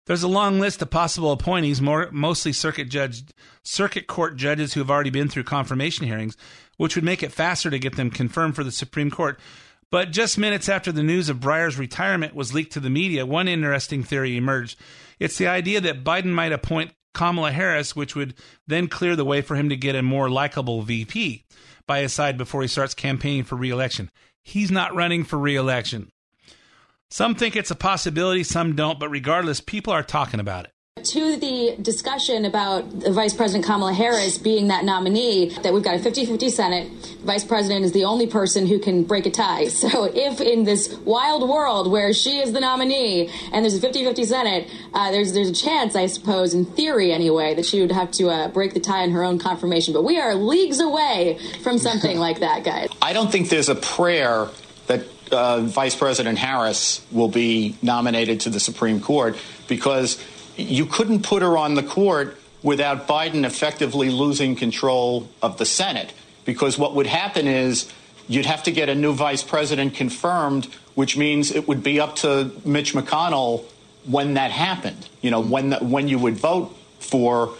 There's 0.07 0.23
a 0.23 0.27
long 0.27 0.59
list 0.59 0.81
of 0.81 0.89
possible 0.89 1.31
appointees, 1.31 1.81
more, 1.81 2.09
mostly 2.11 2.53
circuit 2.53 2.89
judge, 2.89 3.23
circuit 3.63 4.07
court 4.07 4.35
judges 4.35 4.73
who 4.73 4.79
have 4.79 4.89
already 4.89 5.11
been 5.11 5.29
through 5.29 5.43
confirmation 5.43 6.07
hearings, 6.07 6.35
which 6.77 6.95
would 6.95 7.05
make 7.05 7.21
it 7.21 7.31
faster 7.31 7.69
to 7.69 7.77
get 7.77 7.97
them 7.97 8.09
confirmed 8.09 8.55
for 8.55 8.63
the 8.63 8.71
Supreme 8.71 9.11
Court. 9.11 9.39
But 9.91 10.11
just 10.11 10.37
minutes 10.37 10.69
after 10.69 10.91
the 10.91 11.03
news 11.03 11.27
of 11.27 11.41
Breyer's 11.41 11.77
retirement 11.77 12.33
was 12.33 12.53
leaked 12.53 12.71
to 12.73 12.79
the 12.79 12.89
media, 12.89 13.25
one 13.25 13.49
interesting 13.49 14.03
theory 14.03 14.37
emerged. 14.37 14.79
It's 15.19 15.37
the 15.37 15.47
idea 15.47 15.81
that 15.81 16.03
Biden 16.03 16.31
might 16.31 16.53
appoint 16.53 16.93
Kamala 17.13 17.51
Harris, 17.51 17.93
which 17.93 18.15
would 18.15 18.33
then 18.65 18.87
clear 18.87 19.17
the 19.17 19.25
way 19.25 19.41
for 19.41 19.55
him 19.55 19.67
to 19.67 19.75
get 19.75 19.95
a 19.95 20.01
more 20.01 20.29
likable 20.29 20.81
VP 20.81 21.43
by 21.85 21.99
his 21.99 22.13
side 22.13 22.37
before 22.37 22.61
he 22.61 22.69
starts 22.69 22.93
campaigning 22.93 23.43
for 23.43 23.57
reelection. 23.57 24.09
He's 24.41 24.71
not 24.71 24.95
running 24.95 25.25
for 25.25 25.37
reelection. 25.37 26.09
Some 27.09 27.35
think 27.35 27.57
it's 27.57 27.71
a 27.71 27.75
possibility, 27.75 28.43
some 28.43 28.77
don't, 28.77 28.97
but 28.97 29.09
regardless, 29.09 29.59
people 29.59 29.91
are 29.91 30.03
talking 30.03 30.39
about 30.39 30.65
it 30.65 30.71
to 31.05 31.37
the 31.37 31.75
discussion 31.81 32.45
about 32.45 32.85
Vice 32.85 33.33
President 33.33 33.65
Kamala 33.65 33.93
Harris 33.93 34.37
being 34.37 34.67
that 34.67 34.85
nominee, 34.85 35.49
that 35.61 35.73
we've 35.73 35.83
got 35.83 35.95
a 35.95 35.99
50 35.99 36.25
50 36.25 36.49
Senate. 36.49 36.91
Vice 37.23 37.43
President 37.43 37.85
is 37.85 37.91
the 37.91 38.05
only 38.05 38.27
person 38.27 38.65
who 38.65 38.79
can 38.79 39.03
break 39.03 39.25
a 39.25 39.31
tie. 39.31 39.67
So, 39.81 40.03
if 40.05 40.39
in 40.39 40.63
this 40.63 40.93
wild 41.05 41.49
world 41.49 41.91
where 41.91 42.13
she 42.13 42.37
is 42.37 42.51
the 42.51 42.59
nominee 42.59 43.29
and 43.51 43.65
there's 43.65 43.75
a 43.75 43.79
50 43.81 44.05
50 44.05 44.25
Senate, 44.25 44.69
uh, 44.93 45.09
there's, 45.11 45.33
there's 45.33 45.49
a 45.49 45.53
chance, 45.53 45.95
I 45.95 46.05
suppose, 46.05 46.53
in 46.53 46.65
theory 46.65 47.11
anyway, 47.11 47.55
that 47.55 47.65
she 47.65 47.81
would 47.81 47.91
have 47.91 48.11
to 48.11 48.29
uh, 48.29 48.47
break 48.49 48.73
the 48.73 48.79
tie 48.79 49.03
in 49.03 49.11
her 49.11 49.23
own 49.23 49.39
confirmation. 49.39 49.93
But 49.93 50.03
we 50.03 50.19
are 50.19 50.35
leagues 50.35 50.79
away 50.79 51.39
from 51.63 51.79
something 51.79 52.19
like 52.19 52.41
that, 52.41 52.63
guys. 52.63 52.89
I 53.01 53.13
don't 53.13 53.31
think 53.31 53.49
there's 53.49 53.69
a 53.69 53.75
prayer 53.75 54.49
that 54.87 55.05
uh, 55.31 55.61
Vice 55.61 55.95
President 55.95 56.37
Harris 56.37 57.05
will 57.11 57.29
be 57.29 57.75
nominated 57.81 58.41
to 58.41 58.49
the 58.49 58.59
Supreme 58.59 58.99
Court 58.99 59.37
because 59.67 60.21
you 60.62 60.86
couldn't 60.86 61.24
put 61.24 61.41
her 61.41 61.57
on 61.57 61.76
the 61.76 61.84
court 61.84 62.38
without 62.64 63.07
Biden 63.07 63.45
effectively 63.45 64.09
losing 64.09 64.55
control 64.55 65.30
of 65.41 65.57
the 65.57 65.66
Senate. 65.66 66.14
Because 66.45 66.78
what 66.78 66.95
would 66.95 67.07
happen 67.07 67.47
is 67.47 67.91
you'd 68.28 68.45
have 68.45 68.64
to 68.64 68.72
get 68.72 68.89
a 68.89 68.95
new 68.95 69.14
vice 69.14 69.43
president 69.43 69.95
confirmed, 69.95 70.66
which 70.95 71.18
means 71.18 71.51
it 71.51 71.68
would 71.68 71.84
be 71.84 71.99
up 71.99 72.16
to 72.18 72.51
Mitch 72.66 72.93
McConnell 72.93 73.64
when 74.05 74.36
that 74.36 74.51
happened. 74.51 75.07
You 75.22 75.32
know, 75.32 75.41
when 75.41 75.72
the, 75.72 75.78
when 75.78 76.07
you 76.07 76.20
would 76.20 76.38
vote 76.38 76.76
for 76.99 77.53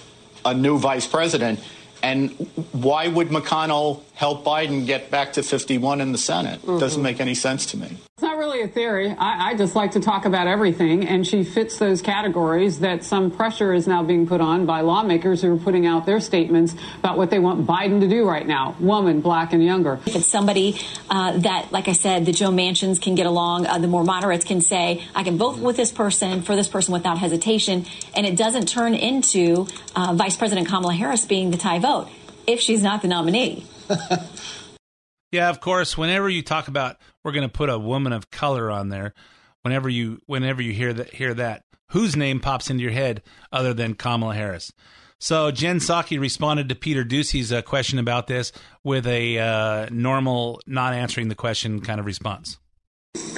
a 0.46 0.54
new 0.54 0.78
vice 0.78 1.08
president. 1.08 1.60
And 2.04 2.32
why 2.72 3.08
would 3.08 3.30
McConnell 3.30 4.02
help 4.22 4.46
Biden 4.46 4.86
get 4.86 5.10
back 5.10 5.34
to 5.34 5.42
51 5.42 6.00
in 6.00 6.12
the 6.12 6.18
Senate? 6.20 6.62
Mm-hmm. 6.62 6.78
Doesn't 6.78 7.02
make 7.02 7.20
any 7.20 7.34
sense 7.34 7.66
to 7.72 7.78
me. 7.78 7.98
It's 8.14 8.22
not 8.22 8.38
really 8.38 8.62
a 8.62 8.68
theory. 8.68 9.10
I, 9.10 9.50
I, 9.50 9.56
just 9.56 9.76
like 9.76 9.94
to 9.94 10.00
talk 10.00 10.26
about 10.26 10.46
everything, 10.46 11.08
and 11.08 11.26
she 11.26 11.44
fits 11.44 11.80
those 11.80 12.04
categories 12.04 12.82
that 12.82 13.04
some 13.04 13.32
pressure 13.32 13.74
is 13.74 13.88
now 13.88 14.04
being 14.04 14.28
put 14.28 14.40
on 14.40 14.68
by 14.68 14.82
lawmakers 14.82 15.42
who 15.42 15.56
are 15.56 15.58
putting 15.58 15.88
out 15.88 16.06
their 16.06 16.20
statements 16.20 16.76
about 17.00 17.18
what 17.18 17.32
they 17.32 17.40
want 17.40 17.66
Biden 17.66 18.00
to 18.02 18.08
do 18.08 18.24
right 18.24 18.46
now 18.46 18.76
woman, 18.80 19.22
black, 19.22 19.54
and 19.54 19.64
younger. 19.64 20.00
If 20.06 20.16
it's 20.16 20.28
somebody 20.28 20.80
uh, 21.10 21.40
that, 21.40 21.72
like 21.72 21.88
I 21.88 21.94
said, 21.94 22.28
the 22.28 22.32
Joe 22.32 22.52
Manchins 22.52 23.02
can 23.02 23.16
get 23.16 23.26
along, 23.26 23.66
uh, 23.66 23.80
the 23.80 23.88
more 23.88 24.04
moderates 24.04 24.46
can 24.46 24.62
say, 24.62 25.04
I 25.16 25.24
can 25.24 25.40
vote 25.40 25.58
with 25.58 25.78
this 25.78 25.92
person, 25.92 26.44
for 26.44 26.56
this 26.56 26.68
person 26.68 26.94
without 26.94 27.18
hesitation, 27.18 27.88
and 28.14 28.28
it 28.28 28.38
doesn't 28.38 28.68
turn 28.68 28.94
into 28.94 29.66
uh, 29.96 30.14
Vice 30.14 30.38
President 30.38 30.68
Kamala 30.68 30.94
Harris 30.94 31.26
being 31.26 31.50
the 31.50 31.58
tie 31.58 31.80
vote 31.80 32.08
if 32.46 32.60
she's 32.60 32.84
not 32.84 33.02
the 33.02 33.08
nominee. 33.08 33.66
yeah, 35.32 35.50
of 35.50 35.60
course. 35.60 35.98
Whenever 35.98 36.30
you 36.30 36.42
talk 36.42 36.68
about 36.68 36.98
we're 37.24 37.32
going 37.32 37.48
to 37.48 37.54
put 37.54 37.70
a 37.70 37.78
woman 37.80 38.14
of 38.14 38.32
color 38.32 38.72
on 38.72 38.90
there, 38.90 39.14
whenever 39.62 39.90
you 39.90 40.20
whenever 40.26 40.62
you 40.62 40.74
hear 40.74 40.94
that 40.94 41.14
hear 41.14 41.34
that, 41.34 41.64
whose 41.90 42.16
name 42.16 42.40
pops 42.40 42.70
into 42.70 42.84
your 42.84 42.92
head 42.92 43.22
other 43.52 43.74
than 43.74 43.96
Kamala 43.96 44.36
Harris? 44.36 44.72
So 45.20 45.52
Jen 45.52 45.78
Psaki 45.78 46.20
responded 46.20 46.68
to 46.70 46.76
Peter 46.76 47.06
Doocy's 47.06 47.54
uh, 47.54 47.62
question 47.62 48.00
about 48.00 48.26
this 48.26 48.52
with 48.84 49.06
a 49.06 49.38
uh, 49.38 49.88
normal, 49.92 50.60
not 50.66 50.94
answering 50.94 51.28
the 51.28 51.36
question 51.36 51.80
kind 51.80 52.00
of 52.00 52.08
response. 52.08 52.58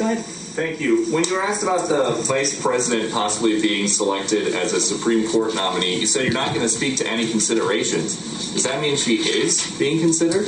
Go 0.03 0.11
ahead. 0.11 0.25
Thank 0.25 0.81
you. 0.81 1.05
When 1.13 1.23
you 1.23 1.35
were 1.35 1.41
asked 1.41 1.63
about 1.63 1.87
the 1.87 2.11
vice 2.23 2.61
president 2.61 3.13
possibly 3.13 3.61
being 3.61 3.87
selected 3.87 4.53
as 4.53 4.73
a 4.73 4.81
Supreme 4.81 5.25
Court 5.29 5.55
nominee, 5.55 5.97
you 5.97 6.05
said 6.05 6.25
you're 6.25 6.33
not 6.33 6.49
going 6.49 6.59
to 6.59 6.67
speak 6.69 6.97
to 6.97 7.07
any 7.07 7.25
considerations. 7.25 8.17
Does 8.53 8.63
that 8.63 8.81
mean 8.81 8.97
she 8.97 9.15
is 9.15 9.73
being 9.79 10.01
considered? 10.01 10.47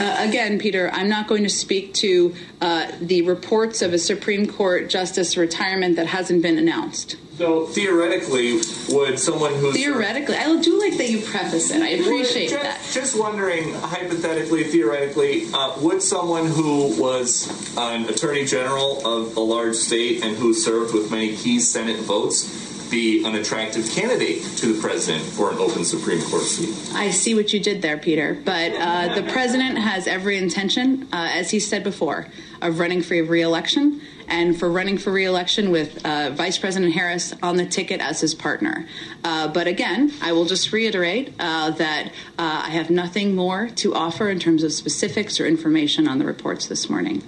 Uh, 0.00 0.16
again, 0.18 0.58
Peter, 0.58 0.90
I'm 0.94 1.10
not 1.10 1.28
going 1.28 1.42
to 1.42 1.50
speak 1.50 1.92
to 1.94 2.34
uh, 2.62 2.90
the 3.02 3.20
reports 3.22 3.82
of 3.82 3.92
a 3.92 3.98
Supreme 3.98 4.46
Court 4.46 4.88
justice 4.88 5.36
retirement 5.36 5.96
that 5.96 6.06
hasn't 6.06 6.40
been 6.40 6.56
announced. 6.56 7.16
So 7.36 7.66
theoretically, 7.66 8.60
would 8.90 9.18
someone 9.18 9.54
who's 9.54 9.74
theoretically, 9.74 10.36
I 10.36 10.60
do 10.60 10.78
like 10.78 10.96
that 10.98 11.08
you 11.08 11.20
preface 11.20 11.70
it. 11.70 11.82
I 11.82 11.88
appreciate 11.88 12.50
just, 12.50 12.62
that. 12.62 12.90
Just 12.92 13.18
wondering, 13.18 13.72
hypothetically, 13.74 14.64
theoretically, 14.64 15.46
uh, 15.52 15.78
would 15.80 16.02
someone 16.02 16.46
who 16.46 17.00
was 17.00 17.48
an 17.78 18.08
attorney 18.10 18.44
general 18.44 19.06
of 19.06 19.36
a 19.36 19.40
large 19.40 19.76
state 19.76 20.22
and 20.22 20.36
who 20.36 20.52
served 20.52 20.92
with 20.92 21.10
many 21.10 21.34
key 21.34 21.60
Senate 21.60 22.00
votes 22.00 22.59
be 22.90 23.24
an 23.24 23.34
attractive 23.36 23.88
candidate 23.90 24.42
to 24.58 24.72
the 24.72 24.80
president 24.80 25.24
for 25.24 25.50
an 25.50 25.58
open 25.58 25.84
Supreme 25.84 26.20
Court 26.22 26.42
seat. 26.42 26.94
I 26.94 27.10
see 27.10 27.34
what 27.34 27.52
you 27.52 27.60
did 27.60 27.82
there, 27.82 27.98
Peter. 27.98 28.34
But 28.44 28.72
uh, 28.72 29.14
the 29.14 29.22
president 29.30 29.78
has 29.78 30.06
every 30.06 30.36
intention, 30.36 31.08
uh, 31.12 31.30
as 31.32 31.50
he 31.50 31.60
said 31.60 31.84
before, 31.84 32.26
of 32.60 32.78
running 32.78 33.02
for 33.02 33.22
re-election 33.22 34.00
and 34.28 34.58
for 34.58 34.70
running 34.70 34.96
for 34.96 35.12
re-election 35.12 35.70
with 35.70 36.04
uh, 36.06 36.30
Vice 36.30 36.58
President 36.58 36.92
Harris 36.92 37.34
on 37.42 37.56
the 37.56 37.66
ticket 37.66 38.00
as 38.00 38.20
his 38.20 38.34
partner. 38.34 38.86
Uh, 39.24 39.48
but 39.48 39.66
again, 39.66 40.12
I 40.22 40.32
will 40.32 40.44
just 40.44 40.72
reiterate 40.72 41.34
uh, 41.38 41.70
that 41.72 42.08
uh, 42.38 42.62
I 42.66 42.70
have 42.70 42.90
nothing 42.90 43.34
more 43.34 43.68
to 43.76 43.94
offer 43.94 44.28
in 44.30 44.38
terms 44.38 44.62
of 44.62 44.72
specifics 44.72 45.40
or 45.40 45.46
information 45.46 46.06
on 46.06 46.18
the 46.18 46.24
reports 46.24 46.66
this 46.66 46.88
morning. 46.88 47.22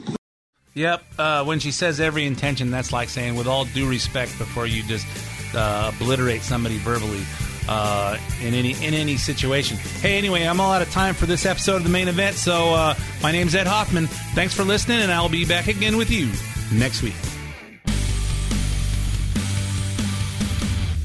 Yep. 0.74 1.04
Uh, 1.18 1.44
when 1.44 1.58
she 1.58 1.70
says 1.70 2.00
every 2.00 2.24
intention, 2.24 2.70
that's 2.70 2.92
like 2.92 3.08
saying, 3.08 3.36
with 3.36 3.46
all 3.46 3.66
due 3.66 3.88
respect, 3.88 4.38
before 4.38 4.66
you 4.66 4.82
just 4.84 5.06
uh, 5.54 5.92
obliterate 5.94 6.42
somebody 6.42 6.78
verbally 6.78 7.22
uh, 7.68 8.18
in 8.40 8.54
any 8.54 8.72
in 8.84 8.94
any 8.94 9.16
situation. 9.16 9.76
Hey, 9.76 10.18
anyway, 10.18 10.44
I'm 10.44 10.60
all 10.60 10.72
out 10.72 10.82
of 10.82 10.90
time 10.90 11.14
for 11.14 11.26
this 11.26 11.46
episode 11.46 11.76
of 11.76 11.84
the 11.84 11.90
main 11.90 12.08
event. 12.08 12.36
So 12.36 12.74
uh, 12.74 12.94
my 13.22 13.32
name's 13.32 13.54
Ed 13.54 13.66
Hoffman. 13.66 14.06
Thanks 14.34 14.54
for 14.54 14.64
listening, 14.64 15.00
and 15.00 15.12
I'll 15.12 15.28
be 15.28 15.44
back 15.44 15.68
again 15.68 15.96
with 15.96 16.10
you 16.10 16.30
next 16.76 17.02
week. 17.02 17.14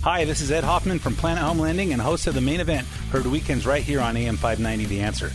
Hi, 0.03 0.23
this 0.23 0.39
is 0.39 0.51
Ed 0.51 0.63
Hoffman 0.63 0.99
from 0.99 1.15
Planet 1.15 1.43
Home 1.43 1.59
Lending 1.59 1.91
and 1.91 2.01
host 2.01 2.27
of 2.27 2.33
the 2.33 2.39
main 2.39 2.61
event, 2.61 2.87
heard 3.11 3.25
weekends 3.25 3.65
right 3.65 3.83
here 3.83 3.99
on 3.99 4.15
AM 4.15 4.37
590 4.37 4.85
The 4.85 5.01
Answer. 5.01 5.33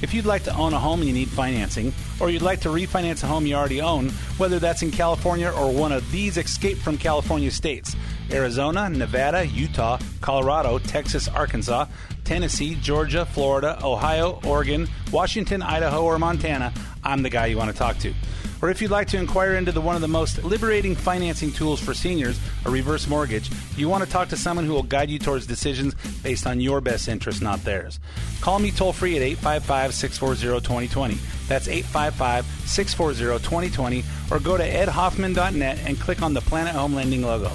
If 0.00 0.14
you'd 0.14 0.24
like 0.24 0.44
to 0.44 0.56
own 0.56 0.72
a 0.72 0.78
home 0.78 1.00
and 1.00 1.08
you 1.08 1.14
need 1.14 1.28
financing, 1.28 1.92
or 2.20 2.30
you'd 2.30 2.42
like 2.42 2.60
to 2.60 2.70
refinance 2.70 3.22
a 3.22 3.26
home 3.26 3.46
you 3.46 3.54
already 3.54 3.82
own, 3.82 4.08
whether 4.38 4.58
that's 4.58 4.82
in 4.82 4.90
California 4.90 5.50
or 5.50 5.70
one 5.70 5.92
of 5.92 6.10
these 6.10 6.38
escape 6.38 6.78
from 6.78 6.96
California 6.96 7.50
states 7.50 7.96
Arizona, 8.30 8.88
Nevada, 8.88 9.46
Utah, 9.46 9.98
Colorado, 10.20 10.78
Texas, 10.78 11.28
Arkansas, 11.28 11.86
Tennessee, 12.24 12.74
Georgia, 12.76 13.26
Florida, 13.26 13.78
Ohio, 13.82 14.40
Oregon, 14.44 14.88
Washington, 15.12 15.62
Idaho, 15.62 16.02
or 16.02 16.18
Montana, 16.18 16.72
I'm 17.02 17.22
the 17.22 17.30
guy 17.30 17.46
you 17.46 17.58
want 17.58 17.70
to 17.70 17.76
talk 17.76 17.98
to. 17.98 18.14
Or 18.62 18.70
if 18.70 18.80
you'd 18.80 18.90
like 18.90 19.08
to 19.08 19.18
inquire 19.18 19.56
into 19.56 19.72
the 19.72 19.80
one 19.82 19.94
of 19.94 20.00
the 20.00 20.08
most 20.08 20.42
liberating 20.42 20.94
financing 20.94 21.52
tools 21.52 21.80
for 21.80 21.92
seniors, 21.92 22.40
a 22.64 22.70
reverse 22.70 23.06
mortgage, 23.06 23.50
you 23.76 23.90
want 23.90 24.02
to 24.04 24.10
talk 24.10 24.30
to 24.30 24.38
someone 24.38 24.64
who 24.64 24.72
will 24.72 24.82
guide 24.82 25.10
you 25.10 25.18
towards 25.18 25.46
decisions 25.46 25.94
based 26.22 26.46
on 26.46 26.60
your 26.60 26.80
best 26.80 27.06
interest, 27.06 27.42
not 27.42 27.62
theirs. 27.62 28.00
Call 28.40 28.58
me 28.58 28.70
toll 28.70 28.94
free 28.94 29.16
at 29.16 29.22
855 29.22 29.92
640 29.92 30.64
2020. 30.66 31.18
That's 31.46 31.68
855 31.68 32.46
640 32.66 33.44
2020, 33.44 34.04
or 34.30 34.40
go 34.40 34.56
to 34.56 34.66
edhoffman.net 34.66 35.80
and 35.84 36.00
click 36.00 36.22
on 36.22 36.32
the 36.32 36.40
Planet 36.40 36.74
Home 36.74 36.94
Lending 36.94 37.20
logo. 37.20 37.52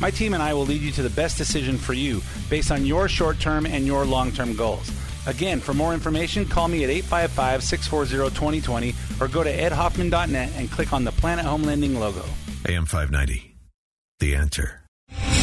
My 0.00 0.10
team 0.10 0.34
and 0.34 0.42
I 0.42 0.54
will 0.54 0.66
lead 0.66 0.80
you 0.80 0.92
to 0.92 1.02
the 1.02 1.10
best 1.10 1.38
decision 1.38 1.76
for 1.76 1.92
you 1.92 2.22
based 2.48 2.70
on 2.70 2.86
your 2.86 3.08
short 3.08 3.40
term 3.40 3.66
and 3.66 3.86
your 3.86 4.04
long 4.04 4.32
term 4.32 4.54
goals. 4.54 4.90
Again, 5.26 5.60
for 5.60 5.74
more 5.74 5.92
information, 5.92 6.46
call 6.46 6.68
me 6.68 6.84
at 6.84 6.90
855 6.90 7.62
640 7.62 8.34
2020 8.34 8.94
or 9.20 9.28
go 9.28 9.42
to 9.42 9.54
edhoffman.net 9.54 10.52
and 10.56 10.70
click 10.70 10.92
on 10.92 11.04
the 11.04 11.12
Planet 11.12 11.44
Home 11.44 11.62
Lending 11.62 11.98
logo. 11.98 12.24
AM 12.66 12.86
590. 12.86 13.54
The 14.20 14.34
answer. 14.34 14.87